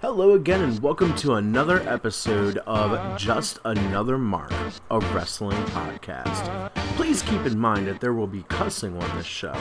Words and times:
Hello 0.00 0.34
again, 0.34 0.62
and 0.62 0.78
welcome 0.78 1.12
to 1.16 1.34
another 1.34 1.80
episode 1.80 2.58
of 2.58 3.18
Just 3.18 3.58
Another 3.64 4.16
Mark, 4.16 4.52
a 4.92 5.00
wrestling 5.00 5.60
podcast. 5.64 6.72
Please 6.94 7.20
keep 7.22 7.44
in 7.44 7.58
mind 7.58 7.88
that 7.88 7.98
there 7.98 8.12
will 8.12 8.28
be 8.28 8.44
cussing 8.44 8.96
on 8.96 9.16
this 9.16 9.26
show. 9.26 9.60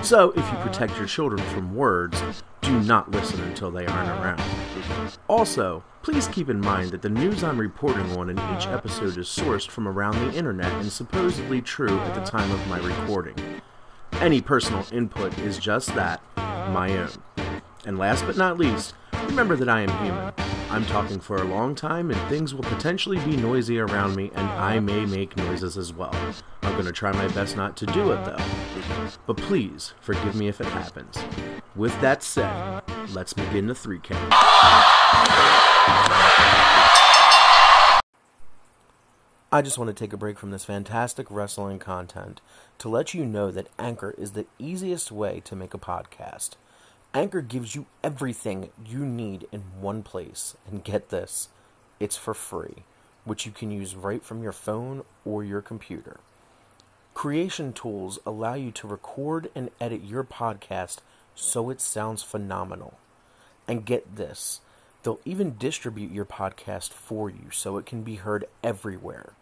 So, 0.00 0.30
if 0.30 0.50
you 0.50 0.58
protect 0.60 0.96
your 0.96 1.04
children 1.04 1.42
from 1.50 1.76
words, 1.76 2.22
do 2.62 2.80
not 2.80 3.10
listen 3.10 3.38
until 3.42 3.70
they 3.70 3.84
aren't 3.84 4.08
around. 4.08 4.42
Also, 5.28 5.84
please 6.02 6.26
keep 6.28 6.48
in 6.48 6.58
mind 6.58 6.92
that 6.92 7.02
the 7.02 7.10
news 7.10 7.44
I'm 7.44 7.60
reporting 7.60 8.10
on 8.16 8.30
in 8.30 8.38
each 8.56 8.66
episode 8.66 9.18
is 9.18 9.28
sourced 9.28 9.68
from 9.68 9.86
around 9.86 10.14
the 10.14 10.38
internet 10.38 10.72
and 10.72 10.90
supposedly 10.90 11.60
true 11.60 11.98
at 11.98 12.14
the 12.14 12.24
time 12.24 12.50
of 12.50 12.66
my 12.66 12.78
recording. 12.78 13.36
Any 14.12 14.40
personal 14.40 14.86
input 14.90 15.38
is 15.40 15.58
just 15.58 15.94
that, 15.96 16.22
my 16.36 16.96
own. 16.96 17.10
And 17.84 17.98
last 17.98 18.24
but 18.24 18.38
not 18.38 18.56
least, 18.56 18.94
remember 19.26 19.56
that 19.56 19.68
I 19.68 19.82
am 19.82 20.04
human. 20.04 20.32
I'm 20.70 20.86
talking 20.86 21.18
for 21.18 21.36
a 21.36 21.44
long 21.44 21.74
time 21.74 22.10
and 22.10 22.20
things 22.28 22.54
will 22.54 22.62
potentially 22.62 23.18
be 23.24 23.36
noisy 23.36 23.78
around 23.78 24.14
me 24.14 24.30
and 24.34 24.48
I 24.50 24.78
may 24.78 25.04
make 25.04 25.36
noises 25.36 25.76
as 25.76 25.92
well. 25.92 26.14
I'm 26.62 26.72
going 26.74 26.84
to 26.84 26.92
try 26.92 27.10
my 27.12 27.26
best 27.28 27.56
not 27.56 27.76
to 27.78 27.86
do 27.86 28.12
it 28.12 28.24
though. 28.24 28.36
But 29.26 29.36
please, 29.36 29.94
forgive 30.00 30.36
me 30.36 30.48
if 30.48 30.60
it 30.60 30.68
happens. 30.68 31.18
With 31.74 32.00
that 32.00 32.22
said, 32.22 32.82
let's 33.12 33.32
begin 33.32 33.66
the 33.66 33.74
three 33.74 33.98
count. 33.98 34.32
I 39.52 39.62
just 39.62 39.78
want 39.78 39.88
to 39.88 39.94
take 39.94 40.12
a 40.12 40.16
break 40.16 40.38
from 40.38 40.52
this 40.52 40.64
fantastic 40.64 41.26
wrestling 41.28 41.80
content 41.80 42.40
to 42.78 42.88
let 42.88 43.14
you 43.14 43.24
know 43.24 43.50
that 43.50 43.66
Anchor 43.80 44.14
is 44.16 44.32
the 44.32 44.46
easiest 44.60 45.10
way 45.10 45.40
to 45.44 45.56
make 45.56 45.74
a 45.74 45.78
podcast. 45.78 46.50
Anchor 47.12 47.40
gives 47.40 47.74
you 47.74 47.86
everything 48.04 48.70
you 48.86 49.04
need 49.04 49.44
in 49.50 49.62
one 49.80 50.04
place. 50.04 50.56
And 50.70 50.84
get 50.84 51.08
this, 51.08 51.48
it's 51.98 52.16
for 52.16 52.34
free, 52.34 52.84
which 53.24 53.44
you 53.44 53.50
can 53.50 53.72
use 53.72 53.96
right 53.96 54.22
from 54.22 54.44
your 54.44 54.52
phone 54.52 55.02
or 55.24 55.42
your 55.42 55.60
computer. 55.60 56.20
Creation 57.12 57.72
tools 57.72 58.20
allow 58.24 58.54
you 58.54 58.70
to 58.70 58.86
record 58.86 59.50
and 59.56 59.70
edit 59.80 60.04
your 60.04 60.22
podcast 60.22 60.98
so 61.34 61.68
it 61.68 61.80
sounds 61.80 62.22
phenomenal. 62.22 62.96
And 63.66 63.84
get 63.84 64.14
this, 64.14 64.60
they'll 65.02 65.20
even 65.24 65.58
distribute 65.58 66.12
your 66.12 66.24
podcast 66.24 66.90
for 66.92 67.28
you 67.28 67.50
so 67.50 67.76
it 67.76 67.86
can 67.86 68.02
be 68.02 68.16
heard 68.16 68.44
everywhere. 68.62 69.32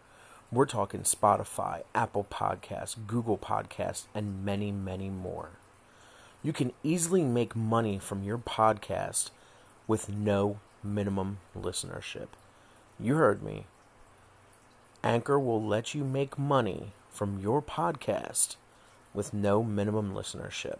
We're 0.51 0.65
talking 0.65 1.01
Spotify, 1.01 1.83
Apple 1.93 2.25
Podcasts, 2.31 2.95
Google 3.05 3.37
Podcasts, 3.37 4.07
and 4.15 4.43
many, 4.43 4.71
many 4.71 5.11
more. 5.11 5.51
You 6.41 6.53
can 6.53 6.71
easily 6.83 7.23
make 7.23 7.55
money 7.55 7.99
from 7.99 8.23
your 8.23 8.37
podcast 8.37 9.29
with 9.87 10.07
no 10.09 10.59
minimum 10.81 11.39
listenership. 11.57 12.27
You 12.97 13.15
heard 13.15 13.43
me. 13.43 13.65
Anchor 15.03 15.37
will 15.39 15.61
let 15.61 15.93
you 15.93 16.03
make 16.03 16.37
money 16.37 16.93
from 17.09 17.39
your 17.39 17.61
podcast 17.61 18.55
with 19.13 19.33
no 19.33 19.63
minimum 19.63 20.13
listenership. 20.13 20.79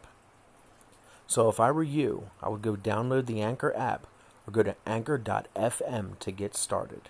So 1.28 1.50
if 1.50 1.60
I 1.60 1.72
were 1.72 1.84
you, 1.84 2.30
I 2.42 2.50
would 2.50 2.62
go 2.62 2.76
download 2.76 3.26
the 3.26 3.42
Anchor 3.42 3.76
app 3.76 4.08
or 4.48 4.52
go 4.52 4.64
to 4.64 4.76
anchor.fm 4.86 6.20
to 6.20 6.32
get 6.32 6.56
started. 6.56 7.10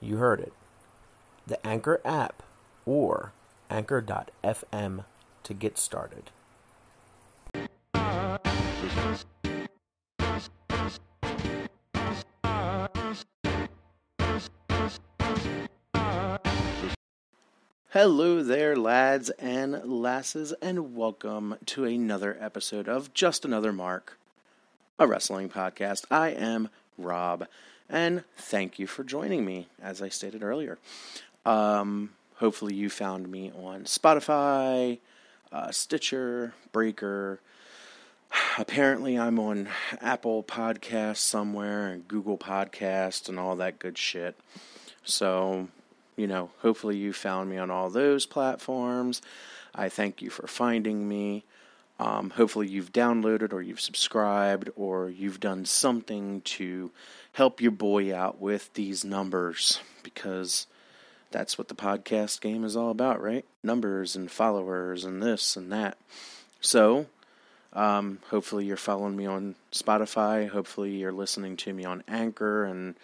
You 0.00 0.16
heard 0.18 0.40
it 0.40 0.52
the 1.48 1.66
Anchor 1.66 2.00
app 2.04 2.42
or 2.86 3.32
anchor.fm 3.70 5.04
to 5.42 5.54
get 5.54 5.78
started. 5.78 6.30
Hello 18.00 18.44
there, 18.44 18.76
lads 18.76 19.28
and 19.40 19.82
lasses, 19.84 20.54
and 20.62 20.94
welcome 20.94 21.56
to 21.66 21.84
another 21.84 22.36
episode 22.38 22.88
of 22.88 23.12
Just 23.12 23.44
Another 23.44 23.72
Mark, 23.72 24.20
a 25.00 25.06
wrestling 25.08 25.48
podcast. 25.48 26.04
I 26.08 26.28
am 26.28 26.68
Rob, 26.96 27.48
and 27.90 28.22
thank 28.36 28.78
you 28.78 28.86
for 28.86 29.02
joining 29.02 29.44
me, 29.44 29.66
as 29.82 30.00
I 30.00 30.10
stated 30.10 30.44
earlier. 30.44 30.78
Um, 31.44 32.10
hopefully, 32.36 32.72
you 32.72 32.88
found 32.88 33.32
me 33.32 33.50
on 33.50 33.82
Spotify, 33.82 34.98
uh, 35.50 35.72
Stitcher, 35.72 36.54
Breaker. 36.70 37.40
Apparently, 38.58 39.18
I'm 39.18 39.40
on 39.40 39.70
Apple 40.00 40.44
Podcast 40.44 41.16
somewhere 41.16 41.88
and 41.88 42.06
Google 42.06 42.38
Podcast 42.38 43.28
and 43.28 43.40
all 43.40 43.56
that 43.56 43.80
good 43.80 43.98
shit. 43.98 44.38
So, 45.02 45.66
you 46.18 46.26
know, 46.26 46.50
hopefully, 46.58 46.96
you 46.96 47.12
found 47.12 47.48
me 47.48 47.58
on 47.58 47.70
all 47.70 47.90
those 47.90 48.26
platforms. 48.26 49.22
I 49.74 49.88
thank 49.88 50.20
you 50.20 50.30
for 50.30 50.48
finding 50.48 51.08
me. 51.08 51.44
Um, 52.00 52.30
hopefully, 52.30 52.66
you've 52.66 52.92
downloaded 52.92 53.52
or 53.52 53.62
you've 53.62 53.80
subscribed 53.80 54.68
or 54.74 55.08
you've 55.08 55.38
done 55.38 55.64
something 55.64 56.40
to 56.42 56.90
help 57.32 57.60
your 57.60 57.70
boy 57.70 58.14
out 58.14 58.40
with 58.40 58.74
these 58.74 59.04
numbers 59.04 59.80
because 60.02 60.66
that's 61.30 61.56
what 61.56 61.68
the 61.68 61.74
podcast 61.76 62.40
game 62.40 62.64
is 62.64 62.76
all 62.76 62.90
about, 62.90 63.22
right? 63.22 63.44
Numbers 63.62 64.16
and 64.16 64.28
followers 64.28 65.04
and 65.04 65.22
this 65.22 65.56
and 65.56 65.70
that. 65.70 65.98
So, 66.60 67.06
um, 67.72 68.18
hopefully 68.30 68.64
you're 68.64 68.76
following 68.76 69.16
me 69.16 69.26
on 69.26 69.54
Spotify. 69.70 70.48
Hopefully 70.48 70.96
you're 70.96 71.12
listening 71.12 71.56
to 71.58 71.72
me 71.72 71.84
on 71.84 72.02
Anchor 72.08 72.64
and 72.64 72.96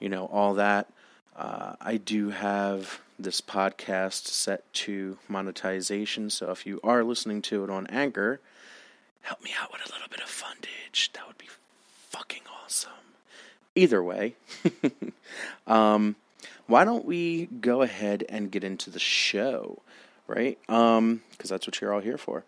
you 0.00 0.10
know 0.10 0.26
all 0.26 0.54
that. 0.54 0.90
Uh, 1.38 1.76
I 1.80 1.98
do 1.98 2.30
have 2.30 3.00
this 3.16 3.40
podcast 3.40 4.26
set 4.26 4.70
to 4.72 5.18
monetization, 5.28 6.30
so 6.30 6.50
if 6.50 6.66
you 6.66 6.80
are 6.82 7.04
listening 7.04 7.42
to 7.42 7.62
it 7.62 7.70
on 7.70 7.86
Anchor, 7.86 8.40
help 9.22 9.44
me 9.44 9.52
out 9.60 9.72
with 9.72 9.88
a 9.88 9.92
little 9.92 10.08
bit 10.10 10.18
of 10.18 10.26
fundage. 10.26 11.12
That 11.12 11.28
would 11.28 11.38
be 11.38 11.48
fucking 12.08 12.42
awesome. 12.64 12.90
Either 13.76 14.02
way, 14.02 14.34
um, 15.68 16.16
why 16.66 16.84
don't 16.84 17.04
we 17.04 17.46
go 17.46 17.82
ahead 17.82 18.24
and 18.28 18.50
get 18.50 18.64
into 18.64 18.90
the 18.90 18.98
show, 18.98 19.78
right? 20.26 20.58
Um, 20.68 21.22
because 21.30 21.50
that's 21.50 21.68
what 21.68 21.80
you're 21.80 21.94
all 21.94 22.00
here 22.00 22.18
for. 22.18 22.42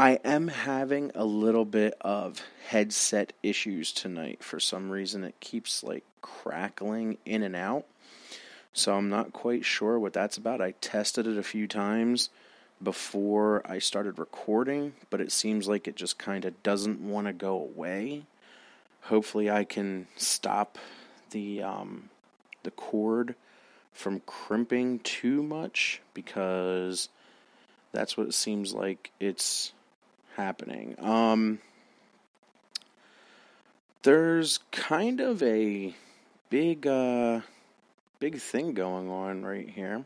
I 0.00 0.18
am 0.24 0.48
having 0.48 1.10
a 1.14 1.26
little 1.26 1.66
bit 1.66 1.92
of 2.00 2.40
headset 2.68 3.34
issues 3.42 3.92
tonight. 3.92 4.42
For 4.42 4.58
some 4.58 4.88
reason, 4.88 5.24
it 5.24 5.38
keeps 5.40 5.82
like 5.82 6.04
crackling 6.22 7.18
in 7.26 7.42
and 7.42 7.54
out. 7.54 7.84
So 8.72 8.94
I'm 8.94 9.10
not 9.10 9.34
quite 9.34 9.66
sure 9.66 9.98
what 9.98 10.14
that's 10.14 10.38
about. 10.38 10.62
I 10.62 10.70
tested 10.80 11.26
it 11.26 11.36
a 11.36 11.42
few 11.42 11.66
times 11.66 12.30
before 12.82 13.60
I 13.66 13.78
started 13.78 14.18
recording, 14.18 14.94
but 15.10 15.20
it 15.20 15.32
seems 15.32 15.68
like 15.68 15.86
it 15.86 15.96
just 15.96 16.16
kind 16.16 16.46
of 16.46 16.62
doesn't 16.62 17.02
want 17.02 17.26
to 17.26 17.34
go 17.34 17.56
away. 17.56 18.22
Hopefully, 19.02 19.50
I 19.50 19.64
can 19.64 20.06
stop 20.16 20.78
the 21.32 21.62
um, 21.62 22.08
the 22.62 22.70
cord 22.70 23.34
from 23.92 24.20
crimping 24.20 25.00
too 25.00 25.42
much 25.42 26.00
because 26.14 27.10
that's 27.92 28.16
what 28.16 28.28
it 28.28 28.34
seems 28.34 28.72
like 28.72 29.10
it's 29.20 29.74
happening. 30.40 30.96
Um, 30.98 31.58
there's 34.02 34.58
kind 34.72 35.20
of 35.20 35.42
a 35.42 35.94
big, 36.48 36.86
uh, 36.86 37.40
big 38.18 38.38
thing 38.38 38.72
going 38.72 39.10
on 39.10 39.42
right 39.42 39.68
here. 39.68 40.04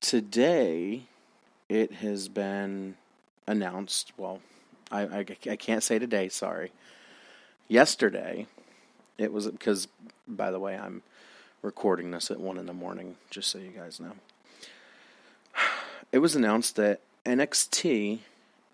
Today, 0.00 1.02
it 1.68 1.92
has 1.92 2.28
been 2.28 2.96
announced. 3.46 4.12
Well, 4.16 4.40
I, 4.90 5.02
I, 5.02 5.26
I 5.50 5.56
can't 5.56 5.82
say 5.82 5.98
today, 5.98 6.30
sorry. 6.30 6.72
Yesterday, 7.68 8.46
it 9.18 9.34
was 9.34 9.48
because, 9.48 9.86
by 10.26 10.50
the 10.50 10.58
way, 10.58 10.78
I'm 10.78 11.02
recording 11.60 12.10
this 12.10 12.30
at 12.30 12.40
1 12.40 12.56
in 12.56 12.64
the 12.64 12.72
morning, 12.72 13.16
just 13.28 13.50
so 13.50 13.58
you 13.58 13.70
guys 13.70 14.00
know. 14.00 14.12
It 16.12 16.18
was 16.18 16.34
announced 16.34 16.74
that 16.74 16.98
NXT 17.24 18.18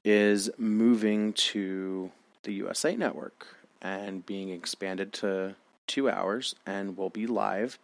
is 0.06 0.49
moving 0.56 1.32
to 1.32 2.11
the 2.44 2.53
USA 2.55 2.97
Network 2.97 3.47
and 3.82 4.25
being 4.25 4.49
expanded 4.49 5.12
to 5.12 5.56
two 5.87 6.08
hours 6.08 6.55
and 6.64 6.97
will 6.97 7.11
be 7.11 7.26
live 7.26 7.79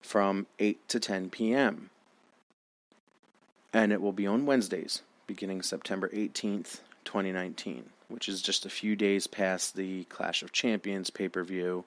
from 0.00 0.46
8 0.58 0.88
to 0.88 1.00
10 1.00 1.30
p.m. 1.30 1.90
And 3.72 3.92
it 3.92 4.00
will 4.00 4.12
be 4.12 4.26
on 4.26 4.46
Wednesdays 4.46 5.02
beginning 5.26 5.62
September 5.62 6.08
18th, 6.10 6.80
2019 7.04 7.90
which 8.08 8.28
is 8.28 8.42
just 8.42 8.66
a 8.66 8.70
few 8.70 8.96
days 8.96 9.26
past 9.26 9.76
the 9.76 10.04
Clash 10.04 10.42
of 10.42 10.52
Champions 10.52 11.10
pay 11.10 11.28
per 11.28 11.44
view 11.44 11.84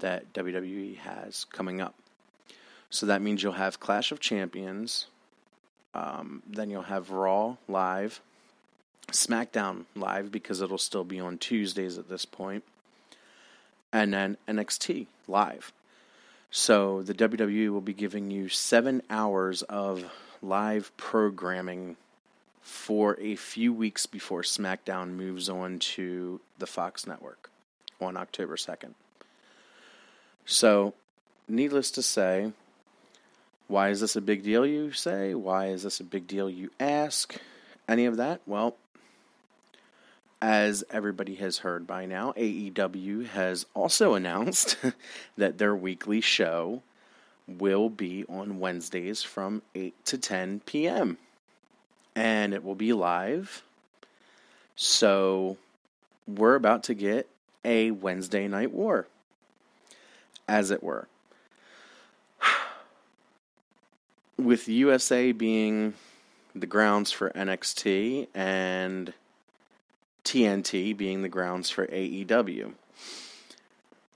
that 0.00 0.32
WWE 0.34 0.98
has 0.98 1.44
coming 1.46 1.80
up. 1.80 1.94
So 2.90 3.06
that 3.06 3.22
means 3.22 3.42
you'll 3.42 3.52
have 3.52 3.80
Clash 3.80 4.12
of 4.12 4.20
Champions, 4.20 5.06
um, 5.94 6.42
then 6.48 6.70
you'll 6.70 6.82
have 6.82 7.10
Raw 7.10 7.56
live, 7.68 8.20
SmackDown 9.12 9.84
live 9.94 10.30
because 10.32 10.60
it'll 10.60 10.78
still 10.78 11.04
be 11.04 11.20
on 11.20 11.38
Tuesdays 11.38 11.98
at 11.98 12.08
this 12.08 12.24
point, 12.24 12.64
and 13.92 14.12
then 14.12 14.36
NXT 14.48 15.06
live. 15.28 15.72
So 16.50 17.02
the 17.02 17.14
WWE 17.14 17.70
will 17.70 17.80
be 17.80 17.94
giving 17.94 18.30
you 18.30 18.48
seven 18.48 19.02
hours 19.10 19.62
of 19.62 20.04
live 20.40 20.96
programming 20.96 21.96
for 22.62 23.18
a 23.20 23.36
few 23.36 23.72
weeks 23.72 24.06
before 24.06 24.42
SmackDown 24.42 25.10
moves 25.10 25.48
on 25.48 25.78
to 25.78 26.40
the 26.58 26.66
Fox 26.66 27.06
network 27.06 27.50
on 28.00 28.16
October 28.16 28.56
2nd. 28.56 28.94
So, 30.46 30.94
needless 31.48 31.90
to 31.92 32.02
say, 32.02 32.52
why 33.68 33.88
is 33.88 34.00
this 34.00 34.16
a 34.16 34.20
big 34.20 34.42
deal, 34.42 34.66
you 34.66 34.92
say? 34.92 35.34
Why 35.34 35.66
is 35.66 35.82
this 35.82 36.00
a 36.00 36.04
big 36.04 36.26
deal, 36.26 36.48
you 36.48 36.70
ask? 36.78 37.34
Any 37.88 38.06
of 38.06 38.16
that? 38.16 38.40
Well, 38.46 38.76
as 40.44 40.84
everybody 40.90 41.36
has 41.36 41.56
heard 41.56 41.86
by 41.86 42.04
now, 42.04 42.30
AEW 42.36 43.28
has 43.28 43.64
also 43.72 44.12
announced 44.12 44.76
that 45.38 45.56
their 45.56 45.74
weekly 45.74 46.20
show 46.20 46.82
will 47.48 47.88
be 47.88 48.26
on 48.28 48.60
Wednesdays 48.60 49.22
from 49.22 49.62
8 49.74 49.94
to 50.04 50.18
10 50.18 50.60
p.m. 50.66 51.16
And 52.14 52.52
it 52.52 52.62
will 52.62 52.74
be 52.74 52.92
live. 52.92 53.62
So 54.76 55.56
we're 56.28 56.56
about 56.56 56.82
to 56.84 56.94
get 56.94 57.26
a 57.64 57.92
Wednesday 57.92 58.46
night 58.46 58.70
war, 58.70 59.06
as 60.46 60.70
it 60.70 60.82
were. 60.82 61.08
With 64.36 64.68
USA 64.68 65.32
being 65.32 65.94
the 66.54 66.66
grounds 66.66 67.12
for 67.12 67.30
NXT 67.30 68.28
and 68.34 69.14
TNT 70.24 70.96
being 70.96 71.22
the 71.22 71.28
grounds 71.28 71.70
for 71.70 71.86
AEW. 71.86 72.72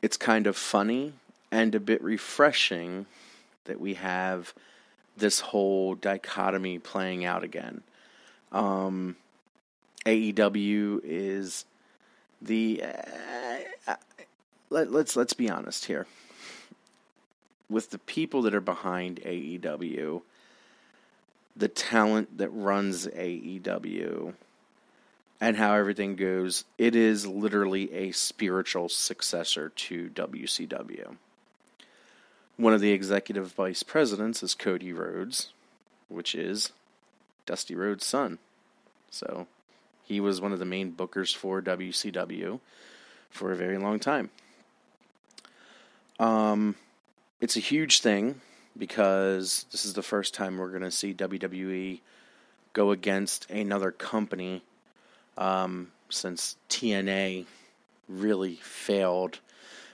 It's 0.01 0.17
kind 0.17 0.47
of 0.47 0.57
funny 0.57 1.13
and 1.51 1.75
a 1.75 1.81
bit 1.81 2.03
refreshing 2.03 3.07
that 3.65 3.81
we 3.81 3.95
have 3.95 4.55
this 5.17 5.41
whole 5.41 5.95
dichotomy 5.95 6.79
playing 6.79 7.25
out 7.25 7.43
again. 7.43 7.83
Um, 8.53 9.17
AEW 10.07 11.01
is 11.05 11.65
the 12.41 12.83
uh, 13.87 13.95
let, 14.71 14.93
let's 14.93 15.17
let's 15.17 15.33
be 15.33 15.51
honest 15.51 15.87
here. 15.87 16.07
With 17.69 17.91
the 17.91 17.99
people 17.99 18.43
that 18.43 18.55
are 18.55 18.61
behind 18.61 19.21
AEW, 19.21 20.23
the 21.55 21.69
talent 21.69 22.39
that 22.39 22.49
runs 22.51 23.07
AEW, 23.07 24.35
and 25.41 25.57
how 25.57 25.75
everything 25.75 26.17
goes, 26.17 26.65
it 26.79 26.97
is 26.97 27.27
literally 27.27 27.93
a 27.93 28.13
spiritual 28.13 28.89
successor 28.89 29.71
to 29.71 30.09
WCW. 30.11 31.17
One 32.57 32.75
of 32.75 32.81
the 32.81 32.91
executive 32.91 33.53
vice 33.53 33.83
presidents 33.83 34.43
is 34.43 34.55
Cody 34.55 34.93
Rhodes, 34.93 35.53
which 36.09 36.35
is 36.35 36.73
Dusty 37.47 37.77
Rhodes' 37.77 38.05
son. 38.05 38.39
So 39.11 39.47
he 40.05 40.21
was 40.21 40.41
one 40.41 40.53
of 40.53 40.59
the 40.59 40.65
main 40.65 40.93
bookers 40.93 41.35
for 41.35 41.63
WCW 41.63 42.59
for 43.31 43.53
a 43.53 43.57
very 43.57 43.79
long 43.79 44.01
time. 44.01 44.31
Um, 46.19 46.75
it's 47.41 47.57
a 47.57 47.61
huge 47.61 48.01
thing 48.01 48.41
because 48.77 49.67
this 49.71 49.85
is 49.85 49.95
the 49.95 50.03
first 50.03 50.35
time 50.35 50.59
we're 50.59 50.71
going 50.71 50.83
to 50.83 50.91
see 50.91 51.15
WWE 51.15 52.01
go 52.73 52.91
against 52.91 53.49
another 53.51 53.93
company 53.93 54.63
um, 55.39 55.93
since 56.11 56.57
TNA 56.69 57.47
really 58.09 58.57
failed 58.57 59.41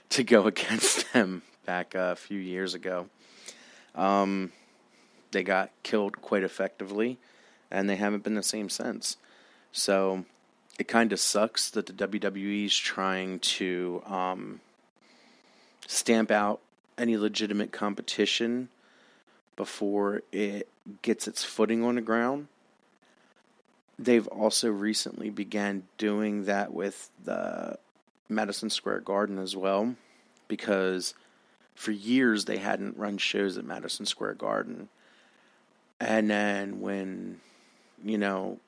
to 0.09 0.23
go 0.23 0.47
against 0.47 1.13
them 1.13 1.43
back 1.65 1.95
a 1.95 2.15
few 2.15 2.39
years 2.39 2.73
ago. 2.73 3.07
Um, 3.95 4.51
they 5.31 5.43
got 5.43 5.71
killed 5.83 6.21
quite 6.21 6.43
effectively, 6.43 7.17
and 7.71 7.89
they 7.89 7.95
haven't 7.95 8.23
been 8.23 8.35
the 8.35 8.43
same 8.43 8.69
since. 8.69 9.17
So 9.71 10.25
it 10.77 10.87
kind 10.87 11.13
of 11.13 11.19
sucks 11.19 11.69
that 11.71 11.85
the 11.85 11.93
WWE 11.93 12.65
is 12.65 12.77
trying 12.77 13.39
to 13.39 14.01
um, 14.05 14.59
stamp 15.87 16.31
out 16.31 16.59
any 16.97 17.17
legitimate 17.17 17.71
competition 17.71 18.69
before 19.55 20.21
it 20.31 20.67
gets 21.01 21.27
its 21.27 21.43
footing 21.43 21.83
on 21.83 21.95
the 21.95 22.01
ground. 22.01 22.47
They've 23.97 24.27
also 24.27 24.69
recently 24.69 25.29
began 25.29 25.83
doing 25.97 26.45
that 26.45 26.73
with 26.73 27.09
the 27.23 27.77
Madison 28.27 28.69
Square 28.69 29.01
Garden 29.01 29.37
as 29.39 29.55
well, 29.55 29.95
because 30.47 31.13
for 31.75 31.91
years 31.91 32.45
they 32.45 32.57
hadn't 32.57 32.97
run 32.97 33.17
shows 33.17 33.57
at 33.57 33.65
Madison 33.65 34.05
Square 34.05 34.35
Garden. 34.35 34.89
And 35.99 36.29
then 36.29 36.81
when, 36.81 37.39
you 38.03 38.17
know, 38.17 38.59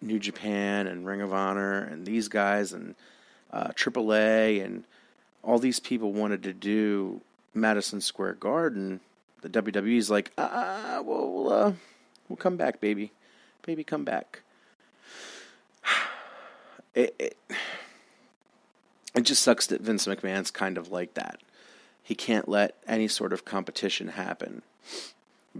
New 0.00 0.18
Japan 0.18 0.86
and 0.86 1.06
Ring 1.06 1.20
of 1.20 1.32
Honor 1.32 1.78
and 1.80 2.04
these 2.04 2.28
guys 2.28 2.72
and 2.72 2.94
uh, 3.52 3.68
AAA 3.68 4.64
and 4.64 4.84
all 5.42 5.58
these 5.58 5.80
people 5.80 6.12
wanted 6.12 6.42
to 6.42 6.52
do 6.52 7.20
Madison 7.54 8.00
Square 8.00 8.34
Garden, 8.34 9.00
the 9.42 9.48
WWE's 9.48 10.10
like, 10.10 10.32
ah, 10.36 11.00
well, 11.04 11.52
uh, 11.52 11.72
we'll 12.28 12.36
come 12.36 12.56
back, 12.56 12.80
baby, 12.80 13.12
baby, 13.64 13.84
come 13.84 14.04
back. 14.04 14.42
It, 16.96 17.14
it 17.20 17.38
it 19.14 19.22
just 19.22 19.44
sucks 19.44 19.68
that 19.68 19.80
Vince 19.80 20.06
McMahon's 20.08 20.50
kind 20.50 20.76
of 20.76 20.90
like 20.90 21.14
that 21.14 21.40
he 22.06 22.14
can't 22.14 22.48
let 22.48 22.76
any 22.86 23.08
sort 23.08 23.32
of 23.32 23.44
competition 23.44 24.06
happen 24.06 24.62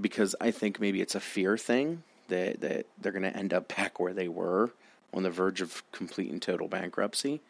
because 0.00 0.36
I 0.40 0.52
think 0.52 0.78
maybe 0.78 1.00
it's 1.00 1.16
a 1.16 1.20
fear 1.20 1.58
thing 1.58 2.04
that 2.28 2.60
that 2.60 2.86
they're 3.00 3.10
going 3.10 3.24
to 3.24 3.36
end 3.36 3.52
up 3.52 3.66
back 3.76 3.98
where 3.98 4.14
they 4.14 4.28
were 4.28 4.70
on 5.12 5.24
the 5.24 5.30
verge 5.30 5.60
of 5.60 5.82
complete 5.90 6.30
and 6.30 6.40
total 6.40 6.68
bankruptcy. 6.68 7.40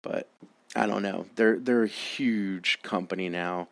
But 0.00 0.28
I 0.74 0.86
don't 0.86 1.02
know. 1.02 1.26
They're 1.36 1.58
they're 1.58 1.82
a 1.82 1.88
huge 1.88 2.80
company 2.82 3.28
now. 3.28 3.68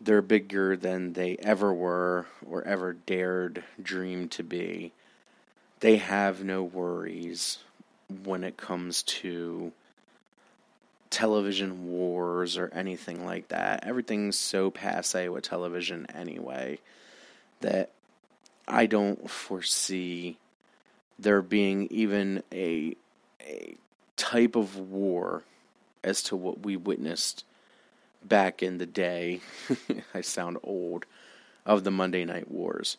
They're 0.00 0.22
bigger 0.22 0.76
than 0.76 1.14
they 1.14 1.36
ever 1.38 1.74
were 1.74 2.26
or 2.48 2.62
ever 2.62 2.92
dared 2.92 3.64
dream 3.82 4.28
to 4.28 4.44
be. 4.44 4.92
They 5.80 5.96
have 5.96 6.44
no 6.44 6.62
worries 6.62 7.58
when 8.24 8.44
it 8.44 8.56
comes 8.56 9.02
to 9.02 9.72
television 11.10 11.88
wars 11.88 12.56
or 12.56 12.70
anything 12.74 13.24
like 13.24 13.48
that. 13.48 13.86
Everything's 13.86 14.36
so 14.36 14.70
passe 14.70 15.28
with 15.28 15.44
television 15.44 16.06
anyway 16.14 16.78
that 17.60 17.90
I 18.66 18.86
don't 18.86 19.28
foresee 19.30 20.36
there 21.18 21.42
being 21.42 21.88
even 21.90 22.42
a 22.52 22.96
a 23.40 23.76
type 24.16 24.56
of 24.56 24.76
war 24.76 25.42
as 26.04 26.22
to 26.24 26.36
what 26.36 26.60
we 26.60 26.76
witnessed 26.76 27.44
back 28.22 28.62
in 28.62 28.78
the 28.78 28.86
day. 28.86 29.40
I 30.14 30.20
sound 30.20 30.58
old 30.62 31.06
of 31.64 31.84
the 31.84 31.90
Monday 31.90 32.24
Night 32.24 32.50
Wars. 32.50 32.96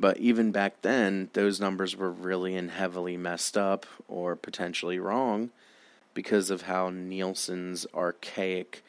But 0.00 0.18
even 0.18 0.52
back 0.52 0.82
then, 0.82 1.30
those 1.32 1.60
numbers 1.60 1.96
were 1.96 2.10
really 2.10 2.56
and 2.56 2.70
heavily 2.70 3.16
messed 3.16 3.56
up 3.56 3.86
or 4.08 4.36
potentially 4.36 4.98
wrong 4.98 5.50
because 6.14 6.50
of 6.50 6.62
how 6.62 6.90
Nielsen's 6.90 7.86
archaic 7.94 8.82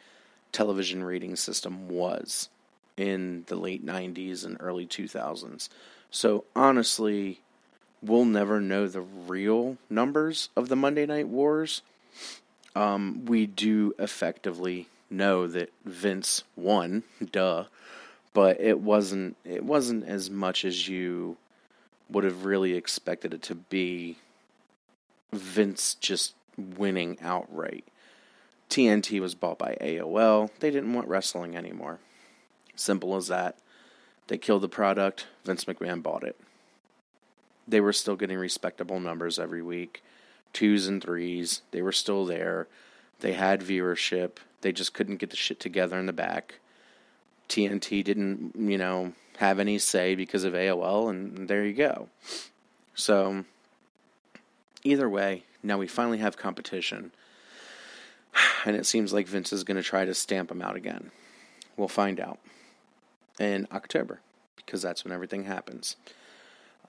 television 0.52 1.04
rating 1.04 1.36
system 1.36 1.88
was 1.90 2.50
in 2.98 3.44
the 3.48 3.56
late 3.56 3.86
90s 3.86 4.46
and 4.46 4.58
early 4.60 4.86
2000s. 4.86 5.70
So 6.12 6.46
honestly, 6.56 7.42
we'll 8.02 8.26
never 8.26 8.62
know 8.62 8.88
the 8.88 9.02
real 9.02 9.78
numbers 9.90 10.50
of 10.56 10.70
the 10.70 10.76
Monday 10.76 11.06
Night 11.06 11.28
Wars. 11.28 11.82
Um, 12.76 13.26
we 13.26 13.46
do 13.46 13.94
effectively 14.00 14.88
know 15.10 15.48
that 15.48 15.72
Vince 15.84 16.44
won, 16.56 17.04
duh, 17.32 17.66
but 18.36 18.60
it 18.60 18.82
wasn't 18.82 19.38
it 19.46 19.64
wasn't 19.64 20.06
as 20.06 20.30
much 20.30 20.66
as 20.66 20.90
you 20.90 21.38
would 22.10 22.26
have 22.26 22.46
really 22.46 22.74
expected 22.74 23.34
it 23.34 23.42
to 23.42 23.56
be. 23.56 24.18
Vince 25.32 25.96
just 25.96 26.36
winning 26.58 27.18
outright. 27.22 27.86
TNT 28.70 29.20
was 29.22 29.36
bought 29.36 29.58
by 29.58 29.78
AOL. 29.80 30.50
They 30.60 30.70
didn't 30.70 30.94
want 30.94 31.08
wrestling 31.08 31.56
anymore. 31.56 32.00
Simple 32.76 33.16
as 33.16 33.28
that. 33.28 33.58
They 34.28 34.38
killed 34.38 34.64
the 34.64 34.70
product. 34.70 35.28
Vince 35.46 35.66
McMahon 35.66 36.04
bought 36.04 36.24
it. 36.24 36.38
They 37.68 37.80
were 37.80 37.94
still 37.94 38.16
getting 38.16 38.38
respectable 38.38 39.00
numbers 39.00 39.40
every 39.40 39.62
week 39.62 40.04
twos 40.52 40.88
and 40.88 41.04
threes. 41.04 41.62
They 41.72 41.82
were 41.82 41.92
still 41.92 42.26
there. 42.26 42.68
They 43.20 43.34
had 43.34 43.62
viewership. 43.62 44.38
They 44.62 44.72
just 44.72 44.94
couldn't 44.94 45.18
get 45.18 45.30
the 45.30 45.36
shit 45.36 45.60
together 45.60 46.00
in 46.00 46.06
the 46.06 46.14
back. 46.14 46.60
TNT 47.50 48.04
didn't, 48.04 48.56
you 48.56 48.78
know, 48.78 49.14
have 49.38 49.60
any 49.60 49.78
say 49.78 50.16
because 50.16 50.44
of 50.44 50.54
AOL, 50.54 51.10
and 51.10 51.48
there 51.48 51.66
you 51.66 51.74
go. 51.74 52.10
So 52.96 53.46
either 54.84 55.10
way, 55.10 55.44
now 55.62 55.78
we 55.78 55.88
finally 55.88 56.20
have 56.20 56.38
competition. 56.38 57.12
And 58.66 58.76
it 58.76 58.88
seems 58.88 59.14
like 59.14 59.28
Vince 59.28 59.54
is 59.54 59.64
going 59.64 59.78
to 59.78 59.84
try 59.84 60.06
to 60.06 60.14
stamp 60.16 60.50
him 60.50 60.62
out 60.62 60.76
again. 60.76 61.12
We'll 61.78 61.88
find 61.88 62.20
out 62.20 62.40
in 63.40 63.68
October 63.72 64.22
because 64.56 64.82
that's 64.82 65.04
when 65.04 65.14
everything 65.14 65.44
happens. 65.44 65.96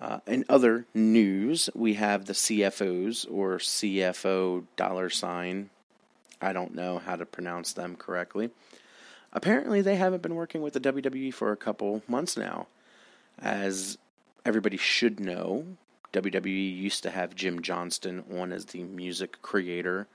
Uh, 0.00 0.20
in 0.26 0.44
other 0.48 0.86
news, 0.94 1.70
we 1.75 1.94
have 1.94 2.26
the 2.26 2.32
CFOs 2.32 3.26
or 3.30 3.58
CFO 3.58 4.64
dollar 4.76 5.10
sign. 5.10 5.70
I 6.40 6.52
don't 6.52 6.75
know 6.75 6.98
how 6.98 7.16
to 7.16 7.25
pronounce 7.25 7.72
them 7.72 7.96
correctly. 7.96 8.50
Apparently, 9.36 9.82
they 9.82 9.96
haven't 9.96 10.22
been 10.22 10.34
working 10.34 10.62
with 10.62 10.72
the 10.72 10.80
WWE 10.80 11.32
for 11.34 11.52
a 11.52 11.58
couple 11.58 12.02
months 12.08 12.38
now. 12.38 12.68
As 13.38 13.98
everybody 14.46 14.78
should 14.78 15.20
know, 15.20 15.66
WWE 16.14 16.74
used 16.74 17.02
to 17.02 17.10
have 17.10 17.34
Jim 17.34 17.60
Johnston 17.60 18.24
on 18.34 18.50
as 18.50 18.64
the 18.64 18.82
music 18.82 19.42
creator 19.42 20.06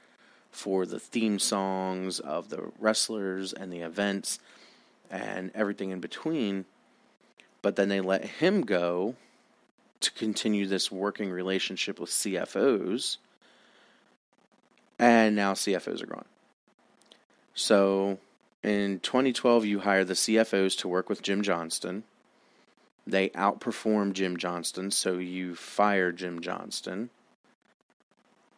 for 0.49 0.87
the 0.87 0.99
theme 0.99 1.37
songs 1.37 2.19
of 2.19 2.49
the 2.49 2.71
wrestlers 2.79 3.53
and 3.53 3.71
the 3.71 3.81
events 3.81 4.39
and 5.11 5.51
everything 5.53 5.91
in 5.91 5.99
between. 5.99 6.65
But 7.61 7.75
then 7.75 7.89
they 7.89 8.01
let 8.01 8.25
him 8.25 8.61
go 8.61 9.15
to 9.99 10.11
continue 10.13 10.65
this 10.65 10.91
working 10.91 11.29
relationship 11.29 11.99
with 11.99 12.09
CFOs. 12.09 13.17
And 14.97 15.35
now 15.35 15.53
CFOs 15.53 16.01
are 16.01 16.07
gone. 16.07 16.25
So 17.53 18.17
in 18.63 18.99
2012, 18.99 19.65
you 19.65 19.79
hire 19.79 20.05
the 20.05 20.13
CFOs 20.13 20.77
to 20.79 20.87
work 20.87 21.09
with 21.09 21.21
Jim 21.21 21.41
Johnston. 21.41 22.03
They 23.07 23.29
outperform 23.29 24.13
Jim 24.13 24.37
Johnston, 24.37 24.91
so 24.91 25.17
you 25.17 25.55
fire 25.55 26.11
Jim 26.11 26.41
Johnston. 26.41 27.09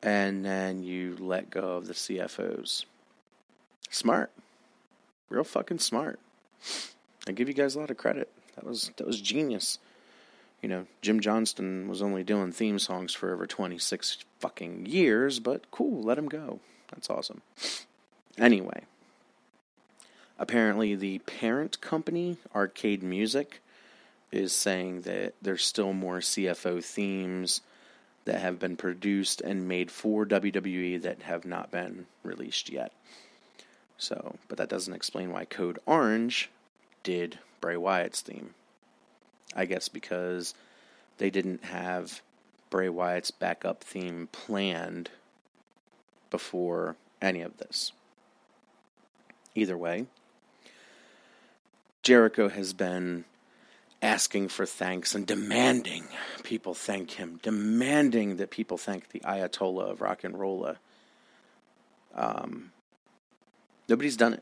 And 0.02 0.44
then 0.44 0.84
you 0.84 1.16
let 1.18 1.50
go 1.50 1.78
of 1.78 1.88
the 1.88 1.94
CFOs. 1.94 2.86
Smart. 3.90 4.32
Real 5.30 5.46
fucking 5.46 5.80
smart. 5.80 6.20
I 7.28 7.32
give 7.32 7.48
you 7.48 7.54
guys 7.54 7.76
a 7.76 7.80
lot 7.80 7.90
of 7.90 7.98
credit. 7.98 8.30
That 8.56 8.66
was 8.66 8.92
that 8.98 9.08
was 9.08 9.22
genius. 9.22 9.80
You 10.62 10.70
know, 10.70 10.86
Jim 11.02 11.20
Johnston 11.20 11.88
was 11.88 12.02
only 12.02 12.24
doing 12.24 12.52
theme 12.52 12.80
songs 12.80 13.14
for 13.14 13.34
over 13.34 13.46
26 13.46 14.20
fucking 14.40 14.86
years, 14.86 15.40
but 15.40 15.70
cool, 15.72 16.02
let 16.02 16.18
him 16.18 16.30
go. 16.30 16.60
That's 16.92 17.10
awesome. 17.10 17.42
Anyway, 18.38 18.84
apparently 20.38 20.96
the 20.96 21.20
parent 21.20 21.82
company, 21.82 22.38
Arcade 22.56 23.04
Music, 23.04 23.62
is 24.32 24.52
saying 24.52 25.02
that 25.02 25.34
there's 25.42 25.64
still 25.64 25.94
more 25.94 26.18
CFO 26.18 26.84
themes 26.84 27.62
that 28.26 28.40
have 28.40 28.60
been 28.60 28.76
produced 28.76 29.42
and 29.42 29.68
made 29.68 29.92
for 29.92 30.26
WWE 30.26 31.02
that 31.02 31.24
have 31.24 31.46
not 31.46 31.72
been 31.72 32.08
released 32.24 32.70
yet. 32.70 32.92
So, 33.98 34.36
but 34.48 34.58
that 34.58 34.70
doesn't 34.70 34.94
explain 34.94 35.32
why 35.32 35.46
Code 35.46 35.80
Orange 35.86 36.50
did 37.04 37.40
Bray 37.62 37.78
Wyatt's 37.78 38.22
theme. 38.22 38.54
I 39.56 39.66
guess 39.66 39.88
because 39.88 40.54
they 41.18 41.30
didn't 41.30 41.66
have 41.66 42.22
Bray 42.70 42.90
Wyatt's 42.90 43.32
backup 43.32 43.84
theme 43.84 44.30
planned 44.32 45.12
before 46.32 46.96
any 47.22 47.42
of 47.42 47.58
this. 47.58 47.92
Either 49.54 49.78
way, 49.78 50.08
Jericho 52.04 52.50
has 52.50 52.74
been 52.74 53.24
asking 54.02 54.50
for 54.50 54.66
thanks 54.66 55.16
and 55.16 55.26
demanding 55.26 56.04
people 56.44 56.74
thank 56.74 57.12
him, 57.12 57.40
demanding 57.42 58.36
that 58.38 58.52
people 58.52 58.78
thank 58.78 59.10
the 59.10 59.22
Ayatollah 59.22 59.92
of 59.92 60.02
rock 60.02 60.26
and 60.26 60.38
roll. 60.38 60.76
Um, 62.14 62.74
nobody's 63.88 64.18
done 64.18 64.40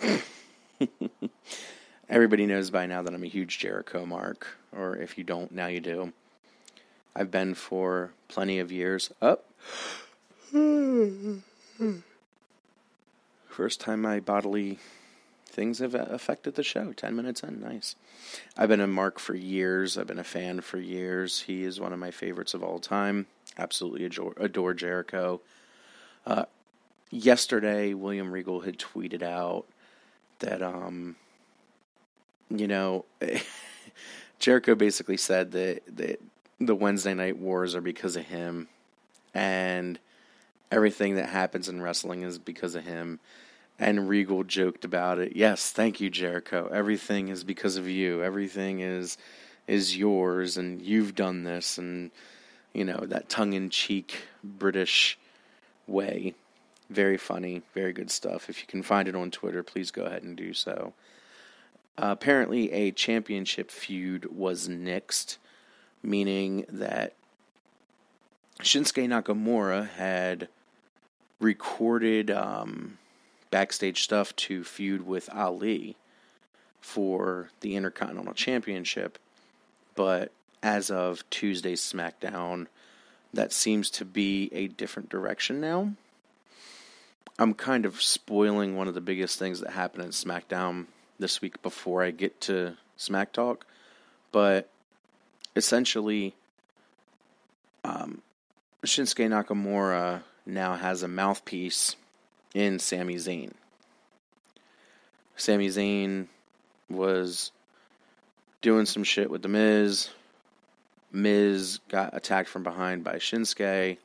it. 0.00 0.22
Everybody 2.08 2.46
knows 2.46 2.70
by 2.70 2.86
now 2.86 3.02
that 3.02 3.12
I'm 3.12 3.24
a 3.24 3.28
huge 3.28 3.58
Jericho 3.58 4.06
mark, 4.06 4.46
or 4.72 4.96
if 4.96 5.18
you 5.18 5.24
don't, 5.24 5.50
now 5.50 5.66
you 5.66 5.80
do. 5.80 6.12
I've 7.14 7.32
been 7.32 7.54
for 7.54 8.12
plenty 8.28 8.60
of 8.60 8.70
years. 8.70 9.10
Up. 9.20 9.46
First 13.48 13.80
time 13.80 14.02
my 14.02 14.20
bodily 14.20 14.78
things 15.50 15.78
have 15.80 15.94
affected 15.94 16.54
the 16.54 16.62
show. 16.62 16.92
10 16.92 17.14
minutes 17.14 17.42
in. 17.42 17.60
Nice. 17.60 17.96
I've 18.56 18.68
been 18.68 18.80
a 18.80 18.86
Mark 18.86 19.18
for 19.18 19.34
years. 19.34 19.98
I've 19.98 20.06
been 20.06 20.18
a 20.18 20.24
fan 20.24 20.60
for 20.60 20.78
years. 20.78 21.40
He 21.42 21.64
is 21.64 21.80
one 21.80 21.92
of 21.92 21.98
my 21.98 22.10
favorites 22.10 22.54
of 22.54 22.62
all 22.62 22.78
time. 22.78 23.26
Absolutely 23.58 24.04
adore, 24.04 24.34
adore 24.36 24.74
Jericho. 24.74 25.40
Uh, 26.26 26.44
yesterday, 27.10 27.94
William 27.94 28.30
Regal 28.30 28.60
had 28.60 28.78
tweeted 28.78 29.22
out 29.22 29.66
that 30.38 30.62
um, 30.62 31.16
you 32.50 32.66
know, 32.66 33.04
Jericho 34.38 34.74
basically 34.74 35.16
said 35.16 35.52
that, 35.52 35.82
that 35.96 36.20
the 36.58 36.74
Wednesday 36.74 37.14
night 37.14 37.38
wars 37.38 37.74
are 37.74 37.80
because 37.80 38.16
of 38.16 38.26
him, 38.26 38.68
and 39.32 39.98
everything 40.70 41.16
that 41.16 41.28
happens 41.28 41.68
in 41.68 41.80
wrestling 41.80 42.22
is 42.22 42.38
because 42.38 42.74
of 42.74 42.84
him. 42.84 43.20
And 43.80 44.10
Regal 44.10 44.44
joked 44.44 44.84
about 44.84 45.18
it. 45.18 45.34
Yes, 45.34 45.72
thank 45.72 46.02
you, 46.02 46.10
Jericho. 46.10 46.68
Everything 46.70 47.28
is 47.28 47.44
because 47.44 47.78
of 47.78 47.88
you. 47.88 48.22
Everything 48.22 48.80
is 48.80 49.16
is 49.66 49.96
yours, 49.96 50.58
and 50.58 50.82
you've 50.82 51.14
done 51.14 51.44
this, 51.44 51.78
and 51.78 52.10
you 52.74 52.84
know 52.84 53.06
that 53.06 53.30
tongue 53.30 53.54
in 53.54 53.70
cheek 53.70 54.24
British 54.44 55.18
way. 55.86 56.34
Very 56.90 57.16
funny, 57.16 57.62
very 57.74 57.94
good 57.94 58.10
stuff. 58.10 58.50
If 58.50 58.60
you 58.60 58.66
can 58.66 58.82
find 58.82 59.08
it 59.08 59.14
on 59.14 59.30
Twitter, 59.30 59.62
please 59.62 59.90
go 59.90 60.02
ahead 60.04 60.24
and 60.24 60.36
do 60.36 60.52
so. 60.52 60.92
Uh, 61.96 62.08
apparently, 62.10 62.70
a 62.72 62.90
championship 62.90 63.70
feud 63.70 64.26
was 64.36 64.68
nixed, 64.68 65.38
meaning 66.02 66.66
that 66.68 67.14
Shinsuke 68.60 69.08
Nakamura 69.08 69.88
had 69.88 70.48
recorded 71.38 72.30
um, 72.30 72.98
backstage 73.50 74.02
stuff 74.02 74.34
to 74.36 74.64
feud 74.64 75.06
with 75.06 75.28
Ali 75.34 75.96
for 76.80 77.50
the 77.60 77.76
Intercontinental 77.76 78.34
Championship, 78.34 79.18
but 79.94 80.32
as 80.62 80.90
of 80.90 81.28
Tuesday's 81.30 81.80
SmackDown, 81.80 82.66
that 83.32 83.52
seems 83.52 83.90
to 83.90 84.04
be 84.04 84.48
a 84.52 84.68
different 84.68 85.08
direction 85.08 85.60
now. 85.60 85.92
I'm 87.38 87.54
kind 87.54 87.86
of 87.86 88.02
spoiling 88.02 88.76
one 88.76 88.88
of 88.88 88.94
the 88.94 89.00
biggest 89.00 89.38
things 89.38 89.60
that 89.60 89.70
happened 89.70 90.04
in 90.04 90.10
SmackDown 90.10 90.86
this 91.18 91.40
week 91.40 91.62
before 91.62 92.02
I 92.02 92.10
get 92.10 92.40
to 92.42 92.76
Smack 92.96 93.32
Talk, 93.32 93.66
but 94.32 94.68
essentially, 95.56 96.34
um, 97.84 98.22
Shinsuke 98.84 99.28
Nakamura 99.28 100.22
now 100.44 100.76
has 100.76 101.02
a 101.02 101.08
mouthpiece 101.08 101.96
in 102.54 102.78
Sami 102.78 103.16
Zayn. 103.16 103.52
Sami 105.36 105.68
Zayn 105.68 106.26
was 106.88 107.52
doing 108.62 108.86
some 108.86 109.04
shit 109.04 109.30
with 109.30 109.42
The 109.42 109.48
Miz. 109.48 110.10
Miz 111.12 111.80
got 111.88 112.16
attacked 112.16 112.48
from 112.48 112.62
behind 112.62 113.02
by 113.02 113.16
Shinsuke, 113.16 113.98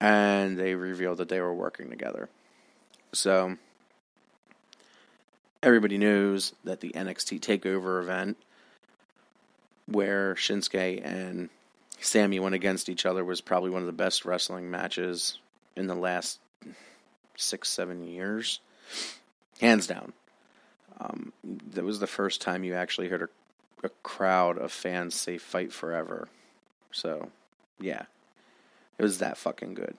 and 0.00 0.58
they 0.58 0.74
revealed 0.74 1.18
that 1.18 1.28
they 1.28 1.40
were 1.40 1.54
working 1.54 1.88
together. 1.90 2.28
So, 3.12 3.56
everybody 5.62 5.98
knows 5.98 6.54
that 6.64 6.80
the 6.80 6.90
NXT 6.90 7.40
Takeover 7.40 8.02
event, 8.02 8.36
where 9.86 10.34
Shinsuke 10.34 11.04
and 11.04 11.48
Sami 12.00 12.40
went 12.40 12.54
against 12.54 12.88
each 12.88 13.06
other, 13.06 13.24
was 13.24 13.40
probably 13.40 13.70
one 13.70 13.82
of 13.82 13.86
the 13.86 13.92
best 13.92 14.24
wrestling 14.24 14.70
matches 14.70 15.38
in 15.76 15.86
the 15.86 15.94
last 15.94 16.38
six, 17.40 17.68
seven 17.68 18.04
years, 18.04 18.60
hands 19.60 19.86
down. 19.86 20.12
Um, 21.00 21.32
that 21.72 21.84
was 21.84 22.00
the 22.00 22.06
first 22.06 22.40
time 22.40 22.64
you 22.64 22.74
actually 22.74 23.08
heard 23.08 23.22
a, 23.22 23.28
a 23.86 23.90
crowd 24.02 24.58
of 24.58 24.72
fans 24.72 25.14
say 25.14 25.38
"Fight 25.38 25.72
Forever." 25.72 26.28
So, 26.92 27.30
yeah, 27.78 28.02
it 28.98 29.02
was 29.02 29.18
that 29.18 29.38
fucking 29.38 29.74
good. 29.74 29.96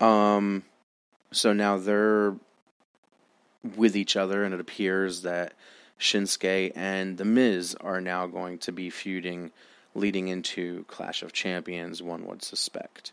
Um, 0.00 0.64
so 1.32 1.52
now 1.52 1.76
they're 1.76 2.34
with 3.76 3.96
each 3.96 4.16
other, 4.16 4.44
and 4.44 4.54
it 4.54 4.60
appears 4.60 5.22
that 5.22 5.52
Shinsuke 5.98 6.72
and 6.74 7.18
The 7.18 7.24
Miz 7.24 7.76
are 7.80 8.00
now 8.00 8.26
going 8.26 8.58
to 8.58 8.72
be 8.72 8.88
feuding 8.88 9.50
leading 9.94 10.28
into 10.28 10.84
Clash 10.84 11.22
of 11.22 11.32
Champions, 11.32 12.02
one 12.02 12.26
would 12.26 12.42
suspect. 12.42 13.12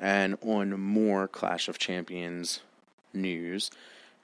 And 0.00 0.36
on 0.42 0.78
more 0.80 1.28
Clash 1.28 1.68
of 1.68 1.78
Champions 1.78 2.60
news, 3.12 3.70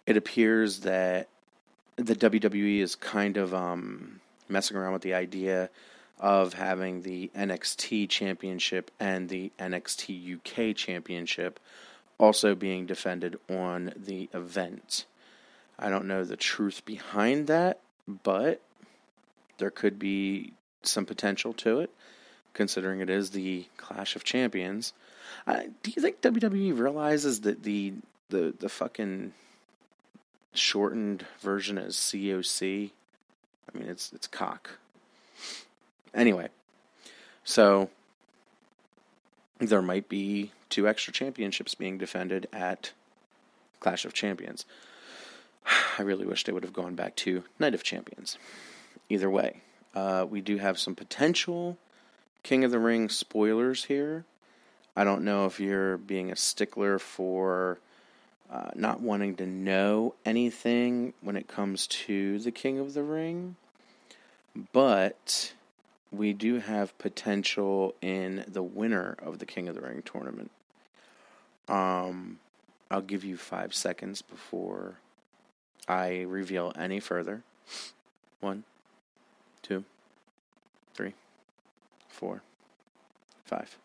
it 0.07 0.17
appears 0.17 0.81
that 0.81 1.29
the 1.97 2.17
WWE 2.17 2.81
is 2.81 2.97
kind 2.97 3.37
of 3.37 3.55
um, 3.55 4.21
messing 4.49 4.77
around 4.77 4.93
with 4.93 5.03
the 5.03 5.15
idea 5.15 5.71
of 6.19 6.55
having 6.55 7.03
the 7.03 7.31
NXT 7.37 8.09
Championship 8.09 8.91
and 9.01 9.29
the 9.29 9.51
NXT 9.59 10.37
UK 10.37 10.77
Championship 10.77 11.59
also 12.19 12.55
being 12.55 12.85
defended 12.85 13.39
on 13.49 13.93
the 13.97 14.29
event. 14.35 15.07
I 15.79 15.89
don't 15.89 16.07
know 16.07 16.25
the 16.25 16.37
truth 16.37 16.85
behind 16.85 17.47
that, 17.47 17.81
but 18.07 18.61
there 19.57 19.71
could 19.71 19.99
be 19.99 20.53
some 20.83 21.07
potential 21.07 21.55
to 21.55 21.81
it, 21.81 21.91
considering 22.53 23.01
it 23.01 23.09
is 23.09 23.31
the 23.31 23.65
Clash 23.79 24.17
of 24.17 24.25
Champions. 24.25 24.93
Do 25.47 25.91
you 25.95 26.03
think 26.03 26.21
WWE 26.21 26.79
realizes 26.79 27.43
that 27.43 27.63
the 27.63 27.95
the 28.29 28.55
the 28.59 28.69
fucking 28.69 29.33
shortened 30.53 31.27
version 31.41 31.79
is 31.79 31.97
COC? 31.97 32.91
I 33.73 33.79
mean, 33.79 33.89
it's 33.89 34.13
it's 34.13 34.27
cock. 34.27 34.79
Anyway, 36.15 36.49
so 37.45 37.89
there 39.59 39.83
might 39.83 40.09
be 40.09 40.53
two 40.69 40.89
extra 40.89 41.13
championships 41.13 41.75
being 41.75 41.99
defended 41.99 42.49
at 42.53 42.93
Clash 43.79 44.05
of 44.05 44.13
Champions. 44.13 44.65
I 45.99 46.03
really 46.03 46.27
wish 46.27 46.45
they 46.45 46.53
would 46.53 46.65
have 46.65 46.73
gone 46.73 46.95
back 46.95 47.17
to 47.17 47.45
Night 47.59 47.75
of 47.75 47.83
Champions. 47.83 48.39
Either 49.09 49.29
way, 49.29 49.61
uh, 49.95 50.27
we 50.29 50.41
do 50.41 50.59
have 50.59 50.79
some 50.79 50.95
potential 50.95 51.77
King 52.43 52.65
of 52.65 52.71
the 52.71 52.79
Ring 52.79 53.09
spoilers 53.09 53.85
here. 53.85 54.25
I 54.97 55.05
don't 55.05 55.25
know 55.25 55.47
if 55.47 55.61
you're 55.61 55.97
being 55.97 56.31
a 56.31 56.37
stickler 56.37 56.99
for 56.99 57.79
uh, 58.51 58.71
not 58.75 59.01
wanting 59.01 59.37
to 59.37 59.47
know 59.47 60.15
anything 60.25 61.15
when 61.21 61.37
it 61.37 61.47
comes 61.47 61.87
to 61.87 62.39
the 62.41 62.51
King 62.51 62.79
of 62.79 62.95
the 62.95 63.03
Ring, 63.03 63.57
but 64.73 65.53
we 66.11 66.33
do 66.33 66.59
have 66.59 66.97
potential 66.99 67.95
in 68.03 68.45
the 68.49 68.63
winner 68.63 69.17
of 69.23 69.39
the 69.39 69.47
King 69.47 69.69
of 69.69 69.77
the 69.77 69.81
Ring 69.81 70.03
tournament. 70.05 70.51
Um, 71.69 72.41
I'll 72.91 73.01
give 73.01 73.25
you 73.25 73.37
five 73.37 73.73
seconds 73.73 74.23
before 74.23 74.97
I 75.87 76.23
reveal 76.23 76.73
any 76.77 76.99
further. 76.99 77.43
One, 78.41 78.65
two, 79.63 79.85
three, 80.95 81.15
four, 82.09 82.43
five. 83.45 83.79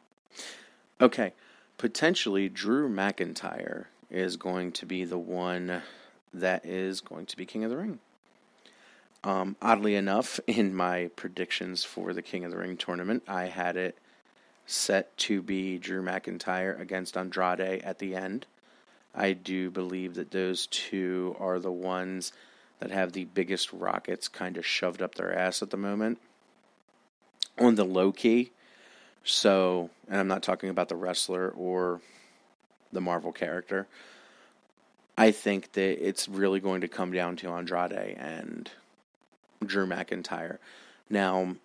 Okay, 1.02 1.34
potentially 1.78 2.48
Drew 2.48 2.88
McIntyre 2.90 3.86
is 4.10 4.38
going 4.38 4.72
to 4.74 4.86
be 4.86 5.04
the 5.04 5.18
one 5.18 5.82
that 6.34 6.66
is 6.66 7.02
going 7.02 7.26
to 7.26 7.38
be 7.38 7.46
King 7.46 7.66
of 7.66 7.70
the 7.70 7.78
Ring. 7.78 8.00
Um, 9.24 9.58
oddly 9.62 9.96
enough, 9.96 10.40
in 10.48 10.74
my 10.74 11.10
predictions 11.16 11.84
for 11.84 12.14
the 12.14 12.22
King 12.22 12.46
of 12.46 12.52
the 12.52 12.58
Ring 12.58 12.78
tournament, 12.78 13.24
I 13.28 13.46
had 13.46 13.76
it 13.76 13.98
set 14.66 15.16
to 15.18 15.42
be 15.42 15.78
Drew 15.78 16.02
McIntyre 16.02 16.80
against 16.80 17.18
Andrade 17.18 17.82
at 17.84 18.00
the 18.00 18.16
end. 18.16 18.46
I 19.14 19.34
do 19.34 19.70
believe 19.70 20.16
that 20.16 20.32
those 20.32 20.66
two 20.68 21.36
are 21.40 21.60
the 21.60 21.72
ones 21.72 22.32
that 22.80 22.92
have 22.92 23.14
the 23.14 23.26
biggest 23.26 23.72
rockets 23.74 24.28
kind 24.28 24.58
of 24.58 24.66
shoved 24.66 25.02
up 25.02 25.16
their 25.16 25.38
ass 25.38 25.62
at 25.62 25.70
the 25.70 25.78
moment 25.78 26.20
on 27.58 27.76
the 27.76 27.86
low 27.86 28.12
key. 28.12 28.52
So, 29.26 29.90
and 30.08 30.20
I'm 30.20 30.28
not 30.28 30.44
talking 30.44 30.70
about 30.70 30.88
the 30.88 30.96
wrestler 30.96 31.50
or 31.50 32.00
the 32.94 33.02
Marvel 33.02 33.32
character. 33.32 33.88
I 35.18 35.32
think 35.32 35.74
that 35.74 36.08
it's 36.08 36.30
really 36.30 36.60
going 36.60 36.82
to 36.82 36.88
come 36.88 37.12
down 37.12 37.36
to 37.38 37.50
Andrade 37.50 38.16
and 38.18 38.70
Drew 39.66 39.88
McIntyre. 39.88 40.60
Now, 41.10 41.56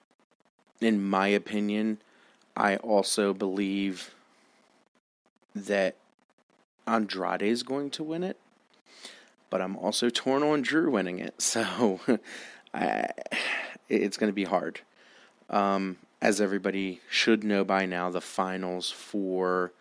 in 0.80 1.02
my 1.02 1.28
opinion, 1.28 1.98
I 2.56 2.76
also 2.76 3.34
believe 3.34 4.14
that 5.54 5.96
Andrade 6.86 7.42
is 7.42 7.62
going 7.62 7.90
to 7.90 8.02
win 8.02 8.22
it, 8.22 8.38
but 9.50 9.60
I'm 9.60 9.76
also 9.76 10.08
torn 10.08 10.42
on 10.42 10.62
Drew 10.62 10.90
winning 10.90 11.18
it. 11.18 11.34
So 11.40 12.00
I, 12.74 13.10
it's 13.88 14.16
going 14.16 14.30
to 14.30 14.34
be 14.34 14.44
hard. 14.44 14.80
Um, 15.50 15.96
as 16.22 16.40
everybody 16.40 17.00
should 17.08 17.44
know 17.44 17.64
by 17.64 17.86
now, 17.86 18.10
the 18.10 18.20
finals 18.20 18.90
for 18.90 19.72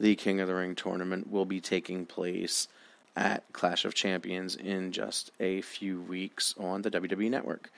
the 0.00 0.16
King 0.16 0.40
of 0.40 0.48
the 0.48 0.54
Ring 0.54 0.74
tournament 0.74 1.30
will 1.30 1.44
be 1.44 1.60
taking 1.60 2.06
place 2.06 2.68
at 3.16 3.44
Clash 3.52 3.84
of 3.84 3.94
Champions 3.94 4.54
in 4.54 4.92
just 4.92 5.30
a 5.40 5.60
few 5.60 6.00
weeks 6.00 6.54
on 6.58 6.82
the 6.82 6.90
WWE 6.90 7.30
Network. 7.30 7.70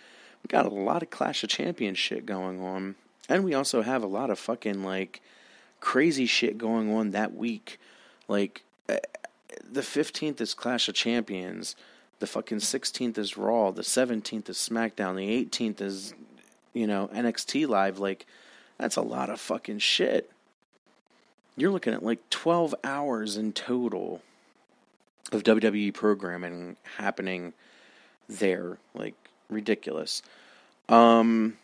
We 0.42 0.48
got 0.48 0.66
a 0.66 0.74
lot 0.74 1.02
of 1.02 1.10
Clash 1.10 1.42
of 1.42 1.50
Champions 1.50 1.98
shit 1.98 2.26
going 2.26 2.62
on, 2.62 2.94
and 3.28 3.44
we 3.44 3.54
also 3.54 3.82
have 3.82 4.02
a 4.02 4.06
lot 4.06 4.30
of 4.30 4.38
fucking 4.38 4.82
like 4.82 5.20
crazy 5.80 6.26
shit 6.26 6.58
going 6.58 6.94
on 6.94 7.10
that 7.10 7.34
week. 7.34 7.78
Like 8.28 8.62
uh, 8.88 8.96
the 9.70 9.80
15th 9.80 10.40
is 10.40 10.54
Clash 10.54 10.88
of 10.88 10.94
Champions, 10.94 11.76
the 12.18 12.26
fucking 12.26 12.58
16th 12.58 13.18
is 13.18 13.36
Raw, 13.36 13.70
the 13.70 13.82
17th 13.82 14.48
is 14.48 14.56
SmackDown, 14.56 15.16
the 15.16 15.44
18th 15.44 15.80
is 15.80 16.14
you 16.72 16.86
know 16.86 17.08
NXT 17.12 17.68
live 17.68 17.98
like 17.98 18.26
that's 18.78 18.96
a 18.96 19.02
lot 19.02 19.28
of 19.28 19.40
fucking 19.40 19.78
shit. 19.78 20.30
You're 21.56 21.70
looking 21.70 21.92
at 21.92 22.02
like 22.02 22.30
12 22.30 22.74
hours 22.82 23.36
in 23.36 23.52
total 23.52 24.22
of 25.32 25.42
WWE 25.42 25.92
programming 25.92 26.76
happening 26.96 27.52
there, 28.28 28.78
like 28.94 29.14
ridiculous. 29.50 30.22
Um, 30.88 31.58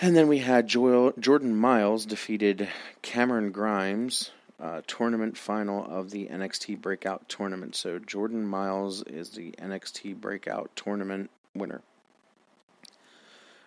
And 0.02 0.16
then 0.16 0.26
we 0.26 0.38
had 0.38 0.66
Joel, 0.66 1.12
Jordan 1.16 1.54
Myles 1.54 2.06
defeated 2.06 2.68
Cameron 3.02 3.52
Grimes, 3.52 4.32
uh, 4.58 4.80
tournament 4.88 5.38
final 5.38 5.84
of 5.84 6.10
the 6.10 6.26
NXT 6.26 6.80
Breakout 6.80 7.28
Tournament. 7.28 7.76
So 7.76 8.00
Jordan 8.00 8.44
Myles 8.44 9.04
is 9.04 9.30
the 9.30 9.52
NXT 9.52 10.20
Breakout 10.20 10.72
Tournament 10.74 11.30
winner. 11.54 11.82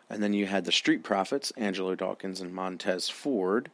And 0.09 0.21
then 0.21 0.33
you 0.33 0.45
had 0.45 0.65
the 0.65 0.73
Street 0.73 1.03
Profits, 1.05 1.51
Angelo 1.55 1.95
Dawkins 1.95 2.41
and 2.41 2.53
Montez 2.53 3.07
Ford, 3.07 3.71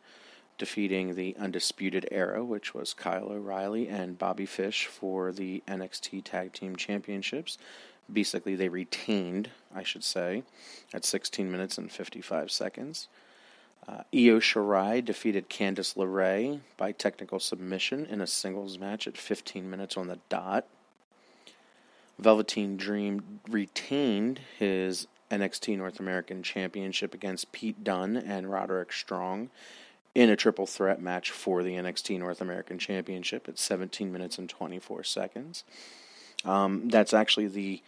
defeating 0.60 1.15
the 1.15 1.36
Undisputed 1.39 2.08
Era, 2.12 2.45
which 2.45 2.76
was 2.76 2.93
Kyle 2.93 3.30
O'Reilly 3.30 3.88
and 3.88 4.19
Bobby 4.19 4.45
Fish 4.45 4.86
for 4.86 5.32
the 5.32 5.63
NXT 5.67 6.26
Tag 6.26 6.54
Team 6.54 6.76
Championships. 6.76 7.58
Basically, 8.12 8.56
they 8.56 8.69
retained, 8.69 9.50
I 9.74 9.84
should 9.84 10.04
say, 10.04 10.43
at 10.93 11.06
16 11.06 11.52
minutes 11.52 11.78
and 11.78 11.91
55 11.91 12.52
seconds. 12.52 13.08
Uh, 13.88 14.04
Io 14.13 14.39
Shirai 14.39 15.04
defeated 15.04 15.50
Candice 15.50 15.95
LeRae 15.95 16.60
by 16.78 16.91
technical 16.91 17.39
submission 17.39 18.06
in 18.06 18.21
a 18.21 18.28
singles 18.28 18.78
match 18.78 19.08
at 19.08 19.17
15 19.17 19.69
minutes 19.69 19.97
on 19.97 20.08
the 20.08 20.19
dot. 20.30 20.67
Velveteen 22.19 22.78
Dream 22.78 23.39
retained 23.50 24.41
his 24.60 25.08
NXT 25.32 25.78
North 25.78 26.00
American 26.00 26.43
Championship 26.43 27.13
against 27.13 27.52
Pete 27.52 27.84
Dunne 27.84 28.17
and 28.17 28.52
Roderick 28.52 28.93
Strong 28.93 29.50
in 30.13 30.30
a 30.30 30.36
triple 30.36 30.67
threat 30.67 31.02
match 31.02 31.32
for 31.32 31.63
the 31.63 31.71
NXT 31.71 32.19
North 32.19 32.41
American 32.41 32.78
Championship 32.78 33.47
at 33.47 33.58
17 33.58 34.12
minutes 34.12 34.38
and 34.38 34.50
24 34.50 35.04
seconds. 35.04 35.63
Um, 36.43 36.89
that's 36.89 37.13
actually 37.13 37.47
the 37.47 37.82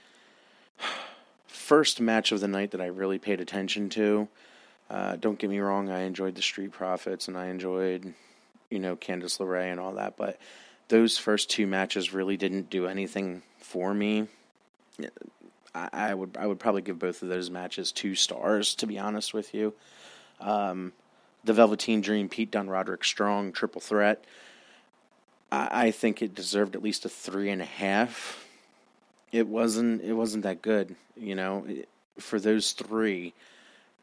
first 1.47 2.01
match 2.01 2.31
of 2.31 2.39
the 2.41 2.47
night 2.47 2.71
that 2.71 2.81
I 2.81 2.87
really 2.87 3.19
paid 3.19 3.41
attention 3.41 3.89
to. 3.89 4.27
Uh, 4.89 5.15
don't 5.15 5.39
get 5.39 5.49
me 5.49 5.59
wrong, 5.59 5.89
I 5.89 6.01
enjoyed 6.01 6.35
the 6.35 6.41
Street 6.41 6.71
Profits 6.71 7.27
and 7.27 7.37
I 7.37 7.47
enjoyed, 7.47 8.13
you 8.69 8.79
know, 8.79 8.95
Candice 8.95 9.39
LeRae 9.39 9.71
and 9.71 9.79
all 9.79 9.93
that, 9.93 10.17
but 10.17 10.39
those 10.89 11.17
first 11.17 11.49
two 11.49 11.65
matches 11.65 12.13
really 12.13 12.37
didn't 12.37 12.69
do 12.69 12.85
anything 12.87 13.41
for 13.59 13.93
me. 13.93 14.27
I, 15.73 15.89
I 15.91 16.13
would 16.13 16.37
I 16.37 16.45
would 16.45 16.59
probably 16.59 16.81
give 16.81 16.99
both 16.99 17.23
of 17.23 17.29
those 17.29 17.49
matches 17.49 17.91
two 17.91 18.15
stars, 18.15 18.75
to 18.75 18.87
be 18.87 18.99
honest 18.99 19.33
with 19.33 19.53
you. 19.53 19.73
Um, 20.39 20.93
the 21.43 21.53
Velveteen 21.53 22.01
Dream, 22.01 22.29
Pete 22.29 22.51
Dunne, 22.51 22.69
Roderick 22.69 23.03
Strong, 23.03 23.53
triple 23.53 23.81
threat. 23.81 24.23
I, 25.51 25.87
I 25.87 25.91
think 25.91 26.21
it 26.21 26.35
deserved 26.35 26.75
at 26.75 26.83
least 26.83 27.05
a 27.05 27.09
three 27.09 27.49
and 27.49 27.61
a 27.61 27.65
half. 27.65 28.42
It 29.33 29.47
wasn't. 29.47 30.03
It 30.03 30.13
wasn't 30.13 30.43
that 30.43 30.61
good, 30.61 30.95
you 31.17 31.33
know. 31.33 31.65
For 32.19 32.39
those 32.39 32.71
three, 32.71 33.33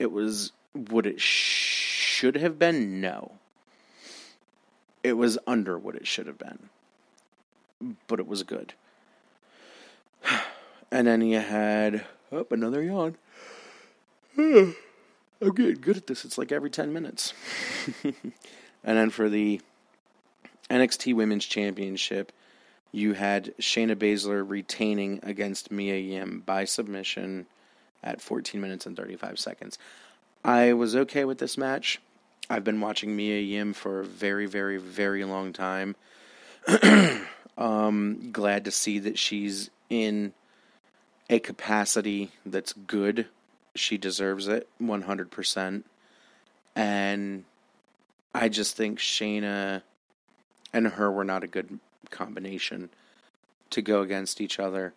it 0.00 0.10
was 0.10 0.50
what 0.72 1.06
it 1.06 1.20
should 1.20 2.34
have 2.34 2.58
been. 2.58 3.00
No, 3.00 3.30
it 5.04 5.12
was 5.12 5.38
under 5.46 5.78
what 5.78 5.94
it 5.94 6.06
should 6.06 6.26
have 6.26 6.36
been, 6.36 6.68
but 8.08 8.18
it 8.18 8.26
was 8.26 8.42
good. 8.42 8.74
And 10.92 11.06
then 11.06 11.22
you 11.22 11.38
had 11.38 12.04
oh, 12.32 12.48
another 12.50 12.82
yawn. 12.82 13.14
I'm 14.36 14.74
getting 15.54 15.80
good 15.80 15.96
at 15.96 16.08
this. 16.08 16.24
It's 16.24 16.36
like 16.36 16.50
every 16.50 16.68
10 16.68 16.92
minutes. 16.92 17.32
and 18.02 18.14
then 18.82 19.10
for 19.10 19.28
the 19.28 19.60
NXT 20.68 21.14
Women's 21.14 21.46
Championship, 21.46 22.32
you 22.92 23.14
had 23.14 23.54
Shayna 23.60 23.96
Baszler 23.96 24.48
retaining 24.48 25.20
against 25.22 25.70
Mia 25.70 25.96
Yim 25.96 26.42
by 26.44 26.64
submission 26.64 27.46
at 28.02 28.20
14 28.20 28.60
minutes 28.60 28.86
and 28.86 28.96
35 28.96 29.38
seconds. 29.38 29.78
I 30.44 30.72
was 30.72 30.96
okay 30.96 31.24
with 31.24 31.38
this 31.38 31.58
match. 31.58 32.00
I've 32.48 32.64
been 32.64 32.80
watching 32.80 33.14
Mia 33.14 33.40
Yim 33.40 33.74
for 33.74 34.00
a 34.00 34.04
very, 34.04 34.46
very, 34.46 34.78
very 34.78 35.24
long 35.24 35.52
time. 35.52 35.94
um, 37.58 38.30
glad 38.32 38.64
to 38.64 38.70
see 38.70 38.98
that 39.00 39.18
she's 39.18 39.70
in 39.88 40.32
a 41.28 41.38
capacity 41.38 42.32
that's 42.44 42.72
good 42.72 43.26
she 43.74 43.96
deserves 43.98 44.48
it 44.48 44.68
100%. 44.80 45.82
And 46.76 47.44
I 48.34 48.48
just 48.48 48.76
think 48.76 48.98
Shayna 48.98 49.82
and 50.72 50.86
her 50.88 51.10
were 51.10 51.24
not 51.24 51.44
a 51.44 51.48
good 51.48 51.78
combination 52.10 52.90
to 53.70 53.82
go 53.82 54.02
against 54.02 54.40
each 54.40 54.58
other. 54.58 54.94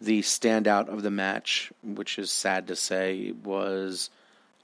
The 0.00 0.22
standout 0.22 0.88
of 0.88 1.02
the 1.02 1.10
match, 1.10 1.72
which 1.82 2.18
is 2.18 2.30
sad 2.30 2.68
to 2.68 2.76
say, 2.76 3.32
was 3.44 4.10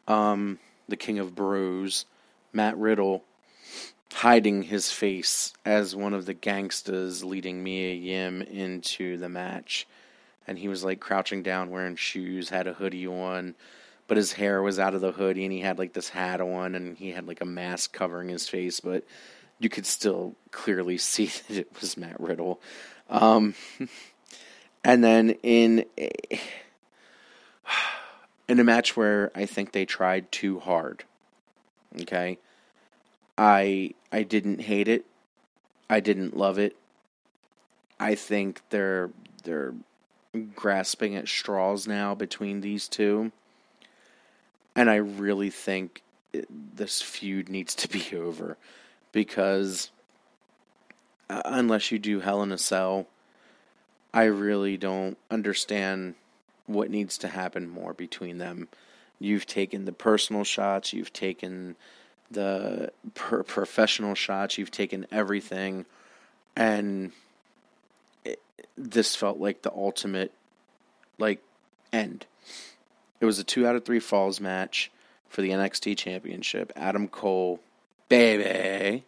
um, 0.09 0.59
the 0.89 0.97
King 0.97 1.19
of 1.19 1.35
Bros, 1.35 2.07
Matt 2.53 2.77
Riddle, 2.79 3.23
hiding 4.13 4.63
his 4.63 4.91
face 4.91 5.53
as 5.65 5.95
one 5.95 6.15
of 6.15 6.25
the 6.25 6.35
gangsters 6.35 7.23
leading 7.23 7.63
Mia 7.63 7.93
Yim 7.93 8.41
into 8.41 9.19
the 9.19 9.29
match 9.29 9.87
and 10.47 10.59
he 10.59 10.69
was 10.69 10.85
like 10.85 11.01
crouching 11.01 11.43
down 11.43 11.71
wearing 11.71 11.97
shoes, 11.97 12.49
had 12.49 12.67
a 12.67 12.75
hoodie 12.75 13.07
on, 13.07 13.55
but 14.07 14.17
his 14.17 14.33
hair 14.33 14.63
was 14.63 14.79
out 14.79 14.95
of 14.95 15.01
the 15.01 15.13
hoodie 15.13 15.45
and 15.45 15.53
he 15.53 15.61
had 15.61 15.79
like 15.79 15.93
this 15.93 16.09
hat 16.09 16.41
on 16.41 16.75
and 16.75 16.97
he 16.97 17.11
had 17.11 17.27
like 17.27 17.41
a 17.41 17.47
mask 17.47 17.93
covering 17.93 18.29
his 18.29 18.49
face, 18.49 18.81
but 18.81 19.05
you 19.59 19.69
could 19.69 19.87
still 19.87 20.35
clearly 20.51 20.99
see 21.13 21.27
that 21.27 21.57
it 21.57 21.81
was 21.81 21.97
Matt 21.97 22.21
Riddle. 22.21 22.61
Um, 23.09 23.55
and 24.85 25.03
then 25.03 25.31
in 25.43 25.85
a, 25.99 26.11
in 28.49 28.61
a 28.61 28.65
match 28.65 28.97
where 28.97 29.31
I 29.35 29.47
think 29.47 29.73
they 29.73 29.85
tried 29.85 30.31
too 30.31 30.61
hard. 30.61 31.05
Okay? 32.03 32.39
I 33.39 33.95
I 34.11 34.23
didn't 34.23 34.63
hate 34.63 34.89
it. 34.89 35.05
I 35.89 36.01
didn't 36.01 36.37
love 36.37 36.59
it. 36.59 36.77
I 38.01 38.15
think 38.15 38.63
they're 38.71 39.11
they're 39.45 39.75
grasping 40.55 41.17
at 41.17 41.29
straws 41.29 41.87
now 41.87 42.15
between 42.15 42.61
these 42.61 42.89
two. 42.89 43.33
And 44.75 44.91
I 44.91 44.97
really 44.97 45.51
think 45.51 46.03
it, 46.33 46.47
this 46.77 47.01
feud 47.01 47.49
needs 47.49 47.75
to 47.77 47.89
be 47.89 48.05
over 48.17 48.57
because 49.17 49.91
uh, 51.31 51.41
unless 51.47 51.91
you 51.91 51.99
do 51.99 52.21
Hell 52.21 52.43
in 52.43 52.53
a 52.53 52.59
Cell, 52.59 53.07
I 54.13 54.25
really 54.25 54.77
don't 54.77 55.17
understand 55.31 56.17
what 56.67 56.91
needs 56.91 57.17
to 57.19 57.29
happen 57.29 57.67
more 57.67 57.95
between 57.95 58.37
them. 58.37 58.69
You've 59.19 59.47
taken 59.47 59.87
the 59.87 59.93
personal 59.93 60.45
shots, 60.45 60.93
you've 60.93 61.15
taken 61.15 61.77
the 62.31 62.93
per- 63.15 63.43
professional 63.43 64.15
shots, 64.15 64.59
you've 64.59 64.71
taken 64.71 65.07
everything, 65.11 65.87
and 66.55 67.13
this 68.77 69.17
felt 69.17 69.39
like 69.39 69.63
the 69.63 69.73
ultimate 69.73 70.31
like 71.17 71.43
end. 71.91 72.27
It 73.23 73.25
was 73.25 73.39
a 73.39 73.45
two 73.45 73.67
out 73.67 73.77
of 73.77 73.87
three 73.87 73.99
falls 73.99 74.43
match 74.43 74.91
for 75.31 75.41
the 75.41 75.53
NXT 75.53 75.97
Championship. 75.97 76.71
Adam 76.77 77.09
Cole, 77.09 77.61
baby, 78.09 79.05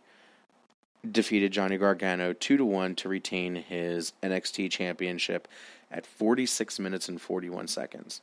defeated 1.11 1.53
Johnny 1.53 1.79
Gargano 1.79 2.33
two 2.33 2.57
to 2.57 2.65
one 2.65 2.95
to 2.97 3.09
retain 3.09 3.55
his 3.57 4.13
NXT 4.23 4.71
Championship 4.71 5.49
at 5.91 6.07
46 6.07 6.79
minutes 6.79 7.09
and 7.09 7.21
41 7.21 7.69
seconds. 7.69 8.21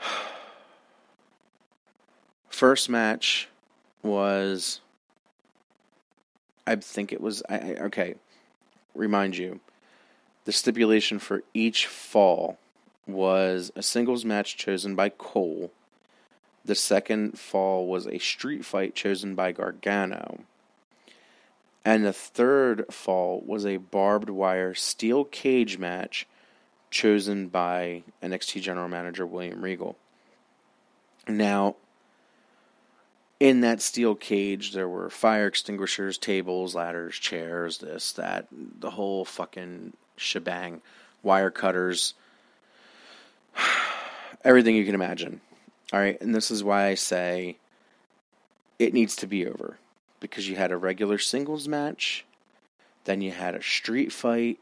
First 2.48 2.88
match 2.88 3.48
was, 4.02 4.80
I 6.66 6.76
think 6.76 7.12
it 7.12 7.20
was. 7.20 7.42
I, 7.48 7.58
I 7.58 7.74
okay 7.84 8.14
remind 8.96 9.36
you, 9.36 9.60
the 10.44 10.52
stipulation 10.52 11.18
for 11.18 11.42
each 11.54 11.86
fall 11.86 12.58
was 13.06 13.70
a 13.76 13.82
singles 13.82 14.24
match 14.24 14.56
chosen 14.56 14.94
by 14.94 15.08
Cole. 15.10 15.70
The 16.66 16.74
second 16.74 17.38
fall 17.38 17.86
was 17.86 18.08
a 18.08 18.18
street 18.18 18.64
fight 18.64 18.96
chosen 18.96 19.36
by 19.36 19.52
Gargano. 19.52 20.40
And 21.84 22.04
the 22.04 22.12
third 22.12 22.86
fall 22.90 23.40
was 23.46 23.64
a 23.64 23.76
barbed 23.76 24.28
wire 24.28 24.74
steel 24.74 25.24
cage 25.24 25.78
match 25.78 26.26
chosen 26.90 27.46
by 27.46 28.02
NXT 28.20 28.62
General 28.62 28.88
Manager 28.88 29.24
William 29.24 29.62
Regal. 29.62 29.96
Now, 31.28 31.76
in 33.38 33.60
that 33.60 33.80
steel 33.80 34.16
cage, 34.16 34.72
there 34.72 34.88
were 34.88 35.08
fire 35.08 35.46
extinguishers, 35.46 36.18
tables, 36.18 36.74
ladders, 36.74 37.16
chairs, 37.16 37.78
this, 37.78 38.10
that, 38.12 38.48
the 38.50 38.90
whole 38.90 39.24
fucking 39.24 39.92
shebang, 40.16 40.82
wire 41.22 41.50
cutters, 41.50 42.14
everything 44.44 44.74
you 44.74 44.84
can 44.84 44.96
imagine. 44.96 45.40
All 45.92 46.00
right, 46.00 46.20
and 46.20 46.34
this 46.34 46.50
is 46.50 46.64
why 46.64 46.86
I 46.86 46.94
say 46.94 47.56
it 48.78 48.92
needs 48.92 49.16
to 49.16 49.26
be 49.26 49.46
over 49.46 49.78
because 50.20 50.48
you 50.48 50.56
had 50.56 50.72
a 50.72 50.76
regular 50.76 51.18
singles 51.18 51.68
match, 51.68 52.24
then 53.04 53.20
you 53.20 53.30
had 53.30 53.54
a 53.54 53.62
street 53.62 54.12
fight, 54.12 54.58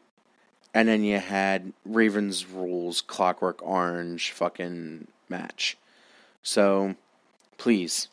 and 0.74 0.88
then 0.88 1.02
you 1.02 1.18
had 1.18 1.72
Ravens 1.86 2.46
Rules 2.46 3.00
Clockwork 3.00 3.62
Orange 3.62 4.32
fucking 4.32 5.06
match. 5.28 5.78
So, 6.42 6.96
please 7.56 8.08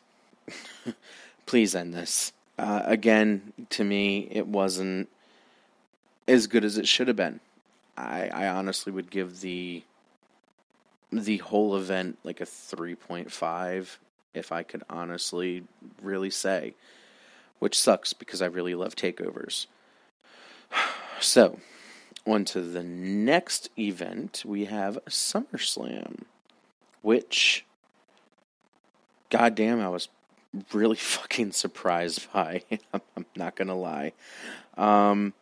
please 1.46 1.74
end 1.74 1.94
this. 1.94 2.32
Uh, 2.58 2.82
again, 2.84 3.52
to 3.70 3.84
me, 3.84 4.28
it 4.30 4.46
wasn't 4.46 5.08
as 6.28 6.46
good 6.46 6.64
as 6.64 6.78
it 6.78 6.88
should 6.88 7.08
have 7.08 7.16
been. 7.16 7.40
I, 7.96 8.28
I 8.28 8.48
honestly 8.48 8.92
would 8.92 9.10
give 9.10 9.40
the 9.40 9.82
the 11.12 11.36
whole 11.38 11.76
event 11.76 12.18
like 12.24 12.40
a 12.40 12.44
3.5 12.44 13.98
if 14.34 14.50
I 14.50 14.62
could 14.62 14.82
honestly 14.88 15.64
really 16.00 16.30
say, 16.30 16.74
which 17.58 17.78
sucks 17.78 18.12
because 18.12 18.40
I 18.40 18.46
really 18.46 18.74
love 18.74 18.96
takeovers. 18.96 19.66
So, 21.20 21.60
on 22.26 22.44
to 22.46 22.62
the 22.62 22.82
next 22.82 23.70
event, 23.78 24.42
we 24.44 24.64
have 24.64 24.98
SummerSlam, 25.08 26.22
which, 27.00 27.64
goddamn, 29.30 29.78
I 29.78 29.88
was 29.88 30.08
really 30.72 30.96
fucking 31.16 31.52
surprised 31.52 32.32
by. 32.32 32.62
I'm 32.92 33.26
not 33.36 33.54
gonna 33.54 33.76
lie. 33.76 34.14
Um, 34.76 35.32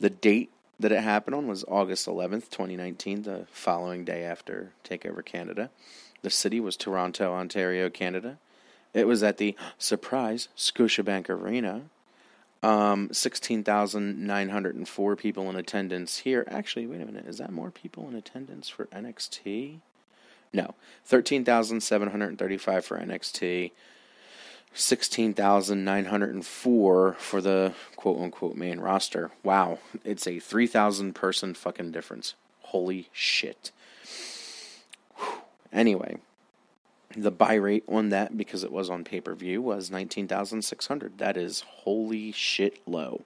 the 0.00 0.10
date 0.10 0.50
that 0.80 0.92
it 0.92 1.02
happened 1.02 1.34
on 1.34 1.46
was 1.46 1.64
August 1.68 2.06
11th, 2.06 2.50
2019, 2.50 3.22
the 3.22 3.46
following 3.50 4.04
day 4.04 4.24
after 4.24 4.72
Takeover 4.82 5.24
Canada. 5.24 5.70
The 6.22 6.30
city 6.30 6.58
was 6.58 6.76
Toronto, 6.76 7.34
Ontario, 7.34 7.90
Canada. 7.90 8.38
It 8.94 9.06
was 9.06 9.22
at 9.22 9.36
the 9.36 9.54
surprise 9.78 10.48
Scotiabank 10.56 11.28
Arena. 11.28 11.82
Um, 12.62 13.08
16,904 13.12 15.16
people 15.16 15.48
in 15.48 15.56
attendance 15.56 16.18
here. 16.18 16.44
Actually, 16.48 16.86
wait 16.86 17.00
a 17.00 17.06
minute. 17.06 17.26
Is 17.26 17.38
that 17.38 17.52
more 17.52 17.70
people 17.70 18.08
in 18.08 18.14
attendance 18.14 18.68
for 18.68 18.86
NXT? 18.86 19.78
No. 20.52 20.74
13,735 21.06 22.84
for 22.84 22.98
NXT. 22.98 23.70
16,904 24.72 27.16
for 27.18 27.40
the 27.40 27.74
quote 27.96 28.20
unquote 28.20 28.56
main 28.56 28.80
roster. 28.80 29.30
Wow. 29.42 29.78
It's 30.04 30.26
a 30.26 30.38
3,000 30.38 31.14
person 31.14 31.54
fucking 31.54 31.92
difference. 31.92 32.34
Holy 32.62 33.08
shit. 33.12 33.72
Whew. 35.16 35.42
Anyway, 35.72 36.18
the 37.16 37.30
buy 37.30 37.54
rate 37.54 37.84
on 37.88 38.10
that, 38.10 38.36
because 38.36 38.62
it 38.62 38.72
was 38.72 38.90
on 38.90 39.04
pay 39.04 39.20
per 39.20 39.34
view, 39.34 39.60
was 39.60 39.90
19,600. 39.90 41.18
That 41.18 41.36
is 41.36 41.60
holy 41.60 42.32
shit 42.32 42.80
low. 42.86 43.22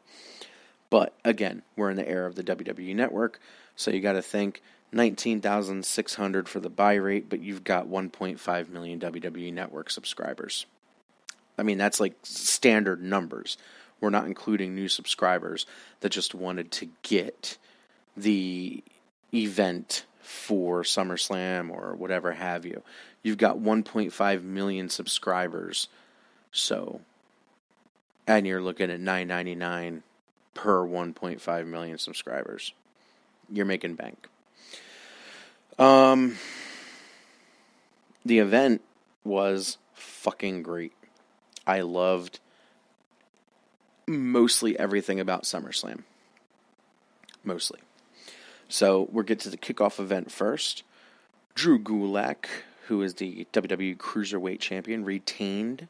But 0.90 1.14
again, 1.24 1.62
we're 1.76 1.90
in 1.90 1.96
the 1.96 2.08
era 2.08 2.26
of 2.26 2.36
the 2.36 2.44
WWE 2.44 2.94
network, 2.94 3.40
so 3.74 3.90
you 3.90 4.00
got 4.00 4.12
to 4.12 4.22
think 4.22 4.62
19,600 4.92 6.48
for 6.48 6.60
the 6.60 6.70
buy 6.70 6.94
rate, 6.94 7.28
but 7.28 7.40
you've 7.40 7.64
got 7.64 7.88
1.5 7.88 8.68
million 8.68 9.00
WWE 9.00 9.52
network 9.52 9.90
subscribers. 9.90 10.66
I 11.56 11.62
mean, 11.62 11.78
that's 11.78 12.00
like 12.00 12.14
standard 12.22 13.02
numbers. 13.02 13.56
We're 14.00 14.10
not 14.10 14.26
including 14.26 14.74
new 14.74 14.88
subscribers 14.88 15.66
that 16.00 16.10
just 16.10 16.34
wanted 16.34 16.70
to 16.72 16.88
get 17.02 17.56
the 18.16 18.82
event 19.32 20.04
for 20.20 20.82
SummerSlam 20.82 21.70
or 21.70 21.94
whatever 21.94 22.32
have 22.32 22.64
you. 22.64 22.82
You've 23.22 23.38
got 23.38 23.58
1.5 23.58 24.42
million 24.42 24.88
subscribers. 24.88 25.88
So, 26.52 27.00
and 28.26 28.46
you're 28.46 28.62
looking 28.62 28.90
at 28.90 29.00
9.99 29.00 30.02
per 30.54 30.86
1.5 30.86 31.66
million 31.66 31.98
subscribers. 31.98 32.72
You're 33.50 33.66
making 33.66 33.94
bank. 33.94 34.28
Um 35.78 36.36
the 38.24 38.38
event 38.38 38.80
was 39.22 39.76
fucking 39.92 40.62
great. 40.62 40.92
I 41.66 41.80
loved 41.80 42.40
mostly 44.06 44.78
everything 44.78 45.20
about 45.20 45.44
SummerSlam. 45.44 46.02
Mostly. 47.42 47.80
So 48.68 49.08
we'll 49.12 49.24
get 49.24 49.40
to 49.40 49.50
the 49.50 49.56
kickoff 49.56 49.98
event 49.98 50.30
first. 50.30 50.82
Drew 51.54 51.78
Gulak, 51.78 52.46
who 52.88 53.02
is 53.02 53.14
the 53.14 53.46
WWE 53.52 53.96
Cruiserweight 53.96 54.60
Champion, 54.60 55.04
retained 55.04 55.88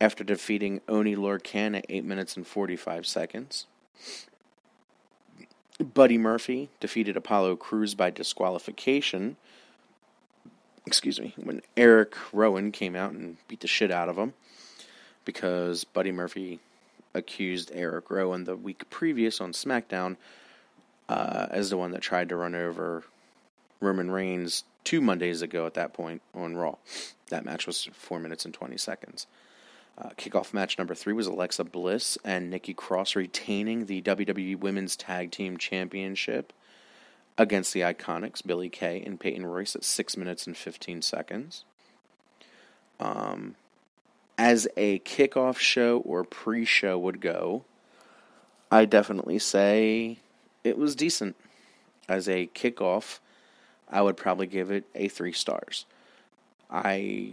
after 0.00 0.24
defeating 0.24 0.80
Oney 0.88 1.16
Lorcan 1.16 1.76
at 1.76 1.86
8 1.88 2.04
minutes 2.04 2.36
and 2.36 2.46
45 2.46 3.06
seconds. 3.06 3.66
Buddy 5.78 6.18
Murphy 6.18 6.70
defeated 6.78 7.16
Apollo 7.16 7.56
Crews 7.56 7.94
by 7.94 8.10
disqualification. 8.10 9.36
Excuse 10.86 11.20
me, 11.20 11.34
when 11.36 11.62
Eric 11.76 12.14
Rowan 12.32 12.70
came 12.70 12.94
out 12.94 13.12
and 13.12 13.36
beat 13.48 13.60
the 13.60 13.66
shit 13.66 13.90
out 13.90 14.08
of 14.08 14.16
him 14.16 14.34
because 15.24 15.84
Buddy 15.84 16.12
Murphy 16.12 16.60
accused 17.14 17.70
Eric 17.74 18.10
Rowan 18.10 18.44
the 18.44 18.56
week 18.56 18.88
previous 18.90 19.40
on 19.40 19.52
SmackDown 19.52 20.16
uh, 21.08 21.46
as 21.50 21.70
the 21.70 21.76
one 21.76 21.92
that 21.92 22.02
tried 22.02 22.28
to 22.30 22.36
run 22.36 22.54
over 22.54 23.04
Roman 23.80 24.10
Reigns 24.10 24.64
two 24.82 25.00
Mondays 25.00 25.42
ago 25.42 25.66
at 25.66 25.74
that 25.74 25.92
point 25.92 26.22
on 26.34 26.56
Raw. 26.56 26.76
That 27.30 27.44
match 27.44 27.66
was 27.66 27.88
4 27.92 28.20
minutes 28.20 28.44
and 28.44 28.52
20 28.52 28.76
seconds. 28.76 29.26
Uh, 29.96 30.10
kickoff 30.18 30.52
match 30.52 30.76
number 30.76 30.94
three 30.94 31.12
was 31.12 31.28
Alexa 31.28 31.64
Bliss 31.64 32.18
and 32.24 32.50
Nikki 32.50 32.74
Cross 32.74 33.14
retaining 33.14 33.86
the 33.86 34.02
WWE 34.02 34.58
Women's 34.58 34.96
Tag 34.96 35.30
Team 35.30 35.56
Championship 35.56 36.52
against 37.38 37.72
the 37.72 37.80
Iconics, 37.80 38.44
Billie 38.44 38.68
Kay 38.68 39.02
and 39.04 39.20
Peyton 39.20 39.46
Royce, 39.46 39.76
at 39.76 39.84
6 39.84 40.16
minutes 40.16 40.46
and 40.46 40.56
15 40.56 41.02
seconds. 41.02 41.64
Um, 42.98 43.54
as 44.36 44.66
a 44.76 44.98
kickoff 45.00 45.58
show 45.58 45.98
or 45.98 46.24
pre 46.24 46.64
show 46.64 46.98
would 46.98 47.20
go, 47.20 47.64
I 48.70 48.84
definitely 48.84 49.38
say 49.38 50.18
it 50.62 50.76
was 50.78 50.96
decent. 50.96 51.36
As 52.08 52.28
a 52.28 52.48
kickoff, 52.48 53.20
I 53.88 54.02
would 54.02 54.16
probably 54.16 54.46
give 54.46 54.70
it 54.70 54.84
a 54.94 55.08
three 55.08 55.32
stars. 55.32 55.86
I 56.70 57.32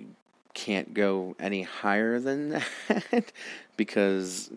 can't 0.54 0.94
go 0.94 1.36
any 1.40 1.64
higher 1.64 2.20
than 2.20 2.50
that 2.88 3.32
because 3.76 4.52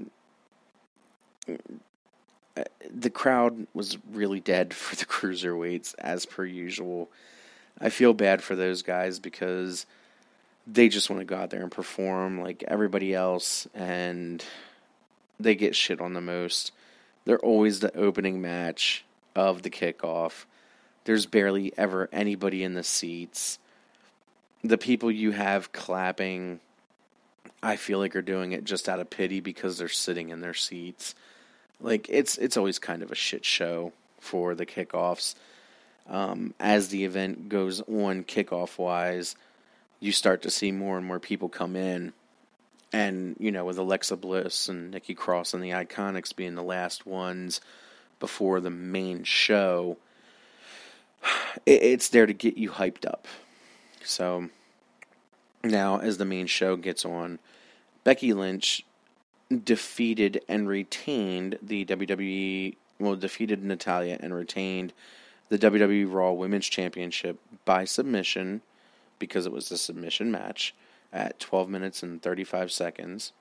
the 2.92 3.10
crowd 3.10 3.66
was 3.74 3.98
really 4.12 4.40
dead 4.40 4.74
for 4.74 4.96
the 4.96 5.06
cruiserweights 5.06 5.94
as 5.98 6.26
per 6.26 6.44
usual. 6.44 7.08
I 7.80 7.88
feel 7.88 8.14
bad 8.14 8.42
for 8.42 8.54
those 8.54 8.82
guys 8.82 9.18
because 9.18 9.86
they 10.66 10.88
just 10.88 11.10
want 11.10 11.20
to 11.20 11.26
go 11.26 11.36
out 11.36 11.50
there 11.50 11.62
and 11.62 11.70
perform 11.70 12.40
like 12.40 12.64
everybody 12.66 13.14
else 13.14 13.66
and 13.74 14.44
they 15.38 15.54
get 15.54 15.76
shit 15.76 16.00
on 16.00 16.14
the 16.14 16.20
most. 16.20 16.72
They're 17.24 17.38
always 17.38 17.80
the 17.80 17.96
opening 17.96 18.40
match 18.40 19.04
of 19.34 19.62
the 19.62 19.70
kickoff. 19.70 20.44
There's 21.04 21.26
barely 21.26 21.72
ever 21.76 22.08
anybody 22.12 22.62
in 22.62 22.74
the 22.74 22.82
seats. 22.82 23.58
The 24.62 24.78
people 24.78 25.10
you 25.10 25.32
have 25.32 25.72
clapping, 25.72 26.60
I 27.62 27.76
feel 27.76 27.98
like 27.98 28.16
are 28.16 28.22
doing 28.22 28.52
it 28.52 28.64
just 28.64 28.88
out 28.88 29.00
of 29.00 29.10
pity 29.10 29.40
because 29.40 29.76
they're 29.76 29.88
sitting 29.88 30.30
in 30.30 30.40
their 30.40 30.54
seats. 30.54 31.14
Like 31.80 32.08
it's 32.08 32.38
it's 32.38 32.56
always 32.56 32.78
kind 32.78 33.02
of 33.02 33.12
a 33.12 33.16
shit 33.16 33.44
show 33.44 33.92
for 34.18 34.54
the 34.54 34.64
kickoffs. 34.64 35.34
Um, 36.08 36.54
as 36.60 36.88
the 36.88 37.04
event 37.04 37.48
goes 37.48 37.80
on, 37.82 38.24
kickoff 38.24 38.78
wise, 38.78 39.36
you 40.04 40.12
start 40.12 40.42
to 40.42 40.50
see 40.50 40.70
more 40.70 40.98
and 40.98 41.06
more 41.06 41.18
people 41.18 41.48
come 41.48 41.76
in 41.76 42.12
and 42.92 43.36
you 43.38 43.50
know 43.50 43.64
with 43.64 43.78
Alexa 43.78 44.16
Bliss 44.16 44.68
and 44.68 44.90
Nikki 44.90 45.14
Cross 45.14 45.54
and 45.54 45.62
the 45.62 45.70
Iconics 45.70 46.36
being 46.36 46.54
the 46.54 46.62
last 46.62 47.06
ones 47.06 47.60
before 48.20 48.60
the 48.60 48.70
main 48.70 49.24
show, 49.24 49.96
it's 51.66 52.08
there 52.08 52.26
to 52.26 52.34
get 52.34 52.58
you 52.58 52.70
hyped 52.70 53.06
up. 53.06 53.26
So 54.04 54.50
now, 55.62 55.98
as 55.98 56.18
the 56.18 56.26
main 56.26 56.46
show 56.46 56.76
gets 56.76 57.06
on, 57.06 57.38
Becky 58.04 58.34
Lynch 58.34 58.84
defeated 59.64 60.42
and 60.48 60.68
retained 60.68 61.58
the 61.62 61.86
WWE. 61.86 62.76
Well, 62.98 63.16
defeated 63.16 63.64
Natalya 63.64 64.18
and 64.20 64.34
retained 64.34 64.92
the 65.48 65.58
WWE 65.58 66.12
Raw 66.12 66.32
Women's 66.32 66.68
Championship 66.68 67.38
by 67.64 67.86
submission 67.86 68.60
because 69.24 69.46
it 69.46 69.52
was 69.52 69.70
a 69.70 69.78
submission 69.78 70.30
match 70.30 70.74
at 71.12 71.40
12 71.40 71.68
minutes 71.68 72.02
and 72.02 72.20
35 72.22 72.70
seconds. 72.70 73.32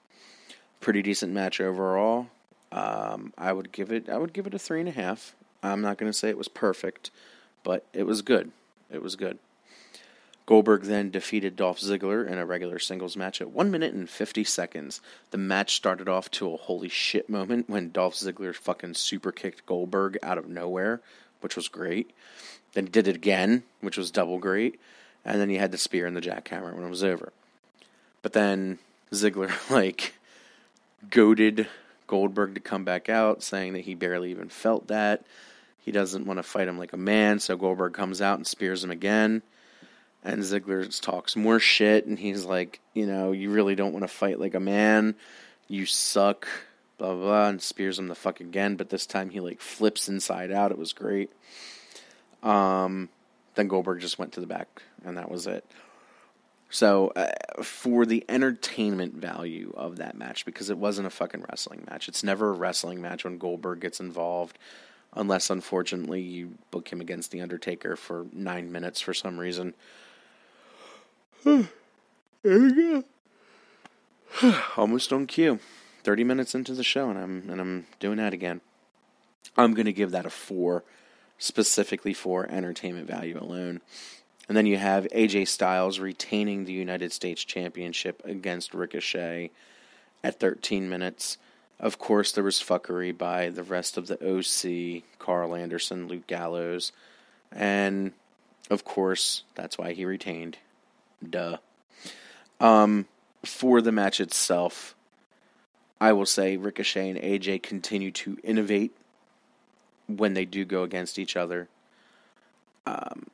Pretty 0.79 1.01
decent 1.01 1.33
match 1.33 1.59
overall. 1.59 2.27
Um, 2.71 3.33
I 3.37 3.53
would 3.53 3.71
give 3.71 3.91
it. 3.91 4.09
I 4.09 4.17
would 4.17 4.33
give 4.33 4.47
it 4.47 4.53
a 4.53 4.59
three 4.59 4.79
and 4.79 4.89
a 4.89 4.93
half. 4.93 5.35
I'm 5.61 5.81
not 5.81 5.97
going 5.97 6.11
to 6.11 6.17
say 6.17 6.29
it 6.29 6.37
was 6.37 6.47
perfect, 6.47 7.11
but 7.63 7.85
it 7.93 8.03
was 8.03 8.21
good. 8.21 8.51
It 8.91 9.01
was 9.01 9.15
good. 9.15 9.39
Goldberg 10.45 10.83
then 10.83 11.09
defeated 11.09 11.55
Dolph 11.55 11.79
Ziggler 11.79 12.27
in 12.27 12.37
a 12.37 12.45
regular 12.45 12.77
singles 12.77 13.15
match 13.15 13.39
at 13.39 13.51
1 13.51 13.71
minute 13.71 13.93
and 13.93 14.09
50 14.09 14.43
seconds. 14.43 14.99
The 15.31 15.37
match 15.37 15.75
started 15.75 16.09
off 16.09 16.29
to 16.31 16.53
a 16.53 16.57
holy 16.57 16.89
shit 16.89 17.29
moment 17.29 17.69
when 17.69 17.91
Dolph 17.91 18.15
Ziggler 18.15 18.53
fucking 18.53 18.95
super 18.95 19.31
kicked 19.31 19.65
Goldberg 19.65 20.17
out 20.21 20.37
of 20.37 20.49
nowhere, 20.49 20.99
which 21.39 21.55
was 21.55 21.69
great. 21.69 22.11
Then 22.73 22.85
did 22.85 23.07
it 23.07 23.15
again, 23.15 23.63
which 23.79 23.97
was 23.97 24.11
double 24.11 24.37
great. 24.37 24.79
And 25.25 25.39
then 25.39 25.49
he 25.49 25.57
had 25.57 25.71
the 25.71 25.77
spear 25.77 26.05
and 26.05 26.15
the 26.15 26.21
jackhammer 26.21 26.73
when 26.73 26.83
it 26.83 26.89
was 26.89 27.03
over. 27.03 27.31
But 28.21 28.33
then 28.33 28.79
Ziggler 29.11 29.51
like 29.69 30.13
goaded 31.09 31.67
Goldberg 32.07 32.55
to 32.55 32.61
come 32.61 32.83
back 32.83 33.09
out, 33.09 33.43
saying 33.43 33.73
that 33.73 33.81
he 33.81 33.95
barely 33.95 34.31
even 34.31 34.49
felt 34.49 34.87
that. 34.87 35.23
He 35.79 35.91
doesn't 35.91 36.25
want 36.25 36.37
to 36.37 36.43
fight 36.43 36.67
him 36.67 36.77
like 36.77 36.93
a 36.93 36.97
man, 36.97 37.39
so 37.39 37.57
Goldberg 37.57 37.93
comes 37.93 38.21
out 38.21 38.37
and 38.37 38.47
spears 38.47 38.83
him 38.83 38.91
again. 38.91 39.41
And 40.23 40.41
Ziggler 40.41 41.01
talks 41.01 41.35
more 41.35 41.59
shit, 41.59 42.05
and 42.05 42.17
he's 42.17 42.45
like, 42.45 42.79
you 42.93 43.05
know, 43.05 43.33
you 43.33 43.49
really 43.49 43.75
don't 43.75 43.91
want 43.91 44.03
to 44.03 44.07
fight 44.07 44.39
like 44.39 44.53
a 44.53 44.59
man. 44.59 45.15
You 45.67 45.85
suck, 45.85 46.47
blah, 46.97 47.13
blah, 47.13 47.23
blah, 47.23 47.47
and 47.49 47.61
spears 47.61 47.99
him 47.99 48.07
the 48.07 48.15
fuck 48.15 48.39
again. 48.39 48.77
But 48.77 48.89
this 48.89 49.05
time 49.05 49.29
he, 49.29 49.41
like, 49.41 49.59
flips 49.59 50.07
inside 50.07 50.51
out. 50.51 50.71
It 50.71 50.77
was 50.77 50.93
great. 50.93 51.31
Um, 52.41 53.09
then 53.55 53.67
Goldberg 53.67 53.99
just 53.99 54.17
went 54.17 54.33
to 54.33 54.39
the 54.39 54.47
back, 54.47 54.83
and 55.05 55.17
that 55.17 55.29
was 55.29 55.47
it. 55.47 55.65
So, 56.69 57.09
uh, 57.15 57.61
for 57.61 58.03
the 58.03 58.25
entertainment 58.27 59.13
value 59.13 59.73
of 59.77 59.97
that 59.97 60.17
match, 60.17 60.43
because 60.43 60.71
it 60.71 60.77
wasn't 60.79 61.05
a 61.05 61.11
fucking 61.11 61.45
wrestling 61.47 61.85
match, 61.87 62.07
it's 62.09 62.23
never 62.23 62.49
a 62.49 62.53
wrestling 62.53 62.99
match 62.99 63.23
when 63.23 63.37
Goldberg 63.37 63.79
gets 63.79 63.99
involved, 63.99 64.57
unless 65.13 65.51
unfortunately 65.51 66.21
you 66.21 66.55
book 66.71 66.91
him 66.91 66.99
against 66.99 67.29
The 67.29 67.41
Undertaker 67.41 67.95
for 67.95 68.25
nine 68.33 68.71
minutes 68.71 69.01
for 69.01 69.13
some 69.13 69.37
reason. 69.37 69.75
there 71.43 71.69
we 72.43 72.73
go. 72.73 73.03
Almost 74.77 75.13
on 75.13 75.27
cue. 75.27 75.59
Thirty 76.03 76.23
minutes 76.23 76.55
into 76.55 76.73
the 76.73 76.83
show, 76.83 77.09
and 77.09 77.19
I'm 77.19 77.49
and 77.49 77.61
I'm 77.61 77.85
doing 77.99 78.17
that 78.17 78.33
again. 78.33 78.61
I'm 79.55 79.73
gonna 79.73 79.91
give 79.91 80.11
that 80.11 80.25
a 80.25 80.29
four, 80.29 80.83
specifically 81.37 82.13
for 82.13 82.49
entertainment 82.49 83.07
value 83.07 83.37
alone. 83.39 83.81
And 84.47 84.57
then 84.57 84.65
you 84.65 84.77
have 84.77 85.07
AJ 85.07 85.47
Styles 85.47 85.99
retaining 85.99 86.65
the 86.65 86.73
United 86.73 87.13
States 87.13 87.43
Championship 87.43 88.21
against 88.25 88.73
Ricochet 88.73 89.51
at 90.23 90.39
13 90.39 90.89
minutes. 90.89 91.37
Of 91.79 91.97
course, 91.97 92.31
there 92.31 92.43
was 92.43 92.59
fuckery 92.59 93.17
by 93.17 93.49
the 93.49 93.63
rest 93.63 93.97
of 93.97 94.07
the 94.07 94.15
OC, 94.15 95.03
Karl 95.19 95.55
Anderson, 95.55 96.07
Luke 96.07 96.27
Gallows, 96.27 96.91
and 97.51 98.13
of 98.69 98.83
course, 98.83 99.43
that's 99.55 99.77
why 99.77 99.93
he 99.93 100.05
retained. 100.05 100.57
Duh. 101.27 101.57
Um, 102.59 103.07
for 103.43 103.81
the 103.81 103.91
match 103.91 104.21
itself, 104.21 104.95
I 105.99 106.13
will 106.13 106.25
say 106.25 106.57
Ricochet 106.57 107.09
and 107.09 107.19
AJ 107.19 107.63
continue 107.63 108.11
to 108.11 108.37
innovate 108.43 108.95
when 110.07 110.33
they 110.33 110.45
do 110.45 110.65
go 110.65 110.83
against 110.83 111.19
each 111.19 111.35
other. 111.35 111.69
Um, 112.85 113.27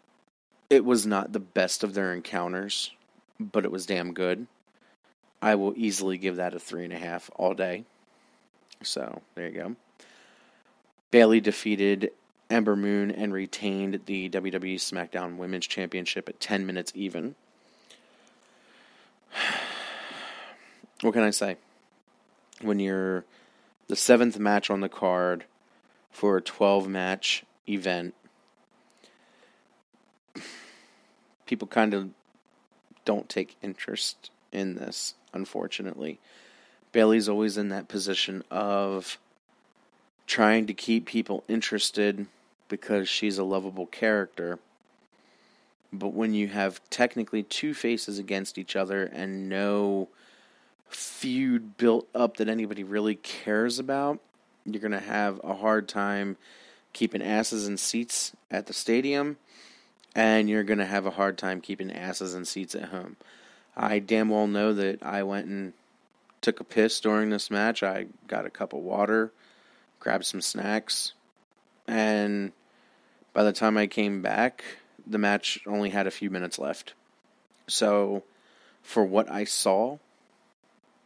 it 0.70 0.86
was 0.86 1.06
not 1.06 1.34
the 1.34 1.40
best 1.40 1.84
of 1.84 1.94
their 1.94 2.14
encounters, 2.14 2.92
but 3.40 3.66
it 3.66 3.72
was 3.72 3.86
damn 3.86 4.14
good. 4.14 4.48
I 5.42 5.56
will 5.56 5.74
easily 5.76 6.18
give 6.18 6.36
that 6.36 6.54
a 6.54 6.60
three 6.60 6.84
and 6.84 6.94
a 6.94 6.98
half 6.98 7.30
all 7.36 7.54
day. 7.54 7.86
So 8.84 9.22
there 9.36 9.48
you 9.48 9.54
go. 9.54 9.76
Bayley 11.12 11.40
defeated 11.40 12.12
Ember 12.50 12.76
Moon 12.76 13.10
and 13.12 13.34
retained 13.34 14.02
the 14.06 14.30
WWE 14.30 14.76
SmackDown 14.76 15.38
Women's 15.38 15.68
Championship 15.68 16.30
at 16.30 16.40
10 16.40 16.66
minutes 16.66 16.92
even. 16.96 17.36
What 21.02 21.14
can 21.14 21.24
I 21.24 21.30
say? 21.30 21.56
When 22.60 22.78
you're 22.78 23.24
the 23.88 23.96
seventh 23.96 24.38
match 24.38 24.70
on 24.70 24.82
the 24.82 24.90
card 24.90 25.46
for 26.12 26.36
a 26.36 26.42
12 26.42 26.90
match 26.90 27.46
event, 27.70 28.16
people 31.50 31.68
kind 31.68 31.96
of 31.96 32.12
don't 33.06 33.28
take 33.28 33.58
interest 33.64 34.30
in 34.52 34.76
this, 34.76 35.16
unfortunately. 35.34 36.20
Bayley's 36.92 37.28
always 37.28 37.58
in 37.58 37.70
that 37.70 37.88
position 37.88 38.44
of 38.52 39.18
trying 40.28 40.68
to 40.68 40.76
keep 40.76 41.08
people 41.08 41.44
interested 41.48 42.28
because 42.68 43.10
she's 43.10 43.40
a 43.40 43.44
lovable 43.44 43.88
character. 43.88 44.60
But 45.92 46.10
when 46.10 46.36
you 46.36 46.50
have 46.50 46.88
technically 46.92 47.42
two 47.42 47.74
faces 47.74 48.20
against 48.20 48.60
each 48.60 48.76
other 48.76 49.06
and 49.06 49.50
no 49.50 50.08
feud 50.88 51.78
built 51.78 52.08
up 52.14 52.38
that 52.38 52.48
anybody 52.48 52.84
really 52.84 53.16
cares 53.16 53.80
about, 53.80 54.20
you're 54.66 54.82
going 54.82 54.92
to 54.92 55.00
have 55.00 55.42
a 55.44 55.56
hard 55.56 55.88
time 55.88 56.38
keeping 56.94 57.24
asses 57.24 57.68
in 57.68 57.78
seats 57.78 58.34
at 58.52 58.68
the 58.68 58.74
stadium 58.74 59.38
and 60.16 60.50
you're 60.50 60.64
going 60.64 60.80
to 60.80 60.86
have 60.86 61.06
a 61.06 61.12
hard 61.12 61.38
time 61.38 61.62
keeping 61.62 61.92
asses 61.92 62.34
in 62.34 62.46
seats 62.46 62.76
at 62.76 62.90
home. 62.90 63.16
I 63.76 64.00
damn 64.00 64.30
well 64.30 64.48
know 64.48 64.74
that 64.74 65.04
I 65.04 65.24
went 65.24 65.48
and 65.48 65.74
took 66.42 66.60
a 66.60 66.64
piss 66.64 67.00
during 67.00 67.30
this 67.30 67.52
match. 67.52 67.84
I 67.84 68.08
got 68.28 68.46
a 68.46 68.50
cup 68.50 68.74
of 68.74 68.80
water, 68.80 69.32
grabbed 70.00 70.26
some 70.26 70.42
snacks, 70.42 71.14
and 71.88 72.52
by 73.34 73.44
the 73.44 73.54
time 73.54 73.78
I 73.78 73.88
came 73.88 74.22
back, 74.22 74.64
the 75.06 75.18
match 75.18 75.60
only 75.66 75.90
had 75.90 76.08
a 76.08 76.12
few 76.12 76.30
minutes 76.30 76.60
left. 76.60 76.94
So, 77.68 78.24
for 78.82 79.04
what 79.04 79.30
I 79.30 79.44
saw, 79.44 79.98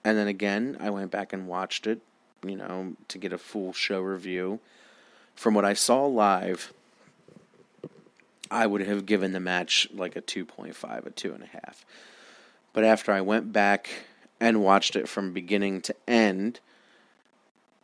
and 0.04 0.18
then 0.18 0.28
again, 0.28 0.78
I 0.80 0.90
went 0.90 1.12
back 1.12 1.34
and 1.34 1.48
watched 1.48 1.88
it, 1.88 2.02
you 2.46 2.56
know, 2.56 2.96
to 3.10 3.18
get 3.18 3.34
a 3.34 3.38
full 3.38 3.74
show 3.74 4.02
review. 4.02 4.60
From 5.36 5.54
what 5.54 5.66
I 5.66 5.74
saw 5.74 6.06
live, 6.06 6.74
I 8.54 8.68
would 8.68 8.82
have 8.82 9.08
given 9.08 9.32
the 9.32 9.40
match 9.40 9.88
like 9.92 10.16
a 10.16 10.22
2.5, 10.22 11.06
a 11.06 11.10
2.5. 11.10 11.84
But 12.72 12.84
after 12.84 13.12
I 13.12 13.20
went 13.22 13.52
back 13.52 13.90
and 14.40 14.62
watched 14.62 14.96
it 14.96 15.10
from 15.10 15.34
beginning 15.34 15.82
to 15.82 15.96
end, 16.08 16.60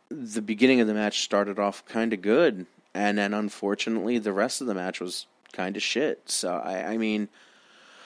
the 0.08 0.40
beginning 0.40 0.80
of 0.80 0.86
the 0.86 0.94
match 0.94 1.20
started 1.20 1.58
off 1.58 1.84
kind 1.86 2.12
of 2.12 2.22
good. 2.22 2.66
And 2.94 3.18
then 3.18 3.34
unfortunately, 3.34 4.18
the 4.18 4.32
rest 4.32 4.60
of 4.60 4.68
the 4.68 4.74
match 4.74 5.00
was 5.00 5.26
kind 5.52 5.76
of 5.76 5.82
shit. 5.82 6.30
So, 6.30 6.54
I, 6.54 6.92
I 6.92 6.96
mean, 6.96 7.28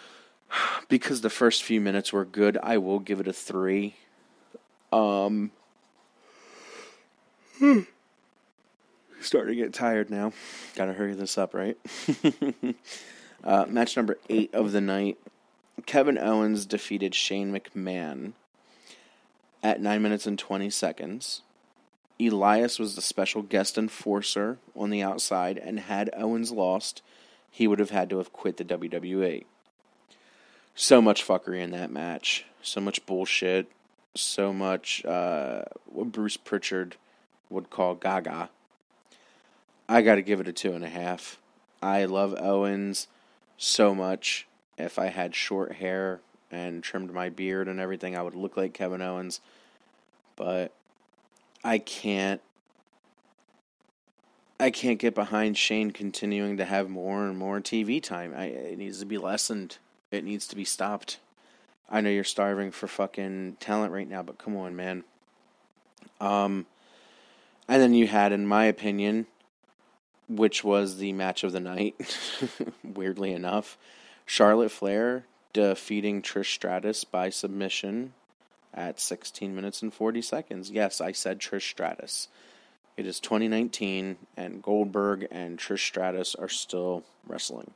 because 0.89 1.21
the 1.21 1.31
first 1.31 1.63
few 1.63 1.83
minutes 1.83 2.15
were 2.15 2.25
good, 2.25 2.57
I 2.63 2.79
will 2.79 2.99
give 2.99 3.21
it 3.21 3.29
a 3.29 3.33
3. 3.33 3.95
Um. 4.91 5.51
Starting 9.25 9.57
to 9.57 9.63
get 9.63 9.73
tired 9.73 10.11
now. 10.11 10.33
Gotta 10.77 10.93
hurry 10.93 11.15
this 11.15 11.39
up, 11.39 11.55
right? 11.55 11.79
uh, 13.45 13.65
match 13.67 13.97
number 13.97 14.19
eight 14.29 14.55
of 14.55 14.73
the 14.73 14.83
night. 14.83 15.17
Kevin 15.87 16.19
Owens 16.19 16.67
defeated 16.67 17.15
Shane 17.15 17.51
McMahon 17.51 18.33
at 19.63 19.81
9 19.81 20.03
minutes 20.03 20.27
and 20.27 20.39
20 20.39 20.69
seconds. 20.69 21.41
Elias 22.21 22.79
was 22.79 22.97
the 22.97 23.03
special 23.03 23.41
guest 23.41 23.79
enforcer 23.79 24.59
on 24.77 24.91
the 24.91 25.03
outside, 25.03 25.57
and 25.57 25.81
had 25.81 26.11
Owens 26.15 26.53
lost, 26.53 27.01
he 27.51 27.67
would 27.67 27.79
have 27.79 27.91
had 27.91 28.11
to 28.11 28.19
have 28.19 28.33
quit 28.33 28.59
the 28.59 28.65
WWE. 28.65 29.45
So 30.75 31.01
much 31.01 31.27
fuckery 31.27 31.63
in 31.63 31.71
that 31.71 31.91
match. 31.91 32.45
So 32.63 32.81
much 32.81 33.05
bullshit. 33.07 33.71
So 34.15 34.53
much 34.53 35.03
uh, 35.05 35.63
what 35.87 36.13
Bruce 36.13 36.37
Pritchard 36.37 36.97
would 37.49 37.71
call 37.71 37.95
gaga. 37.95 38.51
I 39.89 40.03
got 40.03 40.15
to 40.17 40.23
give 40.23 40.41
it 40.41 40.49
a 40.49 40.53
two 40.53 40.73
and 40.73 40.85
a 40.85 40.89
half. 40.89 41.39
I 41.83 42.07
love 42.07 42.35
Owens 42.39 43.09
so 43.59 43.95
much. 43.95 44.47
If 44.79 44.99
I 44.99 45.07
had 45.07 45.35
short 45.35 45.73
hair 45.73 46.21
and 46.51 46.83
trimmed 46.83 47.13
my 47.13 47.29
beard 47.29 47.69
and 47.69 47.79
everything, 47.79 48.17
I 48.17 48.23
would 48.23 48.35
look 48.35 48.57
like 48.57 48.73
Kevin 48.73 49.03
Owens. 49.03 49.41
But 50.37 50.73
I 51.63 51.79
can't. 51.79 52.41
I 54.59 54.71
can't 54.71 55.01
get 55.01 55.15
behind 55.15 55.59
Shane 55.59 55.91
continuing 55.91 56.57
to 56.59 56.65
have 56.65 56.89
more 56.89 57.27
and 57.27 57.37
more 57.37 57.61
TV 57.61 58.03
time. 58.03 58.33
I, 58.37 58.47
it 58.47 58.79
needs 58.79 59.01
to 59.01 59.05
be 59.05 59.19
lessened. 59.19 59.79
It 60.11 60.25
needs 60.25 60.47
to 60.47 60.57
be 60.57 60.65
stopped. 60.65 61.19
I 61.91 62.01
know 62.01 62.09
you're 62.09 62.25
starving 62.25 62.71
for 62.71 62.87
fucking 62.87 63.57
talent 63.61 63.93
right 63.93 64.09
now, 64.09 64.23
but 64.23 64.39
come 64.39 64.57
on, 64.57 64.77
man. 64.77 65.05
Um, 66.21 66.67
and 67.69 67.83
then 67.83 67.95
you 67.95 68.07
had, 68.07 68.33
in 68.33 68.47
my 68.47 68.67
opinion, 68.67 69.27
which 70.29 70.65
was 70.65 70.99
the 70.99 71.13
match 71.13 71.45
of 71.45 71.53
the 71.53 71.61
night, 71.61 72.19
weirdly 72.85 73.33
enough. 73.33 73.77
Charlotte 74.27 74.71
Flair 74.71 75.25
defeating 75.53 76.23
Trish 76.23 76.53
Stratus 76.53 77.05
by 77.05 77.31
submission 77.31 78.13
at 78.73 78.99
16 78.99 79.55
minutes 79.55 79.83
and 79.83 79.93
40 79.93 80.23
seconds. 80.23 80.71
Yes, 80.71 81.01
I 81.01 81.13
said 81.13 81.39
Trish 81.39 81.69
Stratus. 81.71 82.29
It 82.97 83.07
is 83.07 83.19
2019, 83.21 84.17
and 84.37 84.63
Goldberg 84.63 85.27
and 85.31 85.59
Trish 85.59 85.85
Stratus 85.87 86.35
are 86.35 86.49
still 86.49 87.05
wrestling. 87.27 87.73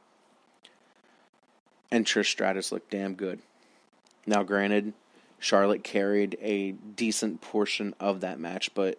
And 1.91 2.05
Trish 2.05 2.27
Stratus 2.27 2.71
looked 2.71 2.91
damn 2.91 3.15
good. 3.15 3.41
Now, 4.27 4.43
granted, 4.43 4.93
Charlotte 5.39 5.83
carried 5.83 6.37
a 6.41 6.73
decent 6.73 7.41
portion 7.41 7.95
of 7.99 8.21
that 8.21 8.39
match, 8.39 8.75
but 8.75 8.99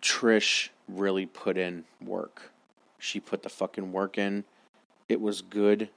Trish 0.00 0.70
really 0.98 1.26
put 1.26 1.56
in 1.56 1.84
work. 2.00 2.52
She 2.98 3.20
put 3.20 3.42
the 3.42 3.48
fucking 3.48 3.92
work 3.92 4.18
in. 4.18 4.44
It 5.08 5.20
was 5.20 5.42
good. 5.42 5.88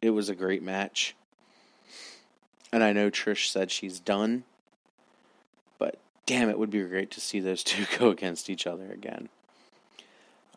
It 0.00 0.10
was 0.10 0.28
a 0.28 0.34
great 0.34 0.62
match. 0.62 1.14
And 2.72 2.82
I 2.82 2.92
know 2.92 3.10
Trish 3.10 3.48
said 3.48 3.70
she's 3.70 4.00
done. 4.00 4.44
But 5.78 5.98
damn, 6.26 6.48
it 6.48 6.58
would 6.58 6.70
be 6.70 6.82
great 6.82 7.10
to 7.12 7.20
see 7.20 7.40
those 7.40 7.64
two 7.64 7.86
go 7.98 8.10
against 8.10 8.48
each 8.48 8.66
other 8.66 8.90
again. 8.92 9.28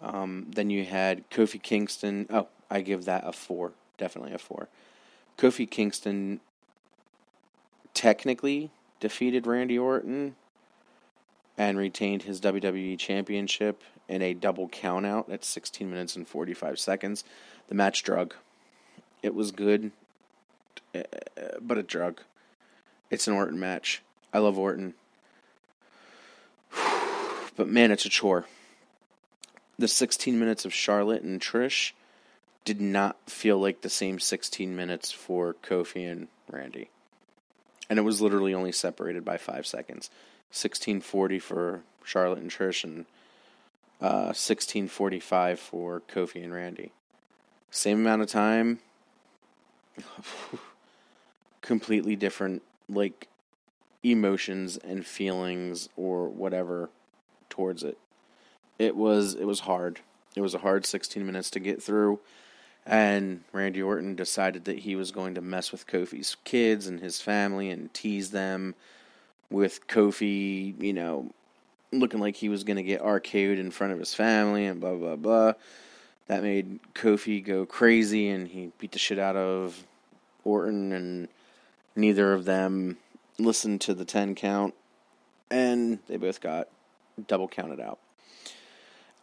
Um, 0.02 0.48
then 0.50 0.70
you 0.70 0.86
had 0.86 1.30
Kofi 1.30 1.62
Kingston. 1.62 2.28
Oh, 2.30 2.48
I 2.70 2.82
give 2.82 3.06
that 3.06 3.24
a 3.26 3.32
four. 3.32 3.74
definitely 3.98 4.34
a 4.34 4.38
four. 4.38 4.68
Kofi 5.38 5.70
Kingston 5.70 6.40
technically 7.94 8.72
defeated 9.00 9.48
Randy 9.48 9.78
Orton 9.78 10.36
and 11.58 11.78
retained 11.78 12.24
his 12.24 12.40
WWE 12.42 12.98
Championship 13.00 13.82
in 14.08 14.22
a 14.22 14.34
double 14.34 14.70
countout 14.70 15.32
at 15.32 15.44
16 15.44 15.90
minutes 15.90 16.16
and 16.16 16.28
45 16.28 16.80
seconds. 16.80 17.24
The 17.68 17.76
match 17.76 18.04
drug. 18.04 18.36
It 19.24 19.34
was 19.34 19.52
good, 19.52 19.92
uh, 20.94 21.02
but 21.60 21.78
it 21.78 21.88
drug. 21.88 22.22
It's 23.10 23.28
an 23.28 23.34
Orton 23.34 23.60
match. 23.60 24.04
I 24.34 24.40
love 24.40 24.58
Orton. 24.58 24.94
But 27.56 27.68
man, 27.68 27.90
it's 27.90 28.06
a 28.06 28.10
chore. 28.10 28.46
The 29.80 29.88
16 29.88 30.38
minutes 30.38 30.64
of 30.64 30.76
Charlotte 30.76 31.24
and 31.24 31.42
Trish 31.42 31.94
did 32.66 32.80
not 32.80 33.18
feel 33.26 33.58
like 33.58 33.82
the 33.82 33.90
same 33.90 34.20
16 34.20 34.76
minutes 34.76 35.12
for 35.12 35.56
Kofi 35.64 36.08
and 36.08 36.28
Randy. 36.52 36.92
And 37.90 37.98
it 38.00 38.04
was 38.04 38.22
literally 38.22 38.54
only 38.54 38.72
separated 38.72 39.24
by 39.24 39.38
five 39.38 39.66
seconds. 39.66 40.10
1640 40.50 41.40
for 41.40 41.82
Charlotte 42.04 42.40
and 42.40 42.50
Trish, 42.50 42.84
and 42.84 43.06
uh, 44.02 44.32
1645 44.34 45.60
for 45.60 46.02
Kofi 46.02 46.44
and 46.44 46.54
Randy. 46.54 46.92
Same 47.70 48.00
amount 48.00 48.22
of 48.22 48.30
time, 48.30 48.80
completely 51.62 52.16
different, 52.16 52.64
like 52.88 53.28
emotions 54.04 54.78
and 54.78 55.06
feelings 55.06 55.90
or 55.98 56.30
whatever 56.30 56.90
towards 57.50 57.84
it. 57.84 57.98
It 58.80 58.96
was 58.96 59.34
it 59.34 59.46
was 59.46 59.62
hard. 59.62 60.00
It 60.36 60.42
was 60.42 60.54
a 60.54 60.60
hard 60.60 60.86
16 60.86 61.26
minutes 61.26 61.50
to 61.52 61.60
get 61.60 61.82
through. 61.82 62.20
And 62.90 63.42
Randy 63.52 63.82
Orton 63.82 64.16
decided 64.16 64.64
that 64.66 64.80
he 64.80 64.96
was 64.96 65.12
going 65.12 65.36
to 65.36 65.42
mess 65.42 65.74
with 65.74 65.86
Kofi's 65.86 66.38
kids 66.46 66.88
and 66.88 67.02
his 67.02 67.20
family 67.20 67.70
and 67.70 67.94
tease 67.94 68.32
them 68.32 68.76
with 69.50 69.86
Kofi, 69.88 70.82
you 70.82 70.94
know, 70.94 71.30
looking 71.92 72.22
like 72.22 72.38
he 72.38 72.48
was 72.48 72.64
going 72.64 72.78
to 72.78 72.84
get 72.84 73.02
RKO'd 73.04 73.60
in 73.60 73.72
front 73.72 73.92
of 73.92 74.00
his 74.00 74.14
family 74.14 74.66
and 74.66 74.80
blah, 74.80 74.96
blah, 74.96 75.18
blah. 75.18 75.54
That 76.28 76.44
made 76.44 76.80
Kofi 76.94 77.44
go 77.44 77.66
crazy 77.66 78.30
and 78.30 78.48
he 78.48 78.72
beat 78.80 78.94
the 78.94 79.00
shit 79.00 79.20
out 79.20 79.36
of 79.36 79.84
Orton, 80.46 80.94
and 80.94 81.28
neither 81.94 82.32
of 82.32 82.46
them 82.46 82.98
listened 83.38 83.82
to 83.82 83.94
the 83.94 84.06
10 84.06 84.34
count, 84.36 84.74
and 85.52 86.00
they 86.08 86.16
both 86.16 86.40
got 86.40 86.70
double 87.28 87.50
counted 87.50 87.82
out. 87.82 88.00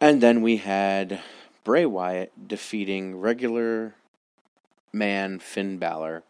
And 0.00 0.20
then 0.22 0.42
we 0.42 0.58
had 0.58 1.20
Bray 1.64 1.86
Wyatt 1.86 2.46
defeating 2.46 3.18
regular 3.20 3.94
man 4.92 5.38
Finn 5.38 5.78
Balor, 5.78 6.22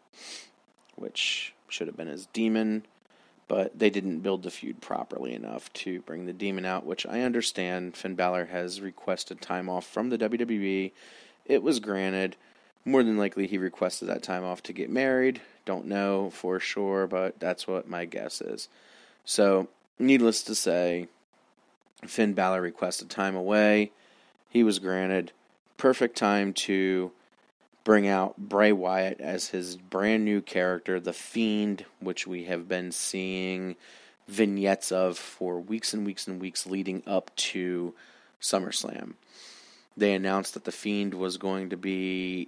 which 0.95 1.53
should 1.67 1.87
have 1.87 1.97
been 1.97 2.07
his 2.07 2.25
demon, 2.27 2.85
but 3.47 3.77
they 3.77 3.89
didn't 3.89 4.21
build 4.21 4.43
the 4.43 4.49
feud 4.49 4.81
properly 4.81 5.33
enough 5.33 5.71
to 5.73 6.01
bring 6.01 6.25
the 6.25 6.33
demon 6.33 6.65
out, 6.65 6.85
which 6.85 7.05
I 7.05 7.21
understand. 7.21 7.95
Finn 7.95 8.15
Balor 8.15 8.45
has 8.45 8.81
requested 8.81 9.41
time 9.41 9.69
off 9.69 9.85
from 9.85 10.09
the 10.09 10.17
WWE. 10.17 10.91
It 11.45 11.61
was 11.61 11.79
granted. 11.79 12.37
More 12.85 13.03
than 13.03 13.17
likely, 13.17 13.45
he 13.45 13.57
requested 13.57 14.07
that 14.07 14.23
time 14.23 14.43
off 14.43 14.63
to 14.63 14.73
get 14.73 14.89
married. 14.89 15.41
Don't 15.65 15.85
know 15.85 16.29
for 16.29 16.59
sure, 16.59 17.07
but 17.07 17.39
that's 17.39 17.67
what 17.67 17.89
my 17.89 18.05
guess 18.05 18.41
is. 18.41 18.69
So, 19.25 19.67
needless 19.99 20.43
to 20.43 20.55
say, 20.55 21.07
Finn 22.05 22.33
Balor 22.33 22.61
requested 22.61 23.09
time 23.09 23.35
away. 23.35 23.91
He 24.55 24.63
was 24.63 24.79
granted. 24.79 25.33
Perfect 25.75 26.15
time 26.15 26.53
to 26.53 27.11
bring 27.83 28.07
out 28.07 28.37
Bray 28.37 28.71
Wyatt 28.71 29.19
as 29.19 29.49
his 29.49 29.75
brand 29.75 30.23
new 30.23 30.41
character, 30.41 30.97
The 30.97 31.11
Fiend, 31.11 31.83
which 31.99 32.25
we 32.25 32.45
have 32.45 32.65
been 32.65 32.93
seeing 32.93 33.75
vignettes 34.29 34.93
of 34.93 35.17
for 35.17 35.59
weeks 35.59 35.93
and 35.93 36.05
weeks 36.05 36.25
and 36.25 36.39
weeks 36.39 36.65
leading 36.65 37.03
up 37.05 37.35
to 37.35 37.95
SummerSlam. 38.39 39.15
They 39.97 40.13
announced 40.13 40.53
that 40.53 40.63
The 40.63 40.71
Fiend 40.71 41.15
was 41.15 41.35
going 41.35 41.71
to 41.71 41.77
be 41.77 42.47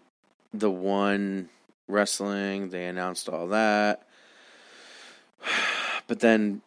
the 0.54 0.72
one 0.72 1.50
wrestling, 1.90 2.70
they 2.70 2.86
announced 2.86 3.28
all 3.28 3.48
that. 3.48 4.08
But 6.08 6.22
then 6.22 6.62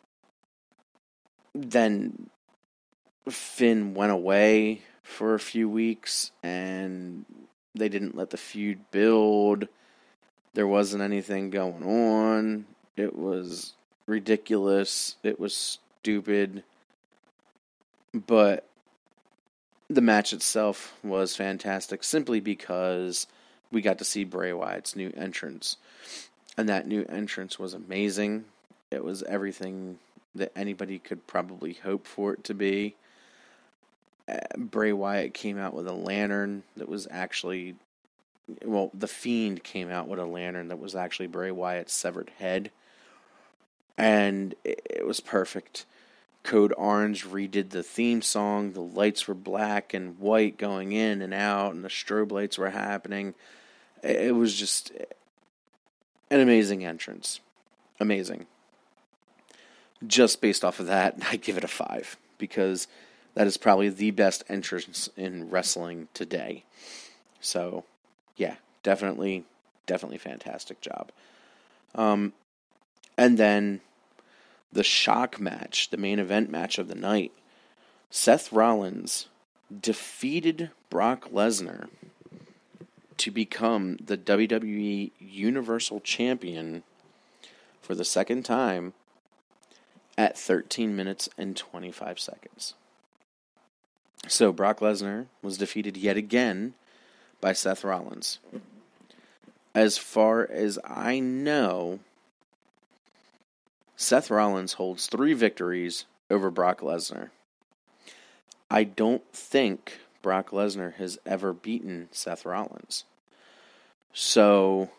then 1.54 2.28
Finn 3.26 3.94
went 3.94 4.12
away 4.12 4.82
for 5.10 5.34
a 5.34 5.40
few 5.40 5.68
weeks 5.68 6.30
and 6.42 7.24
they 7.74 7.88
didn't 7.88 8.16
let 8.16 8.30
the 8.30 8.36
feud 8.36 8.78
build. 8.90 9.68
There 10.54 10.66
wasn't 10.66 11.02
anything 11.02 11.50
going 11.50 11.82
on. 11.82 12.66
It 12.96 13.16
was 13.16 13.74
ridiculous. 14.06 15.16
It 15.22 15.38
was 15.38 15.78
stupid. 16.00 16.62
But 18.12 18.66
the 19.88 20.00
match 20.00 20.32
itself 20.32 20.94
was 21.02 21.36
fantastic 21.36 22.02
simply 22.04 22.40
because 22.40 23.26
we 23.72 23.82
got 23.82 23.98
to 23.98 24.04
see 24.04 24.24
Bray 24.24 24.52
Wyatt's 24.52 24.96
new 24.96 25.12
entrance. 25.16 25.76
And 26.56 26.68
that 26.68 26.88
new 26.88 27.04
entrance 27.08 27.58
was 27.58 27.74
amazing. 27.74 28.44
It 28.90 29.04
was 29.04 29.22
everything 29.24 29.98
that 30.34 30.52
anybody 30.56 30.98
could 30.98 31.26
probably 31.26 31.74
hope 31.74 32.06
for 32.06 32.32
it 32.32 32.44
to 32.44 32.54
be. 32.54 32.94
Bray 34.56 34.92
Wyatt 34.92 35.34
came 35.34 35.58
out 35.58 35.74
with 35.74 35.86
a 35.86 35.92
lantern 35.92 36.62
that 36.76 36.88
was 36.88 37.08
actually, 37.10 37.76
well, 38.64 38.90
the 38.94 39.08
Fiend 39.08 39.64
came 39.64 39.90
out 39.90 40.08
with 40.08 40.18
a 40.18 40.26
lantern 40.26 40.68
that 40.68 40.78
was 40.78 40.94
actually 40.94 41.26
Bray 41.26 41.50
Wyatt's 41.50 41.92
severed 41.92 42.30
head, 42.38 42.70
and 43.96 44.54
it, 44.64 45.06
was 45.06 45.20
perfect. 45.20 45.84
Code 46.42 46.72
Orange 46.76 47.26
redid 47.26 47.70
the 47.70 47.82
theme 47.82 48.22
song. 48.22 48.72
The 48.72 48.80
lights 48.80 49.28
were 49.28 49.34
black 49.34 49.92
and 49.92 50.18
white 50.18 50.56
going 50.56 50.92
in 50.92 51.20
and 51.20 51.34
out, 51.34 51.74
and 51.74 51.84
the 51.84 51.88
strobe 51.88 52.32
lights 52.32 52.56
were 52.56 52.70
happening. 52.70 53.34
It 54.02 54.34
was 54.34 54.54
just 54.54 54.92
an 56.30 56.40
amazing 56.40 56.84
entrance. 56.84 57.40
Amazing. 57.98 58.46
Just 60.06 60.40
based 60.40 60.64
off 60.64 60.80
of 60.80 60.86
that, 60.86 61.18
I 61.30 61.36
give 61.36 61.58
it 61.58 61.64
a 61.64 61.68
five 61.68 62.16
because 62.38 62.88
that 63.34 63.46
is 63.46 63.56
probably 63.56 63.88
the 63.88 64.10
best 64.10 64.44
entrance 64.48 65.08
in 65.16 65.50
wrestling 65.50 66.08
today. 66.14 66.64
So, 67.40 67.84
yeah, 68.36 68.56
definitely, 68.82 69.44
definitely 69.86 70.18
fantastic 70.18 70.80
job. 70.80 71.10
Um, 71.94 72.32
and 73.16 73.38
then 73.38 73.80
the 74.72 74.84
shock 74.84 75.40
match, 75.40 75.90
the 75.90 75.96
main 75.96 76.18
event 76.18 76.50
match 76.50 76.78
of 76.78 76.88
the 76.88 76.94
night. 76.94 77.32
Seth 78.10 78.52
Rollins 78.52 79.28
defeated 79.80 80.70
Brock 80.88 81.30
Lesnar 81.30 81.88
to 83.16 83.30
become 83.30 83.98
the 84.04 84.16
WWE 84.16 85.12
Universal 85.18 86.00
Champion 86.00 86.82
for 87.80 87.94
the 87.94 88.04
second 88.04 88.44
time 88.44 88.94
at 90.16 90.38
13 90.38 90.96
minutes 90.96 91.28
and 91.36 91.56
25 91.56 92.18
seconds. 92.18 92.74
So 94.28 94.52
Brock 94.52 94.80
Lesnar 94.80 95.26
was 95.42 95.58
defeated 95.58 95.96
yet 95.96 96.16
again 96.16 96.74
by 97.40 97.52
Seth 97.52 97.84
Rollins. 97.84 98.38
As 99.74 99.98
far 99.98 100.48
as 100.50 100.78
I 100.84 101.20
know, 101.20 102.00
Seth 103.96 104.30
Rollins 104.30 104.74
holds 104.74 105.06
three 105.06 105.34
victories 105.34 106.06
over 106.30 106.50
Brock 106.50 106.80
Lesnar. 106.80 107.30
I 108.70 108.84
don't 108.84 109.24
think 109.32 110.00
Brock 110.22 110.50
Lesnar 110.50 110.94
has 110.94 111.18
ever 111.26 111.52
beaten 111.52 112.08
Seth 112.12 112.44
Rollins. 112.44 113.04
So 114.12 114.90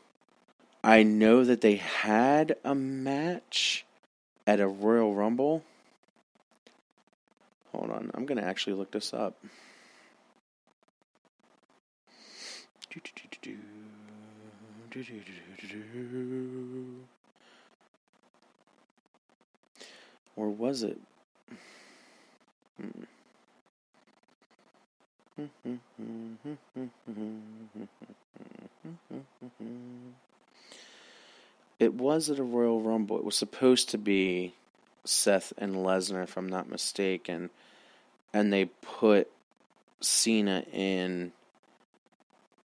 I 0.83 1.03
know 1.03 1.43
that 1.43 1.61
they 1.61 1.75
had 1.75 2.55
a 2.63 2.75
match 2.75 3.85
at 4.47 4.59
a 4.59 4.67
Royal 4.67 5.13
Rumble. 5.13 5.63
Hold 7.71 7.91
on, 7.91 8.11
I'm 8.13 8.25
going 8.25 8.37
to 8.37 8.43
actually 8.43 8.73
look 8.73 8.91
this 8.91 9.13
up. 9.13 9.37
Or 20.35 20.49
was 20.49 20.83
it? 20.83 20.99
Hmm. 22.79 23.03
It 31.81 31.95
was 31.95 32.29
at 32.29 32.37
a 32.37 32.43
Royal 32.43 32.79
Rumble. 32.79 33.17
It 33.17 33.25
was 33.25 33.35
supposed 33.35 33.89
to 33.89 33.97
be 33.97 34.53
Seth 35.03 35.53
and 35.57 35.75
Lesnar, 35.75 36.23
if 36.23 36.37
I'm 36.37 36.49
not 36.49 36.69
mistaken, 36.69 37.49
and 38.33 38.51
they 38.51 38.65
put 38.65 39.29
Cena 39.99 40.63
in 40.71 41.31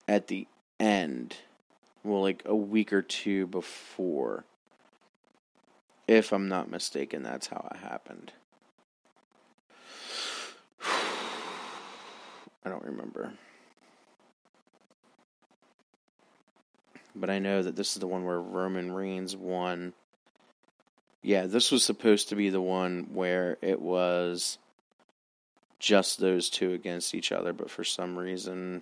at 0.07 0.27
the 0.27 0.47
end 0.79 1.35
well, 2.07 2.21
like 2.21 2.43
a 2.45 2.55
week 2.55 2.93
or 2.93 3.01
two 3.01 3.47
before. 3.47 4.45
If 6.07 6.31
I'm 6.31 6.47
not 6.47 6.71
mistaken, 6.71 7.21
that's 7.21 7.47
how 7.47 7.67
it 7.69 7.77
happened. 7.77 8.31
I 10.81 12.69
don't 12.69 12.85
remember. 12.85 13.33
But 17.13 17.29
I 17.29 17.39
know 17.39 17.61
that 17.61 17.75
this 17.75 17.93
is 17.93 17.99
the 17.99 18.07
one 18.07 18.23
where 18.23 18.39
Roman 18.39 18.93
Reigns 18.93 19.35
won. 19.35 19.91
Yeah, 21.21 21.45
this 21.45 21.71
was 21.71 21.83
supposed 21.83 22.29
to 22.29 22.35
be 22.35 22.49
the 22.49 22.61
one 22.61 23.09
where 23.13 23.57
it 23.61 23.81
was 23.81 24.57
just 25.79 26.19
those 26.19 26.49
two 26.49 26.73
against 26.73 27.13
each 27.13 27.31
other, 27.31 27.53
but 27.53 27.69
for 27.69 27.83
some 27.83 28.17
reason 28.17 28.81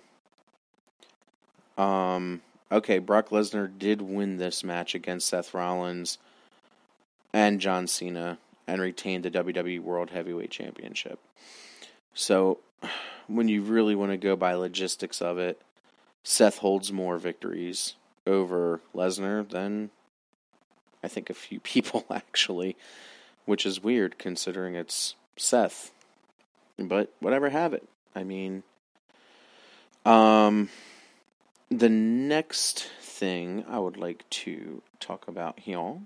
um 1.76 2.40
okay, 2.70 2.98
Brock 2.98 3.30
Lesnar 3.30 3.70
did 3.78 4.00
win 4.00 4.36
this 4.36 4.64
match 4.64 4.94
against 4.94 5.28
Seth 5.28 5.54
Rollins 5.54 6.18
and 7.32 7.60
John 7.60 7.86
Cena 7.86 8.38
and 8.66 8.80
retained 8.80 9.24
the 9.24 9.30
WWE 9.30 9.80
World 9.80 10.10
Heavyweight 10.10 10.50
Championship. 10.50 11.18
So, 12.14 12.58
when 13.26 13.48
you 13.48 13.62
really 13.62 13.94
want 13.94 14.12
to 14.12 14.16
go 14.16 14.36
by 14.36 14.54
logistics 14.54 15.20
of 15.20 15.38
it, 15.38 15.60
Seth 16.22 16.58
holds 16.58 16.92
more 16.92 17.18
victories 17.18 17.94
over 18.26 18.80
Lesnar 18.94 19.48
than 19.48 19.90
I 21.06 21.08
think 21.08 21.30
a 21.30 21.34
few 21.34 21.60
people 21.74 22.04
actually, 22.10 22.76
which 23.44 23.64
is 23.64 23.82
weird 23.82 24.18
considering 24.18 24.74
it's 24.74 25.14
Seth. 25.36 25.92
But 26.78 27.12
whatever 27.20 27.48
have 27.48 27.72
it. 27.72 27.88
I 28.14 28.24
mean 28.24 28.62
um 30.04 30.68
the 31.70 31.88
next 31.88 32.88
thing 33.00 33.64
I 33.68 33.78
would 33.78 33.96
like 33.96 34.28
to 34.30 34.82
talk 35.00 35.26
about 35.26 35.60
here 35.60 35.96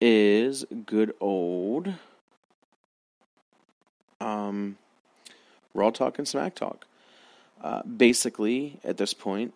is 0.00 0.64
good 0.86 1.14
old 1.20 1.94
um, 4.20 4.76
Raw 5.74 5.90
Talk 5.90 6.18
and 6.18 6.26
Smack 6.26 6.54
Talk. 6.54 6.86
Uh, 7.62 7.82
basically, 7.82 8.78
at 8.84 8.96
this 8.96 9.14
point, 9.14 9.54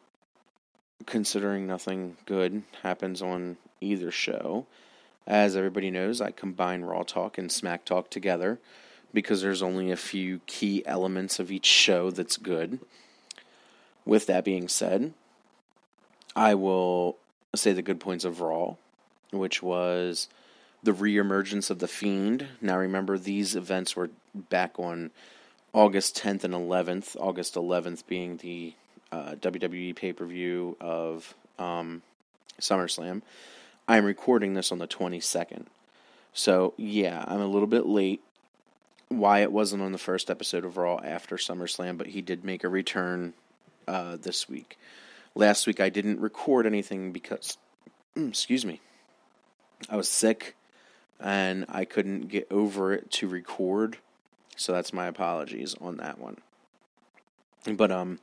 considering 1.06 1.66
nothing 1.66 2.16
good 2.26 2.62
happens 2.82 3.22
on 3.22 3.56
either 3.80 4.10
show, 4.10 4.66
as 5.26 5.56
everybody 5.56 5.90
knows, 5.90 6.20
I 6.20 6.30
combine 6.30 6.82
Raw 6.82 7.02
Talk 7.02 7.36
and 7.36 7.52
Smack 7.52 7.84
Talk 7.84 8.10
together 8.10 8.58
because 9.12 9.42
there's 9.42 9.62
only 9.62 9.90
a 9.90 9.96
few 9.96 10.40
key 10.46 10.82
elements 10.86 11.38
of 11.38 11.52
each 11.52 11.66
show 11.66 12.10
that's 12.10 12.36
good. 12.36 12.80
With 14.04 14.26
that 14.26 14.44
being 14.44 14.68
said, 14.68 15.12
I 16.34 16.54
will 16.54 17.18
say 17.54 17.72
the 17.72 17.82
good 17.82 18.00
points 18.00 18.24
of 18.24 18.40
Raw, 18.40 18.76
which 19.30 19.62
was 19.62 20.28
the 20.82 20.92
reemergence 20.92 21.70
of 21.70 21.78
the 21.78 21.88
Fiend. 21.88 22.46
Now, 22.60 22.78
remember, 22.78 23.18
these 23.18 23.54
events 23.54 23.96
were 23.96 24.10
back 24.34 24.78
on 24.78 25.10
August 25.72 26.16
10th 26.16 26.44
and 26.44 26.54
11th. 26.54 27.16
August 27.20 27.54
11th 27.54 28.06
being 28.06 28.38
the 28.38 28.72
uh, 29.12 29.34
WWE 29.40 29.94
pay 29.94 30.12
per 30.12 30.24
view 30.24 30.76
of 30.80 31.34
um, 31.58 32.02
SummerSlam. 32.60 33.22
I'm 33.90 34.04
recording 34.04 34.52
this 34.52 34.70
on 34.70 34.78
the 34.78 34.86
22nd. 34.86 35.64
So, 36.34 36.74
yeah, 36.76 37.24
I'm 37.26 37.40
a 37.40 37.46
little 37.46 37.66
bit 37.66 37.86
late. 37.86 38.20
Wyatt 39.10 39.50
wasn't 39.50 39.82
on 39.82 39.92
the 39.92 39.98
first 39.98 40.30
episode 40.30 40.66
of 40.66 40.76
Raw 40.76 41.00
after 41.02 41.36
SummerSlam, 41.36 41.96
but 41.96 42.08
he 42.08 42.20
did 42.20 42.44
make 42.44 42.64
a 42.64 42.68
return 42.68 43.32
uh, 43.88 44.18
this 44.20 44.46
week. 44.46 44.78
Last 45.34 45.66
week 45.66 45.80
I 45.80 45.88
didn't 45.88 46.20
record 46.20 46.66
anything 46.66 47.12
because, 47.12 47.56
excuse 48.14 48.66
me, 48.66 48.82
I 49.88 49.96
was 49.96 50.10
sick 50.10 50.54
and 51.18 51.64
I 51.70 51.86
couldn't 51.86 52.28
get 52.28 52.46
over 52.50 52.92
it 52.92 53.10
to 53.12 53.26
record. 53.26 53.96
So 54.54 54.72
that's 54.72 54.92
my 54.92 55.06
apologies 55.06 55.74
on 55.80 55.96
that 55.96 56.18
one. 56.18 56.36
But 57.64 57.90
um, 57.90 58.18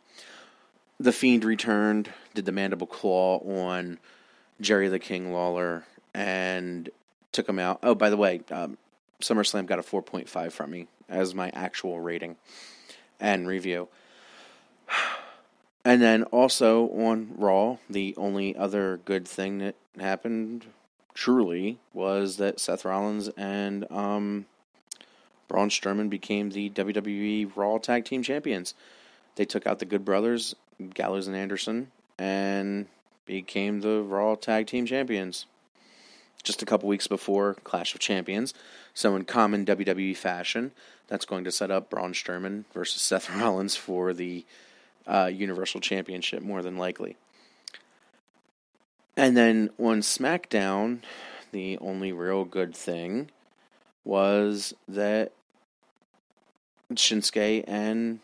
the 0.99 1.11
Fiend 1.11 1.43
returned, 1.43 2.13
did 2.35 2.45
the 2.45 2.51
mandible 2.51 2.87
claw 2.87 3.39
on 3.39 3.97
Jerry 4.61 4.87
the 4.87 4.99
King 4.99 5.31
Lawler, 5.31 5.85
and 6.13 6.89
took 7.31 7.47
him 7.47 7.59
out. 7.59 7.79
Oh, 7.83 7.95
by 7.95 8.09
the 8.09 8.17
way, 8.17 8.41
um, 8.51 8.77
SummerSlam 9.21 9.65
got 9.65 9.79
a 9.79 9.83
4.5 9.83 10.51
from 10.51 10.71
me 10.71 10.87
as 11.09 11.35
my 11.35 11.49
actual 11.49 11.99
rating 11.99 12.35
and 13.19 13.47
review. 13.47 13.87
And 15.87 16.01
then 16.01 16.23
also 16.23 16.87
on 16.87 17.35
Raw, 17.37 17.77
the 17.87 18.15
only 18.17 18.55
other 18.55 18.99
good 19.05 19.27
thing 19.27 19.59
that 19.59 19.75
happened 19.99 20.65
truly 21.13 21.77
was 21.93 22.37
that 22.37 22.59
Seth 22.59 22.85
Rollins 22.85 23.29
and 23.37 23.85
um, 23.91 24.47
Braun 25.47 25.69
Strowman 25.69 26.09
became 26.09 26.49
the 26.49 26.71
WWE 26.71 27.51
Raw 27.55 27.77
Tag 27.77 28.05
Team 28.05 28.23
Champions. 28.23 28.73
They 29.35 29.45
took 29.45 29.67
out 29.67 29.77
the 29.77 29.85
Good 29.85 30.03
Brothers, 30.03 30.55
Gallows 30.95 31.27
and 31.27 31.35
Anderson, 31.35 31.91
and 32.17 32.87
became 33.25 33.81
the 33.81 34.01
Raw 34.01 34.35
Tag 34.35 34.67
Team 34.67 34.85
Champions. 34.85 35.45
Just 36.43 36.61
a 36.61 36.65
couple 36.65 36.87
weeks 36.87 37.07
before 37.07 37.55
Clash 37.63 37.95
of 37.95 37.99
Champions. 37.99 38.53
So, 38.93 39.15
in 39.15 39.25
common 39.25 39.65
WWE 39.65 40.15
fashion, 40.15 40.71
that's 41.07 41.25
going 41.25 41.43
to 41.43 41.51
set 41.51 41.71
up 41.71 41.89
Braun 41.89 42.13
Strowman 42.13 42.65
versus 42.73 43.01
Seth 43.01 43.29
Rollins 43.35 43.75
for 43.75 44.13
the 44.13 44.45
uh, 45.07 45.29
Universal 45.33 45.81
Championship, 45.81 46.41
more 46.43 46.61
than 46.61 46.77
likely. 46.77 47.17
And 49.17 49.35
then 49.35 49.69
on 49.79 50.01
SmackDown, 50.01 50.99
the 51.51 51.77
only 51.79 52.11
real 52.11 52.45
good 52.45 52.75
thing 52.75 53.31
was 54.03 54.73
that 54.87 55.31
Shinsuke 56.93 57.63
and 57.67 58.19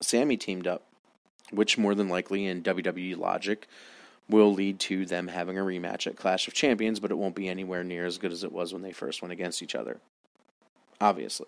Sami 0.00 0.36
teamed 0.36 0.66
up, 0.66 0.82
which 1.50 1.78
more 1.78 1.94
than 1.94 2.08
likely 2.08 2.46
in 2.46 2.62
WWE 2.62 3.16
logic 3.16 3.66
will 4.28 4.52
lead 4.52 4.80
to 4.80 5.04
them 5.04 5.28
having 5.28 5.58
a 5.58 5.62
rematch 5.62 6.06
at 6.06 6.16
Clash 6.16 6.48
of 6.48 6.54
Champions, 6.54 7.00
but 7.00 7.10
it 7.10 7.18
won't 7.18 7.34
be 7.34 7.48
anywhere 7.48 7.84
near 7.84 8.06
as 8.06 8.18
good 8.18 8.32
as 8.32 8.44
it 8.44 8.52
was 8.52 8.72
when 8.72 8.82
they 8.82 8.92
first 8.92 9.22
went 9.22 9.32
against 9.32 9.62
each 9.62 9.74
other. 9.74 9.98
Obviously. 11.00 11.46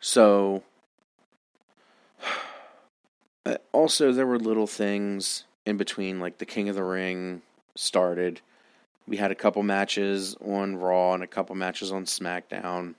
So 0.00 0.62
uh, 3.46 3.56
also, 3.72 4.12
there 4.12 4.26
were 4.26 4.38
little 4.38 4.66
things 4.66 5.44
in 5.64 5.76
between, 5.76 6.20
like 6.20 6.38
the 6.38 6.46
King 6.46 6.68
of 6.68 6.74
the 6.74 6.84
Ring 6.84 7.42
started. 7.74 8.40
We 9.06 9.16
had 9.16 9.30
a 9.30 9.36
couple 9.36 9.62
matches 9.62 10.36
on 10.44 10.76
Raw 10.76 11.14
and 11.14 11.22
a 11.22 11.28
couple 11.28 11.54
matches 11.54 11.92
on 11.92 12.04
SmackDown. 12.04 12.94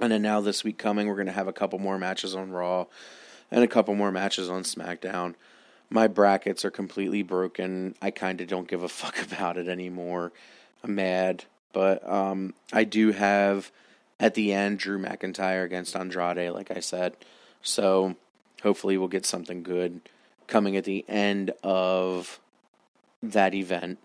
And 0.00 0.10
then 0.10 0.22
now 0.22 0.40
this 0.40 0.64
week 0.64 0.78
coming, 0.78 1.06
we're 1.06 1.14
going 1.14 1.26
to 1.26 1.32
have 1.32 1.46
a 1.46 1.52
couple 1.52 1.78
more 1.78 1.98
matches 1.98 2.34
on 2.34 2.50
Raw 2.50 2.86
and 3.50 3.62
a 3.62 3.68
couple 3.68 3.94
more 3.94 4.10
matches 4.10 4.50
on 4.50 4.62
SmackDown. 4.62 5.34
My 5.90 6.08
brackets 6.08 6.64
are 6.64 6.70
completely 6.70 7.22
broken. 7.22 7.94
I 8.02 8.10
kind 8.10 8.40
of 8.40 8.48
don't 8.48 8.68
give 8.68 8.82
a 8.82 8.88
fuck 9.00 9.22
about 9.22 9.56
it 9.56 9.68
anymore. 9.68 10.32
I'm 10.82 10.94
mad. 10.94 11.44
But 11.72 12.08
um, 12.08 12.54
I 12.72 12.84
do 12.84 13.12
have 13.12 13.70
at 14.20 14.34
the 14.34 14.52
end 14.52 14.78
Drew 14.78 14.98
McIntyre 14.98 15.64
against 15.64 15.96
Andrade, 15.96 16.52
like 16.52 16.70
I 16.70 16.80
said. 16.80 17.16
So 17.62 18.14
hopefully 18.62 18.96
we'll 18.96 19.08
get 19.08 19.26
something 19.26 19.62
good 19.62 20.00
coming 20.46 20.76
at 20.76 20.84
the 20.84 21.04
end 21.08 21.52
of 21.62 22.38
that 23.22 23.54
event, 23.54 23.98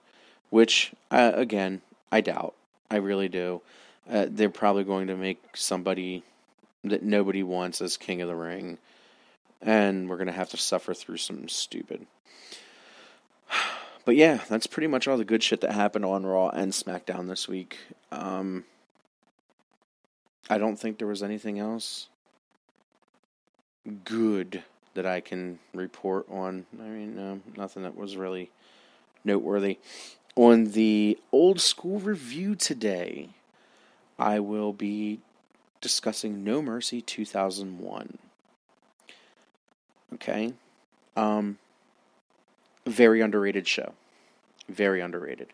which 0.49 0.93
uh, 1.11 1.31
again 1.35 1.81
I 2.11 2.21
doubt. 2.21 2.55
I 2.89 2.97
really 2.97 3.29
do. 3.29 3.61
Uh, 4.09 4.25
they're 4.27 4.49
probably 4.49 4.83
going 4.83 5.07
to 5.07 5.15
make 5.15 5.39
somebody 5.55 6.23
that 6.83 7.03
nobody 7.03 7.43
wants 7.43 7.81
as 7.81 7.97
King 7.97 8.21
of 8.21 8.27
the 8.27 8.35
Ring, 8.35 8.79
and 9.61 10.09
we're 10.09 10.17
going 10.17 10.27
to 10.27 10.33
have 10.33 10.49
to 10.49 10.57
suffer 10.57 10.93
through 10.93 11.17
some 11.17 11.47
stupid. 11.49 12.05
But 14.05 14.15
yeah, 14.15 14.39
that's 14.49 14.65
pretty 14.65 14.87
much 14.87 15.07
all 15.07 15.17
the 15.17 15.25
good 15.25 15.43
shit 15.43 15.61
that 15.61 15.71
happened 15.71 16.03
on 16.03 16.25
Raw 16.25 16.49
and 16.49 16.71
SmackDown 16.71 17.27
this 17.27 17.47
week. 17.47 17.77
Um, 18.11 18.63
I 20.49 20.57
don't 20.57 20.77
think 20.77 20.97
there 20.97 21.05
was 21.05 21.21
anything 21.21 21.59
else 21.59 22.07
good 24.05 24.63
that 24.95 25.05
I 25.05 25.19
can 25.19 25.59
report 25.73 26.25
on. 26.29 26.65
I 26.79 26.87
mean, 26.87 27.15
no, 27.15 27.41
nothing 27.55 27.83
that 27.83 27.95
was 27.95 28.17
really 28.17 28.49
noteworthy. 29.23 29.77
On 30.35 30.65
the 30.65 31.19
old 31.31 31.61
school 31.61 31.99
review 31.99 32.55
today, 32.55 33.29
I 34.17 34.39
will 34.39 34.73
be 34.73 35.19
discussing 35.81 36.43
No 36.43 36.61
Mercy 36.61 37.01
2001. 37.01 38.17
Okay. 40.15 40.53
Um 41.15 41.57
very 42.85 43.21
underrated 43.21 43.67
show. 43.67 43.93
Very 44.67 45.01
underrated. 45.01 45.47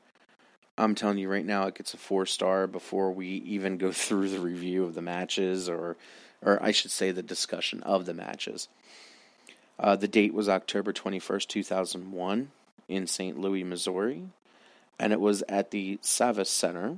I'm 0.77 0.95
telling 0.95 1.17
you 1.17 1.29
right 1.29 1.45
now 1.45 1.67
it 1.67 1.75
gets 1.75 1.93
a 1.93 1.97
4 1.97 2.25
star 2.25 2.67
before 2.67 3.11
we 3.11 3.27
even 3.27 3.77
go 3.77 3.91
through 4.03 4.29
the 4.29 4.39
review 4.39 4.83
of 4.83 4.95
the 4.95 5.01
matches 5.01 5.69
or 5.69 5.95
or 6.41 6.61
I 6.61 6.71
should 6.71 6.91
say 6.91 7.11
the 7.11 7.23
discussion 7.23 7.81
of 7.83 8.05
the 8.05 8.13
matches. 8.13 8.67
Uh, 9.79 9.95
the 9.95 10.07
date 10.07 10.33
was 10.33 10.47
October 10.47 10.93
21st, 10.93 11.47
2001. 11.47 12.51
in 12.87 13.07
St. 13.07 13.39
Louis, 13.39 13.63
Missouri, 13.63 14.23
and 14.99 15.11
it 15.11 15.19
was 15.19 15.43
at 15.49 15.71
the 15.71 15.97
Savvis 15.97 16.47
Center, 16.47 16.97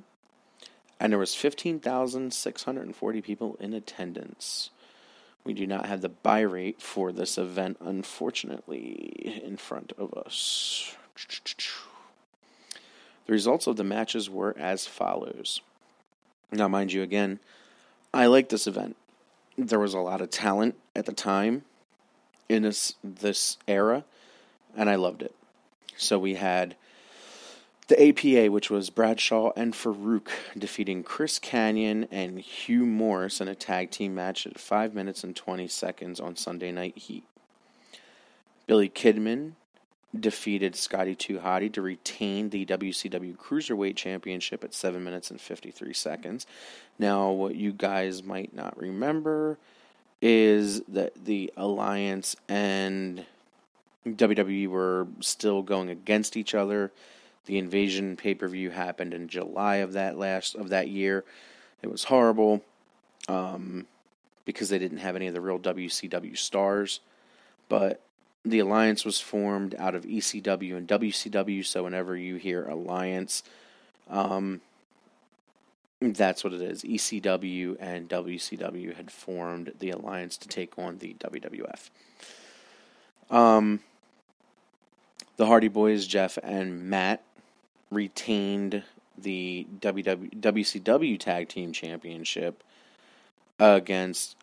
and 0.99 1.11
there 1.13 1.19
was 1.19 1.33
15,640 1.33 3.21
people 3.21 3.55
in 3.59 3.73
attendance. 3.73 4.69
We 5.47 5.53
do 5.53 5.65
not 5.65 5.85
have 5.85 6.01
the 6.01 6.09
buy 6.09 6.41
rate 6.41 6.81
for 6.81 7.13
this 7.13 7.37
event, 7.37 7.77
unfortunately, 7.79 9.41
in 9.45 9.55
front 9.55 9.93
of 9.97 10.13
us. 10.13 10.93
The 13.25 13.31
results 13.31 13.65
of 13.65 13.77
the 13.77 13.85
matches 13.85 14.29
were 14.29 14.53
as 14.59 14.85
follows. 14.85 15.61
Now, 16.51 16.67
mind 16.67 16.91
you, 16.91 17.01
again, 17.01 17.39
I 18.13 18.25
like 18.25 18.49
this 18.49 18.67
event. 18.67 18.97
There 19.57 19.79
was 19.79 19.93
a 19.93 19.99
lot 19.99 20.19
of 20.19 20.31
talent 20.31 20.75
at 20.93 21.05
the 21.05 21.13
time 21.13 21.63
in 22.49 22.63
this 22.63 22.95
this 23.01 23.57
era, 23.69 24.03
and 24.75 24.89
I 24.89 24.95
loved 24.95 25.21
it. 25.21 25.33
So 25.95 26.19
we 26.19 26.35
had 26.35 26.75
the 27.87 28.09
APA, 28.09 28.51
which 28.51 28.69
was 28.69 28.89
Bradshaw 28.89 29.51
and 29.55 29.73
Faarooq 29.73 30.27
defeating 30.57 31.03
Chris 31.03 31.39
Kanyon 31.39 32.07
and 32.11 32.39
Hugh 32.39 32.85
Morris 32.85 33.39
in 33.39 33.47
a 33.47 33.55
tag 33.55 33.91
team 33.91 34.13
match 34.13 34.45
at 34.45 34.59
5 34.59 34.93
minutes 34.93 35.23
and 35.23 35.35
20 35.35 35.67
seconds 35.67 36.19
on 36.19 36.35
Sunday 36.35 36.71
Night 36.71 36.97
Heat. 36.97 37.23
Billy 38.65 38.89
Kidman 38.89 39.53
defeated 40.17 40.75
Scotty 40.75 41.15
2 41.15 41.39
Hotty 41.39 41.71
to 41.73 41.81
retain 41.81 42.49
the 42.49 42.65
WCW 42.65 43.37
Cruiserweight 43.37 43.95
Championship 43.95 44.63
at 44.63 44.73
7 44.73 45.01
minutes 45.03 45.31
and 45.31 45.39
53 45.39 45.93
seconds. 45.93 46.45
Now, 46.99 47.31
what 47.31 47.55
you 47.55 47.71
guys 47.71 48.23
might 48.23 48.53
not 48.53 48.77
remember 48.77 49.57
is 50.21 50.81
that 50.81 51.25
the 51.25 51.53
Alliance 51.55 52.35
and 52.49 53.25
WWE 54.05 54.67
were 54.67 55.07
still 55.19 55.61
going 55.61 55.89
against 55.89 56.35
each 56.35 56.55
other. 56.55 56.91
The 57.47 57.57
Invasion 57.57 58.15
pay-per-view 58.17 58.69
happened 58.69 59.13
in 59.13 59.27
July 59.27 59.77
of 59.77 59.93
that 59.93 60.17
last 60.17 60.55
of 60.55 60.69
that 60.69 60.89
year. 60.89 61.23
It 61.81 61.89
was 61.89 62.03
horrible 62.03 62.61
um, 63.27 63.87
because 64.45 64.69
they 64.69 64.79
didn't 64.79 64.99
have 64.99 65.15
any 65.15 65.27
of 65.27 65.33
the 65.33 65.41
real 65.41 65.59
WCW 65.59 66.37
stars, 66.37 66.99
but 67.69 68.01
the 68.45 68.59
alliance 68.59 69.05
was 69.05 69.19
formed 69.19 69.75
out 69.79 69.95
of 69.95 70.03
ECW 70.03 70.75
and 70.75 70.87
WCW. 70.87 71.65
So 71.65 71.83
whenever 71.83 72.15
you 72.15 72.35
hear 72.35 72.67
alliance, 72.67 73.43
um, 74.09 74.61
that's 76.01 76.43
what 76.43 76.53
it 76.53 76.61
is. 76.61 76.83
ECW 76.83 77.77
and 77.79 78.09
WCW 78.09 78.95
had 78.95 79.11
formed 79.11 79.73
the 79.79 79.91
alliance 79.91 80.37
to 80.37 80.47
take 80.47 80.77
on 80.77 80.97
the 80.99 81.15
WWF. 81.19 81.89
Um, 83.29 83.81
the 85.37 85.45
Hardy 85.45 85.67
Boys, 85.67 86.07
Jeff 86.07 86.37
and 86.43 86.89
Matt, 86.89 87.23
retained 87.89 88.83
the 89.17 89.65
WW, 89.79 90.39
WCW 90.39 91.19
Tag 91.19 91.49
Team 91.49 91.71
Championship 91.71 92.63
against 93.59 94.35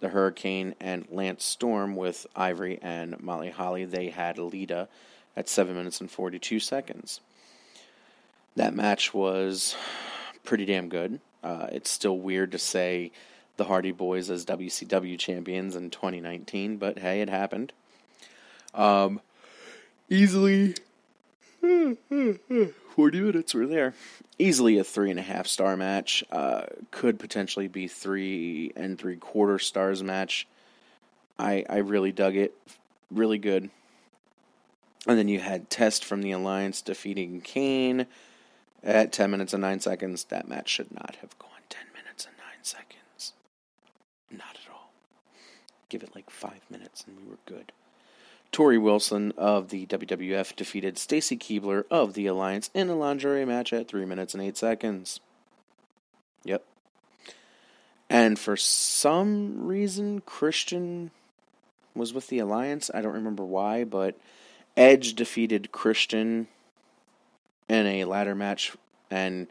the 0.00 0.08
Hurricane 0.08 0.74
and 0.80 1.06
Lance 1.10 1.44
Storm 1.44 1.96
with 1.96 2.26
Ivory 2.34 2.78
and 2.82 3.20
Molly 3.20 3.50
Holly. 3.50 3.84
They 3.84 4.08
had 4.10 4.38
Lita 4.38 4.88
at 5.36 5.48
7 5.48 5.74
minutes 5.74 6.00
and 6.00 6.10
42 6.10 6.60
seconds. 6.60 7.20
That 8.56 8.74
match 8.74 9.14
was 9.14 9.76
pretty 10.44 10.64
damn 10.64 10.88
good. 10.88 11.20
Uh, 11.42 11.68
it's 11.72 11.90
still 11.90 12.18
weird 12.18 12.52
to 12.52 12.58
say 12.58 13.10
the 13.56 13.64
Hardy 13.64 13.92
Boys 13.92 14.30
as 14.30 14.44
WCW 14.44 15.18
champions 15.18 15.74
in 15.76 15.90
2019, 15.90 16.76
but 16.76 16.98
hey, 16.98 17.20
it 17.20 17.28
happened. 17.28 17.72
Um, 18.74 19.20
easily 20.08 20.74
40 22.94 23.20
minutes 23.20 23.54
were 23.54 23.66
there. 23.66 23.94
Easily 24.38 24.76
a 24.78 24.84
three 24.84 25.10
and 25.10 25.18
a 25.18 25.22
half 25.22 25.46
star 25.46 25.76
match. 25.76 26.22
Uh, 26.30 26.64
could 26.90 27.18
potentially 27.18 27.66
be 27.66 27.88
three 27.88 28.72
and 28.76 28.98
three 28.98 29.16
quarter 29.16 29.58
stars 29.58 30.02
match. 30.02 30.46
I 31.38 31.64
I 31.68 31.78
really 31.78 32.12
dug 32.12 32.36
it. 32.36 32.54
Really 33.10 33.38
good. 33.38 33.70
And 35.06 35.18
then 35.18 35.28
you 35.28 35.40
had 35.40 35.70
Test 35.70 36.04
from 36.04 36.22
the 36.22 36.32
Alliance 36.32 36.82
defeating 36.82 37.40
Kane 37.40 38.06
at 38.84 39.12
10 39.12 39.30
minutes 39.30 39.52
and 39.52 39.60
9 39.60 39.80
seconds. 39.80 40.24
That 40.24 40.46
match 40.46 40.68
should 40.68 40.92
not 40.92 41.16
have 41.20 41.36
gone 41.38 41.50
10 41.70 41.82
minutes 41.92 42.26
and 42.26 42.36
9 42.36 42.46
seconds. 42.62 43.32
Not 44.30 44.56
at 44.64 44.72
all. 44.72 44.92
Give 45.88 46.02
it 46.02 46.14
like 46.14 46.30
5 46.30 46.52
minutes 46.70 47.04
and 47.06 47.16
we 47.18 47.28
were 47.28 47.38
good. 47.46 47.72
Torrie 48.52 48.80
Wilson 48.80 49.32
of 49.38 49.70
the 49.70 49.86
WWF 49.86 50.54
defeated 50.54 50.98
Stacy 50.98 51.38
Keibler 51.38 51.84
of 51.90 52.12
the 52.12 52.26
Alliance 52.26 52.70
in 52.74 52.90
a 52.90 52.94
lingerie 52.94 53.46
match 53.46 53.72
at 53.72 53.88
3 53.88 54.04
minutes 54.04 54.34
and 54.34 54.42
8 54.42 54.56
seconds. 54.56 55.20
Yep. 56.44 56.62
And 58.10 58.38
for 58.38 58.56
some 58.58 59.66
reason, 59.66 60.20
Christian 60.20 61.12
was 61.94 62.12
with 62.12 62.26
the 62.26 62.40
Alliance. 62.40 62.90
I 62.92 63.00
don't 63.00 63.14
remember 63.14 63.44
why, 63.44 63.84
but 63.84 64.18
Edge 64.76 65.14
defeated 65.14 65.72
Christian 65.72 66.46
in 67.70 67.86
a 67.86 68.04
ladder 68.04 68.34
match 68.34 68.72
and 69.10 69.46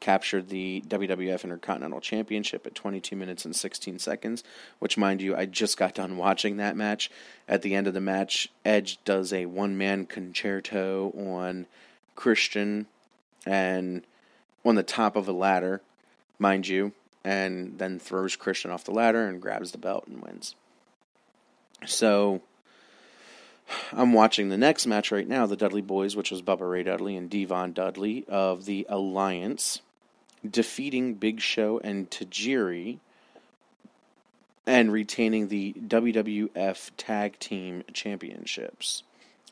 captured 0.00 0.48
the 0.48 0.82
WWF 0.86 1.44
Intercontinental 1.44 2.00
Championship 2.00 2.66
at 2.66 2.74
22 2.74 3.16
minutes 3.16 3.44
and 3.44 3.54
16 3.54 3.98
seconds, 3.98 4.44
which, 4.78 4.98
mind 4.98 5.22
you, 5.22 5.34
I 5.36 5.46
just 5.46 5.76
got 5.76 5.94
done 5.94 6.16
watching 6.16 6.56
that 6.56 6.76
match. 6.76 7.10
At 7.48 7.62
the 7.62 7.74
end 7.74 7.86
of 7.86 7.94
the 7.94 8.00
match, 8.00 8.48
Edge 8.64 8.98
does 9.04 9.32
a 9.32 9.46
one 9.46 9.76
man 9.76 10.06
Con-Chair-To 10.06 11.12
on 11.16 11.66
Christian 12.14 12.86
and 13.44 14.02
on 14.64 14.74
the 14.74 14.82
top 14.82 15.16
of 15.16 15.28
a 15.28 15.32
ladder, 15.32 15.80
mind 16.38 16.68
you, 16.68 16.92
and 17.24 17.78
then 17.78 17.98
throws 17.98 18.36
Christian 18.36 18.70
off 18.70 18.84
the 18.84 18.92
ladder 18.92 19.26
and 19.26 19.42
grabs 19.42 19.72
the 19.72 19.78
belt 19.78 20.06
and 20.06 20.22
wins. 20.22 20.54
So. 21.84 22.42
I'm 23.92 24.12
watching 24.12 24.48
the 24.48 24.56
next 24.56 24.86
match 24.86 25.10
right 25.10 25.26
now, 25.26 25.44
the 25.46 25.56
Dudley 25.56 25.82
Boys, 25.82 26.14
which 26.14 26.30
was 26.30 26.40
Bubba 26.40 26.70
Ray 26.70 26.84
Dudley 26.84 27.16
and 27.16 27.28
D-Von 27.28 27.72
Dudley 27.72 28.24
of 28.28 28.64
the 28.64 28.86
Alliance 28.88 29.80
defeating 30.50 31.14
Big 31.14 31.40
Show 31.40 31.80
and 31.82 32.10
Tajiri 32.10 32.98
and 34.66 34.92
retaining 34.92 35.48
the 35.48 35.74
WWF 35.74 36.90
Tag 36.96 37.38
Team 37.38 37.84
Championships 37.92 39.04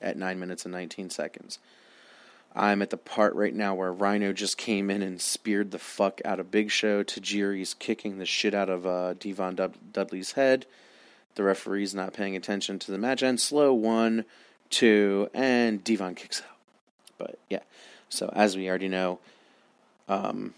at 0.03 0.17
9 0.17 0.39
minutes 0.39 0.65
and 0.65 0.73
19 0.73 1.11
seconds. 1.11 1.59
I'm 2.57 2.83
at 2.83 2.91
the 2.91 2.97
part 2.97 3.35
right 3.35 3.55
now 3.55 3.75
where 3.75 3.93
Rhino 3.93 4.33
just 4.33 4.57
came 4.57 4.89
in 4.91 5.03
and 5.03 5.21
speared 5.21 5.73
the 5.73 5.79
fuck 5.79 6.21
out 6.25 6.39
of 6.39 6.53
Big 6.53 6.71
Show. 6.71 7.03
Tajiri's 7.03 7.75
kicking 7.75 8.19
the 8.19 8.27
shit 8.27 8.55
out 8.55 8.69
of 8.69 8.87
uh, 8.87 9.15
D-Von 9.15 9.57
Dudley's 9.57 10.33
head. 10.33 10.67
The 11.35 11.43
referee's 11.43 11.95
not 11.95 12.13
paying 12.13 12.37
attention 12.37 12.79
to 12.81 12.93
the 12.93 12.99
match. 12.99 13.23
And 13.23 13.41
slow 13.41 13.75
one, 13.75 14.25
two, 14.71 15.29
and 15.35 15.83
D-Von 15.83 16.15
kicks 16.15 16.43
out. 16.43 16.57
But 17.19 17.39
yeah, 17.51 17.63
so 18.09 18.31
as 18.35 18.57
we 18.57 18.69
already 18.69 18.89
know, 18.89 19.19
um, 20.09 20.55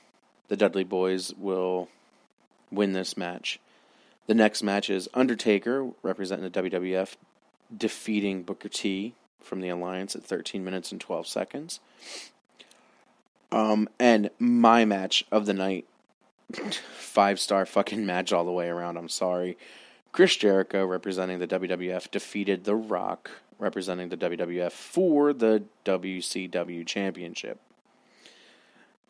the 0.49 0.57
Dudley 0.57 0.85
Boys 0.85 1.33
will 1.35 1.89
win 2.71 2.93
this 2.93 3.17
match. 3.17 3.61
The 4.27 4.35
next 4.35 4.63
match 4.63 4.91
is 4.91 5.09
Undertaker, 5.15 5.91
representing 6.03 6.51
the 6.51 6.63
WWF, 6.63 7.15
defeating 7.77 8.43
Booker 8.43 8.69
T 8.69 9.15
from 9.41 9.61
the 9.61 9.69
Alliance 9.69 10.17
at 10.17 10.25
13 10.25 10.65
minutes 10.65 10.91
and 10.91 11.01
12 11.01 11.27
seconds. 11.27 11.81
Um, 13.53 13.89
and 13.99 14.31
my 14.39 14.85
match 14.85 15.25
of 15.31 15.47
the 15.47 15.55
night, 15.55 15.87
five 16.97 17.39
star 17.39 17.65
fucking 17.65 18.05
match 18.05 18.33
all 18.33 18.45
the 18.45 18.53
way 18.53 18.69
around. 18.69 18.97
I'm 18.97 19.09
sorry. 19.09 19.57
Chris 20.13 20.37
Jericho, 20.37 20.85
representing 20.85 21.39
the 21.39 21.47
WWF, 21.47 22.11
defeated 22.11 22.65
The 22.65 22.75
Rock, 22.75 23.31
representing 23.59 24.09
the 24.09 24.17
WWF, 24.17 24.73
for 24.73 25.33
the 25.33 25.65
WCW 25.85 26.87
Championship. 26.87 27.61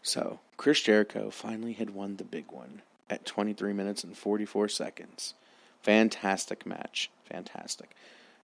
So, 0.06 0.38
Chris 0.56 0.82
Jericho 0.82 1.30
finally 1.30 1.72
had 1.72 1.90
won 1.90 2.14
the 2.14 2.22
big 2.22 2.52
one 2.52 2.82
at 3.10 3.26
23 3.26 3.72
minutes 3.72 4.04
and 4.04 4.16
44 4.16 4.68
seconds. 4.68 5.34
Fantastic 5.82 6.64
match. 6.64 7.10
Fantastic. 7.24 7.90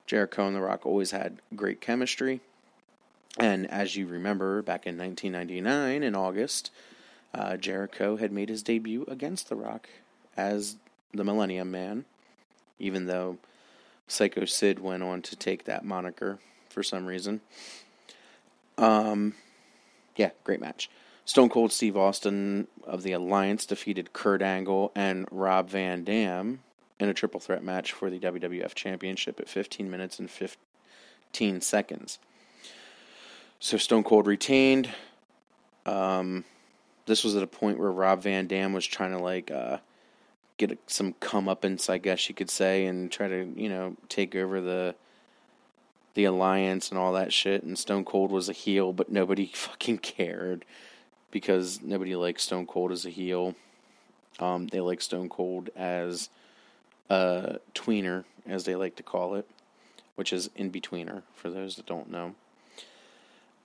Jericho 0.07 0.47
and 0.47 0.55
The 0.55 0.61
Rock 0.61 0.87
always 0.87 1.11
had 1.11 1.37
great 1.55 1.79
chemistry. 1.79 2.41
And 3.37 3.69
as 3.69 3.95
you 3.95 4.07
remember, 4.07 4.63
back 4.63 4.87
in 4.87 4.97
1999 4.97 6.01
in 6.01 6.15
August, 6.15 6.71
uh, 7.31 7.57
Jericho 7.57 8.17
had 8.17 8.31
made 8.31 8.49
his 8.49 8.63
debut 8.63 9.05
against 9.07 9.47
The 9.47 9.55
Rock 9.55 9.87
as 10.35 10.77
the 11.13 11.23
Millennium 11.23 11.69
Man, 11.69 12.05
even 12.79 13.05
though 13.05 13.37
Psycho 14.07 14.45
Sid 14.45 14.79
went 14.79 15.03
on 15.03 15.21
to 15.21 15.35
take 15.35 15.65
that 15.65 15.85
moniker 15.85 16.39
for 16.69 16.81
some 16.81 17.05
reason. 17.05 17.39
Um, 18.79 19.35
yeah, 20.15 20.31
great 20.43 20.59
match. 20.59 20.89
Stone 21.25 21.49
Cold 21.49 21.71
Steve 21.71 21.95
Austin 21.95 22.67
of 22.83 23.03
the 23.03 23.11
Alliance 23.13 23.65
defeated 23.65 24.13
Kurt 24.13 24.41
Angle 24.41 24.91
and 24.95 25.27
Rob 25.31 25.69
Van 25.69 26.03
Dam 26.03 26.61
in 26.99 27.09
a 27.09 27.13
triple 27.13 27.39
threat 27.39 27.63
match 27.63 27.91
for 27.91 28.09
the 28.09 28.19
WWF 28.19 28.73
Championship 28.73 29.39
at 29.39 29.49
15 29.49 29.89
minutes 29.89 30.19
and 30.19 30.29
15 30.29 31.61
seconds. 31.61 32.19
So 33.59 33.77
Stone 33.77 34.03
Cold 34.03 34.27
retained. 34.27 34.89
Um, 35.85 36.43
this 37.05 37.23
was 37.23 37.35
at 37.35 37.43
a 37.43 37.47
point 37.47 37.79
where 37.79 37.91
Rob 37.91 38.23
Van 38.23 38.47
Dam 38.47 38.73
was 38.73 38.85
trying 38.85 39.11
to 39.11 39.19
like 39.19 39.51
uh, 39.51 39.77
get 40.57 40.77
some 40.87 41.13
comeuppance, 41.13 41.89
I 41.89 41.97
guess 41.97 42.29
you 42.29 42.35
could 42.35 42.49
say, 42.49 42.85
and 42.85 43.11
try 43.11 43.27
to 43.27 43.51
you 43.55 43.69
know 43.69 43.95
take 44.09 44.35
over 44.35 44.61
the 44.61 44.95
the 46.13 46.25
alliance 46.25 46.89
and 46.89 46.99
all 46.99 47.13
that 47.13 47.31
shit. 47.31 47.63
And 47.63 47.77
Stone 47.77 48.05
Cold 48.05 48.31
was 48.31 48.49
a 48.49 48.53
heel, 48.53 48.93
but 48.93 49.11
nobody 49.11 49.45
fucking 49.53 49.99
cared 49.99 50.65
because 51.31 51.81
nobody 51.81 52.15
likes 52.15 52.43
Stone 52.43 52.67
Cold 52.67 52.91
as 52.91 53.05
a 53.05 53.09
heel. 53.09 53.55
Um, 54.39 54.67
they 54.67 54.79
like 54.79 55.01
Stone 55.01 55.29
Cold 55.29 55.69
as 55.75 56.29
a 57.09 57.59
tweener, 57.73 58.25
as 58.45 58.65
they 58.65 58.75
like 58.75 58.95
to 58.97 59.03
call 59.03 59.35
it, 59.35 59.47
which 60.15 60.31
is 60.31 60.49
in 60.55 60.71
betweener 60.71 61.23
for 61.33 61.49
those 61.49 61.75
that 61.75 61.85
don't 61.85 62.11
know. 62.11 62.35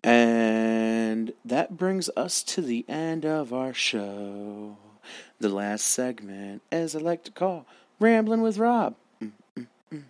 And 0.03 1.33
that 1.45 1.77
brings 1.77 2.09
us 2.17 2.43
to 2.45 2.63
the 2.63 2.85
end 2.89 3.25
of 3.25 3.53
our 3.53 3.75
show. 3.75 4.77
The 5.39 5.49
last 5.49 5.87
segment, 5.87 6.63
as 6.71 6.97
I 6.97 7.01
like 7.01 7.25
to 7.25 7.31
call, 7.31 7.67
Rambling 7.99 8.43
with 8.43 8.59
Rob. 8.59 8.95
Mm, 9.23 9.33
mm, 9.57 9.67
mm. 9.93 10.03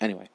Anyway, 0.00 0.28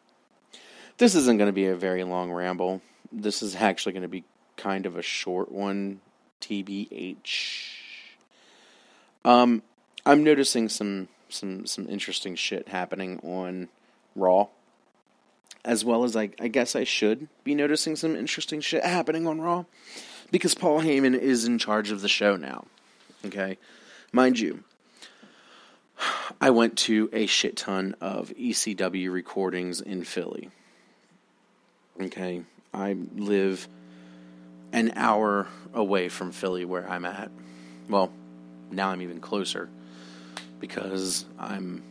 this 0.98 1.16
isn't 1.16 1.38
going 1.38 1.50
to 1.50 1.54
be 1.54 1.66
a 1.66 1.76
very 1.76 2.04
long 2.04 2.32
ramble. 2.32 2.82
This 3.12 3.42
is 3.42 3.56
actually 3.56 3.94
going 3.94 4.04
to 4.04 4.08
be 4.08 4.24
kind 4.56 4.86
of 4.86 4.96
a 4.96 5.02
short 5.02 5.52
one, 5.52 6.00
TBH. 6.42 7.70
Um, 9.24 9.62
I'm 10.06 10.24
noticing 10.24 10.70
some 10.70 11.08
some 11.30 11.66
some 11.66 11.88
interesting 11.88 12.36
shit 12.36 12.68
happening 12.68 13.20
on 13.20 13.70
Raw 14.16 14.48
as 15.64 15.86
well 15.86 16.04
as 16.04 16.16
I, 16.16 16.30
I 16.39 16.48
guess 16.48 16.76
I 16.76 16.84
should 16.84 17.28
be 17.44 17.56
noticing 17.56 17.96
some 17.96 18.16
interesting 18.16 18.62
shit 18.62 18.84
happening 18.84 19.28
on 19.28 19.42
Raw 19.42 19.66
because 20.32 20.56
Paul 20.56 20.82
Heyman 20.82 21.18
is 21.18 21.46
in 21.46 21.60
charge 21.60 21.92
of 21.92 22.02
the 22.02 22.10
show 22.10 22.36
now. 22.36 22.66
Okay, 23.26 23.58
mind 24.12 24.39
you, 24.39 24.64
I 26.39 26.50
went 26.50 26.78
to 26.80 27.10
a 27.14 27.28
shit 27.28 27.58
ton 27.58 27.96
of 28.02 28.30
ECW 28.30 29.12
recordings 29.12 29.82
in 29.82 30.04
Philly. 30.04 30.50
Okay, 32.02 32.44
I 32.74 32.98
live 33.16 33.68
an 34.72 34.93
hour 34.95 35.47
away 35.74 36.09
from 36.09 36.32
Philly 36.32 36.65
where 36.65 36.89
I'm 36.89 37.05
at. 37.05 37.32
Well, 37.89 38.11
now 38.72 38.89
I'm 38.89 39.01
even 39.01 39.19
closer 39.19 39.69
because 40.59 41.26
I'm 41.39 41.84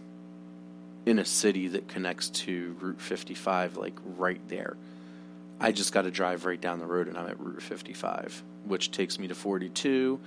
in 1.06 1.18
a 1.18 1.24
city 1.24 1.68
that 1.68 1.88
connects 1.88 2.28
to 2.30 2.76
Route 2.80 3.00
55, 3.00 3.76
like 3.76 3.94
right 4.16 4.40
there. 4.48 4.76
I 5.58 5.72
just 5.72 5.92
got 5.92 6.02
to 6.02 6.10
drive 6.10 6.46
right 6.46 6.60
down 6.60 6.78
the 6.78 6.86
road 6.86 7.08
and 7.08 7.18
I'm 7.18 7.26
at 7.26 7.38
Route 7.38 7.62
55, 7.62 8.42
which 8.64 8.90
takes 8.90 9.18
me 9.18 9.28
to 9.28 9.34
42, 9.34 10.18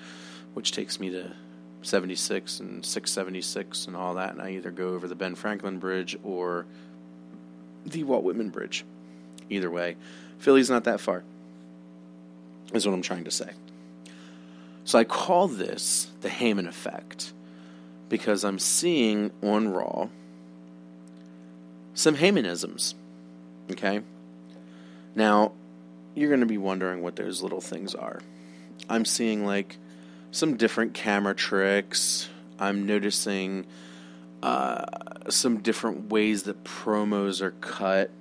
which 0.54 0.72
takes 0.72 1.00
me 1.00 1.10
to 1.12 1.32
76 1.82 2.60
and 2.60 2.86
676 2.86 3.88
and 3.88 3.96
all 3.96 4.16
that. 4.16 4.32
And 4.32 4.42
I 4.42 4.52
either 4.52 4.72
go 4.72 4.90
over 4.90 5.08
the 5.08 5.16
Ben 5.16 5.36
Franklin 5.36 5.80
Bridge 5.80 6.18
or 6.24 6.66
the 7.86 8.04
Walt 8.04 8.24
Whitman 8.24 8.50
Bridge. 8.50 8.86
Either 9.50 9.70
way, 9.70 9.96
Philly's 10.40 10.70
not 10.70 10.86
that 10.86 11.00
far, 11.00 11.24
is 12.74 12.86
what 12.86 12.94
I'm 12.94 13.02
trying 13.02 13.24
to 13.24 13.32
say. 13.32 13.52
So 14.86 15.00
I 15.00 15.04
call 15.04 15.48
this 15.48 16.12
the 16.22 16.30
Heyman 16.30 16.68
effect 16.68 17.34
because 18.10 18.44
I'm 18.44 18.60
seeing 18.60 19.32
on 19.42 19.70
Raw 19.70 20.10
some 21.94 22.18
Heymanisms. 22.18 22.96
Okay? 23.72 24.02
Now, 25.16 25.54
you're 26.16 26.30
going 26.30 26.42
to 26.42 26.46
be 26.46 26.58
wondering 26.58 27.02
what 27.02 27.16
those 27.16 27.42
little 27.42 27.62
things 27.62 27.96
are. 27.96 28.20
I'm 28.90 29.06
seeing 29.06 29.46
like 29.46 29.78
some 30.32 30.58
different 30.58 30.94
camera 30.94 31.34
tricks. 31.34 32.30
I'm 32.60 32.86
noticing 32.86 33.66
uh, 34.42 34.86
some 35.30 35.60
different 35.60 36.10
ways 36.10 36.44
that 36.44 36.64
promos 36.64 37.42
are 37.42 37.52
cut. 37.52 38.12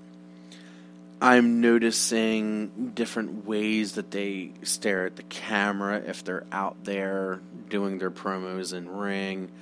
I'm 1.22 1.60
noticing 1.60 2.90
different 2.96 3.46
ways 3.46 3.92
that 3.92 4.10
they 4.10 4.50
stare 4.64 5.06
at 5.06 5.14
the 5.14 5.22
camera 5.22 6.02
if 6.04 6.24
they're 6.24 6.44
out 6.50 6.82
there 6.82 7.40
doing 7.68 7.98
their 7.98 8.10
promos 8.10 8.74
in 8.74 8.90
ring. 8.90 9.52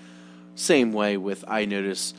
Same 0.54 0.90
way 0.94 1.18
with 1.18 1.44
I 1.46 1.66
notice 1.66 2.14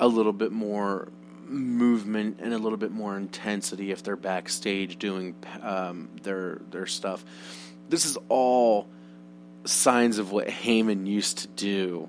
a 0.00 0.08
little 0.08 0.32
bit 0.32 0.50
more 0.50 1.06
movement 1.46 2.40
and 2.40 2.52
a 2.52 2.58
little 2.58 2.78
bit 2.78 2.90
more 2.90 3.16
intensity 3.16 3.92
if 3.92 4.02
they're 4.02 4.16
backstage 4.16 4.98
doing 4.98 5.36
um, 5.62 6.08
their 6.24 6.60
their 6.72 6.86
stuff. 6.86 7.24
This 7.88 8.04
is 8.04 8.18
all 8.28 8.88
signs 9.66 10.18
of 10.18 10.32
what 10.32 10.48
Heyman 10.48 11.06
used 11.06 11.38
to 11.38 11.46
do, 11.46 12.08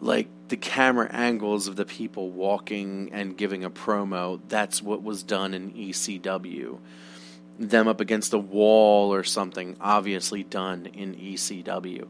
like 0.00 0.28
the 0.48 0.56
camera 0.56 1.08
angles 1.10 1.68
of 1.68 1.76
the 1.76 1.84
people 1.84 2.30
walking 2.30 3.10
and 3.12 3.36
giving 3.36 3.64
a 3.64 3.70
promo. 3.70 4.40
That's 4.48 4.82
what 4.82 5.02
was 5.02 5.22
done 5.22 5.54
in 5.54 5.72
ECW. 5.72 6.78
Them 7.58 7.88
up 7.88 8.00
against 8.00 8.32
a 8.32 8.38
wall 8.38 9.12
or 9.12 9.22
something, 9.22 9.76
obviously 9.80 10.42
done 10.42 10.86
in 10.86 11.14
ECW. 11.14 12.06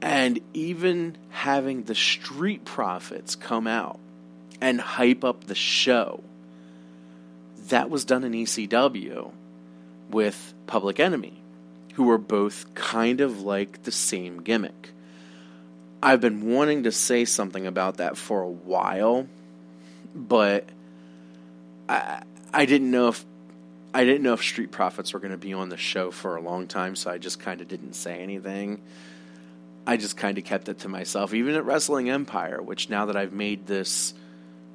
And 0.00 0.40
even 0.54 1.16
having 1.30 1.84
the 1.84 1.94
Street 1.94 2.64
Profits 2.64 3.36
come 3.36 3.66
out 3.66 4.00
and 4.60 4.80
hype 4.80 5.24
up 5.24 5.44
the 5.44 5.54
show. 5.54 6.22
That 7.68 7.90
was 7.90 8.04
done 8.04 8.24
in 8.24 8.32
ECW 8.32 9.32
with 10.10 10.54
Public 10.66 11.00
Enemy, 11.00 11.42
who 11.94 12.04
were 12.04 12.18
both 12.18 12.74
kind 12.74 13.20
of 13.20 13.42
like 13.42 13.82
the 13.82 13.92
same 13.92 14.42
gimmick. 14.42 14.92
I've 16.02 16.20
been 16.20 16.52
wanting 16.52 16.84
to 16.84 16.92
say 16.92 17.24
something 17.24 17.66
about 17.66 17.98
that 17.98 18.16
for 18.16 18.42
a 18.42 18.48
while, 18.48 19.26
but 20.14 20.68
I 21.88 22.22
I 22.52 22.64
didn't 22.66 22.90
know 22.90 23.08
if 23.08 23.24
I 23.94 24.04
didn't 24.04 24.22
know 24.22 24.34
if 24.34 24.42
Street 24.42 24.70
Profits 24.70 25.12
were 25.12 25.20
going 25.20 25.32
to 25.32 25.38
be 25.38 25.52
on 25.52 25.68
the 25.68 25.76
show 25.76 26.10
for 26.10 26.36
a 26.36 26.40
long 26.40 26.66
time, 26.66 26.96
so 26.96 27.10
I 27.10 27.18
just 27.18 27.40
kind 27.40 27.60
of 27.60 27.68
didn't 27.68 27.94
say 27.94 28.18
anything. 28.18 28.80
I 29.86 29.96
just 29.96 30.16
kind 30.16 30.36
of 30.36 30.44
kept 30.44 30.68
it 30.68 30.80
to 30.80 30.88
myself, 30.88 31.32
even 31.32 31.54
at 31.54 31.64
Wrestling 31.64 32.10
Empire, 32.10 32.60
which 32.60 32.90
now 32.90 33.06
that 33.06 33.16
I've 33.16 33.32
made 33.32 33.66
this 33.66 34.14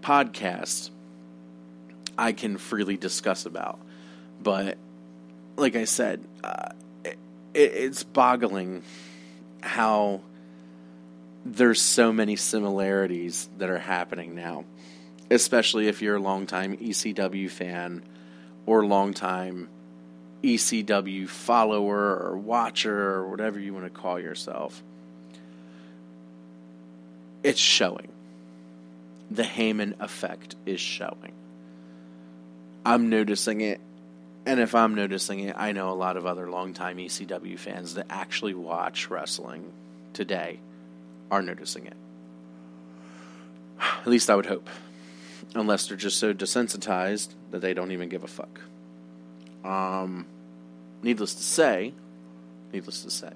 podcast 0.02 0.90
I 2.18 2.34
can 2.34 2.58
freely 2.58 2.98
discuss 2.98 3.46
about. 3.46 3.80
But 4.42 4.78
like 5.56 5.76
I 5.76 5.86
said, 5.86 6.24
uh, 6.44 6.70
it, 7.04 7.18
it's 7.54 8.04
boggling 8.04 8.84
how 9.62 10.22
there's 11.46 11.82
so 11.82 12.14
many 12.14 12.36
similarities 12.36 13.50
that 13.58 13.70
are 13.70 13.80
happening 13.80 14.36
now, 14.36 14.66
especially 15.30 15.88
if 15.88 16.02
you're 16.02 16.18
a 16.18 16.22
longtime 16.22 16.78
ECW 16.78 17.50
fan 17.50 18.04
or 18.66 18.86
longtime 18.86 19.68
ECW 20.44 21.28
follower 21.28 22.16
or 22.18 22.38
watcher 22.38 23.12
or 23.12 23.28
whatever 23.28 23.60
you 23.60 23.74
want 23.74 23.86
to 23.86 23.90
call 23.90 24.20
yourself. 24.20 24.84
It's 27.44 27.60
showing 27.60 28.10
the 29.32 29.44
Heyman 29.44 30.00
effect 30.00 30.56
is 30.66 30.80
showing. 30.80 31.34
I'm 32.86 33.10
noticing 33.10 33.62
it, 33.62 33.80
and 34.46 34.60
if 34.60 34.76
I'm 34.76 34.94
noticing 34.94 35.40
it, 35.40 35.56
I 35.58 35.72
know 35.72 35.90
a 35.90 35.94
lot 35.94 36.18
of 36.18 36.26
other 36.26 36.50
longtime 36.50 36.98
ECW 36.98 37.58
fans 37.58 37.96
that 37.96 38.08
actually 38.10 38.54
watch 38.54 39.10
wrestling 39.10 39.72
today 40.14 40.60
are 41.32 41.42
noticing 41.42 41.88
it. 41.88 41.96
At 43.80 44.08
least 44.08 44.30
I 44.30 44.36
would 44.36 44.46
hope. 44.46 44.70
Unless 45.56 45.88
they're 45.88 45.98
just 45.98 46.20
so 46.20 46.34
desensitized 46.34 47.30
that 47.50 47.62
they 47.62 47.74
don't 47.74 47.92
even 47.92 48.08
give 48.08 48.24
a 48.24 48.28
fuck. 48.28 48.62
Um, 49.64 50.28
needless 51.02 51.34
to 51.34 51.44
say, 51.44 51.94
needless 52.72 53.02
to 53.04 53.10
say, 53.10 53.34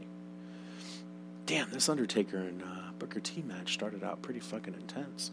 damn, 1.48 1.72
this 1.72 1.90
Undertaker 1.90 2.38
and 2.38 2.62
uh, 2.62 2.92
Booker 3.00 3.20
T 3.20 3.42
match 3.42 3.74
started 3.74 4.04
out 4.04 4.22
pretty 4.22 4.40
fucking 4.40 4.76
intense 4.76 5.32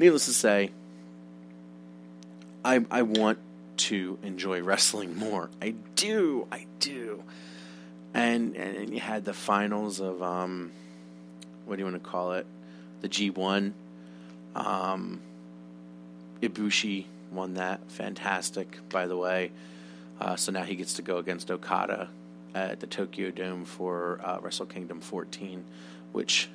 needless 0.00 0.24
to 0.24 0.32
say, 0.32 0.70
I 2.64 2.84
I 2.90 3.02
want 3.02 3.38
to 3.76 4.18
enjoy 4.22 4.62
wrestling 4.64 5.16
more. 5.16 5.50
I 5.62 5.74
do, 5.94 6.48
I 6.50 6.66
do. 6.80 7.22
And 8.12 8.56
and 8.56 8.92
you 8.92 8.98
had 8.98 9.24
the 9.24 9.34
finals 9.34 10.00
of 10.00 10.20
um, 10.22 10.72
what 11.70 11.76
do 11.76 11.82
you 11.82 11.90
want 11.90 12.02
to 12.02 12.10
call 12.10 12.32
it? 12.32 12.46
The 13.00 13.06
G 13.06 13.30
one. 13.30 13.74
Um, 14.56 15.20
Ibushi 16.42 17.04
won 17.30 17.54
that. 17.54 17.80
Fantastic, 17.92 18.80
by 18.88 19.06
the 19.06 19.16
way. 19.16 19.52
Uh, 20.20 20.34
so 20.34 20.50
now 20.50 20.64
he 20.64 20.74
gets 20.74 20.94
to 20.94 21.02
go 21.02 21.18
against 21.18 21.48
Okada 21.48 22.08
at 22.56 22.80
the 22.80 22.88
Tokyo 22.88 23.30
Dome 23.30 23.64
for 23.64 24.20
uh, 24.24 24.38
Wrestle 24.42 24.66
Kingdom 24.66 25.00
14, 25.00 25.64
which 26.10 26.48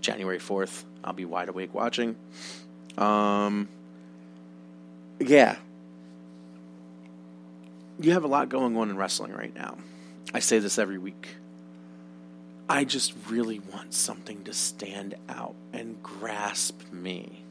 January 0.00 0.40
4th, 0.40 0.82
I'll 1.04 1.12
be 1.12 1.24
wide 1.24 1.48
awake 1.48 1.72
watching. 1.72 2.16
Um, 2.98 3.68
yeah. 5.20 5.58
you 8.00 8.10
have 8.10 8.24
a 8.24 8.28
lot 8.28 8.48
going 8.48 8.76
on 8.76 8.90
in 8.90 8.96
wrestling 8.96 9.32
right 9.32 9.54
now. 9.54 9.78
I 10.34 10.40
say 10.40 10.58
this 10.58 10.76
every 10.76 10.98
week. 10.98 11.36
I 12.68 12.84
just 12.84 13.12
really 13.28 13.58
want 13.58 13.92
something 13.92 14.44
to 14.44 14.54
stand 14.54 15.14
out 15.28 15.54
and 15.72 16.02
grasp 16.02 16.80
me. 16.90 17.44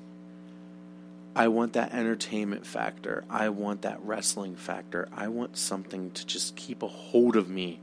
I 1.36 1.48
want 1.48 1.74
that 1.74 1.94
entertainment 1.94 2.66
factor. 2.66 3.24
I 3.30 3.50
want 3.50 3.84
that 3.84 4.04
wrestling 4.04 4.56
factor. 4.56 5.08
I 5.16 5.28
want 5.28 5.58
something 5.58 6.12
to 6.12 6.26
just 6.26 6.56
keep 6.56 6.82
a 6.82 6.88
hold 6.88 7.36
of 7.36 7.50
me 7.50 7.80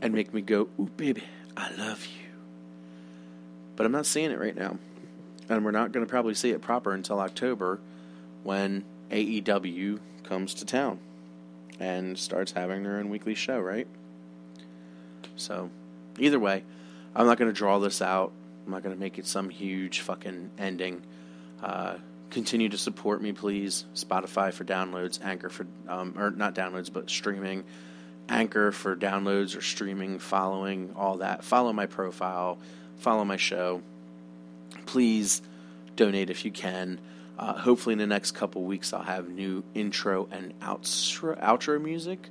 and 0.00 0.14
make 0.14 0.32
me 0.32 0.40
go, 0.40 0.68
Ooh, 0.78 0.90
baby, 0.96 1.24
I 1.56 1.72
love 1.76 2.06
you. 2.06 2.28
But 3.74 3.86
I'm 3.86 3.92
not 3.92 4.06
seeing 4.06 4.30
it 4.30 4.38
right 4.38 4.56
now. 4.56 4.78
And 5.48 5.64
we're 5.64 5.70
not 5.70 5.92
going 5.92 6.04
to 6.04 6.10
probably 6.10 6.34
see 6.34 6.50
it 6.50 6.60
proper 6.60 6.92
until 6.92 7.20
October 7.20 7.80
when 8.42 8.84
AEW 9.10 10.00
comes 10.24 10.54
to 10.54 10.64
town 10.64 10.98
and 11.78 12.18
starts 12.18 12.52
having 12.52 12.82
their 12.82 12.98
own 12.98 13.10
weekly 13.10 13.34
show, 13.34 13.60
right? 13.60 13.86
So, 15.36 15.70
either 16.18 16.38
way, 16.38 16.64
I'm 17.14 17.26
not 17.26 17.38
going 17.38 17.50
to 17.50 17.56
draw 17.56 17.78
this 17.78 18.02
out. 18.02 18.32
I'm 18.64 18.72
not 18.72 18.82
going 18.82 18.94
to 18.94 19.00
make 19.00 19.18
it 19.18 19.26
some 19.26 19.48
huge 19.48 20.00
fucking 20.00 20.50
ending. 20.58 21.02
Uh, 21.62 21.96
continue 22.30 22.68
to 22.68 22.78
support 22.78 23.22
me, 23.22 23.32
please. 23.32 23.84
Spotify 23.94 24.52
for 24.52 24.64
downloads, 24.64 25.22
Anchor 25.24 25.48
for, 25.48 25.66
um, 25.88 26.14
or 26.18 26.30
not 26.30 26.54
downloads, 26.54 26.92
but 26.92 27.08
streaming. 27.08 27.64
Anchor 28.28 28.72
for 28.72 28.96
downloads 28.96 29.56
or 29.56 29.60
streaming, 29.60 30.18
following, 30.18 30.92
all 30.96 31.18
that. 31.18 31.44
Follow 31.44 31.72
my 31.72 31.86
profile, 31.86 32.58
follow 32.96 33.24
my 33.24 33.36
show. 33.36 33.82
Please 34.84 35.42
donate 35.94 36.28
if 36.28 36.44
you 36.44 36.50
can. 36.50 36.98
Uh, 37.38 37.52
hopefully, 37.52 37.92
in 37.92 37.98
the 37.98 38.06
next 38.06 38.32
couple 38.32 38.62
weeks, 38.62 38.92
I'll 38.92 39.02
have 39.02 39.28
new 39.28 39.62
intro 39.74 40.28
and 40.32 40.58
outro, 40.60 41.40
outro 41.40 41.82
music. 41.82 42.30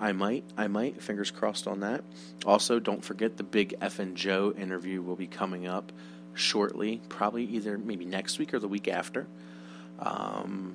I 0.00 0.12
might, 0.12 0.44
I 0.56 0.66
might. 0.66 1.02
Fingers 1.02 1.30
crossed 1.30 1.66
on 1.66 1.80
that. 1.80 2.02
Also, 2.46 2.80
don't 2.80 3.04
forget 3.04 3.36
the 3.36 3.42
big 3.42 3.74
F 3.82 3.98
and 3.98 4.16
Joe 4.16 4.54
interview 4.56 5.02
will 5.02 5.14
be 5.16 5.26
coming 5.26 5.66
up 5.66 5.92
shortly, 6.32 7.02
probably 7.10 7.44
either 7.44 7.76
maybe 7.76 8.06
next 8.06 8.38
week 8.38 8.54
or 8.54 8.58
the 8.58 8.68
week 8.68 8.88
after. 8.88 9.26
Um, 9.98 10.74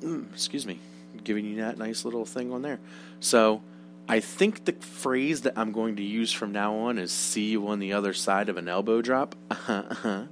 mm, 0.00 0.32
excuse 0.32 0.66
me, 0.66 0.80
giving 1.22 1.44
you 1.44 1.56
that 1.56 1.78
nice 1.78 2.04
little 2.04 2.24
thing 2.24 2.52
on 2.52 2.62
there. 2.62 2.80
So, 3.20 3.62
I 4.08 4.20
think 4.20 4.64
the 4.64 4.72
phrase 4.72 5.42
that 5.42 5.54
I'm 5.56 5.72
going 5.72 5.96
to 5.96 6.02
use 6.02 6.32
from 6.32 6.50
now 6.52 6.74
on 6.74 6.98
is 6.98 7.12
"see 7.12 7.50
you 7.50 7.68
on 7.68 7.78
the 7.78 7.92
other 7.92 8.12
side 8.12 8.48
of 8.48 8.56
an 8.56 8.68
elbow 8.68 9.00
drop." 9.00 9.36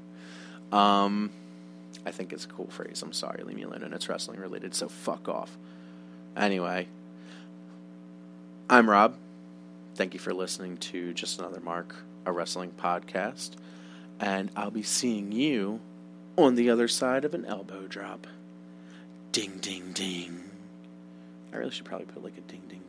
um, 0.72 1.30
I 2.04 2.10
think 2.10 2.32
it's 2.32 2.44
a 2.44 2.48
cool 2.48 2.68
phrase. 2.68 3.00
I'm 3.02 3.12
sorry, 3.12 3.44
leave 3.44 3.56
me 3.56 3.62
alone, 3.62 3.84
and 3.84 3.94
it's 3.94 4.08
wrestling 4.08 4.40
related, 4.40 4.74
so 4.74 4.88
fuck 4.88 5.28
off. 5.28 5.56
Anyway, 6.36 6.88
I'm 8.68 8.88
Rob. 8.88 9.16
Thank 9.94 10.14
you 10.14 10.20
for 10.20 10.32
listening 10.32 10.78
to 10.78 11.12
Just 11.12 11.38
Another 11.38 11.60
Mark, 11.60 11.96
a 12.24 12.32
wrestling 12.32 12.70
podcast, 12.70 13.50
and 14.18 14.50
I'll 14.56 14.70
be 14.70 14.82
seeing 14.82 15.32
you 15.32 15.80
on 16.38 16.54
the 16.54 16.70
other 16.70 16.88
side 16.88 17.26
of 17.26 17.34
an 17.34 17.44
elbow 17.44 17.86
drop. 17.86 18.26
Ding, 19.32 19.58
ding, 19.60 19.92
ding. 19.92 20.44
I 21.52 21.58
really 21.58 21.72
should 21.72 21.84
probably 21.84 22.06
put 22.06 22.24
like 22.24 22.38
a 22.38 22.50
ding, 22.50 22.62
ding, 22.70 22.80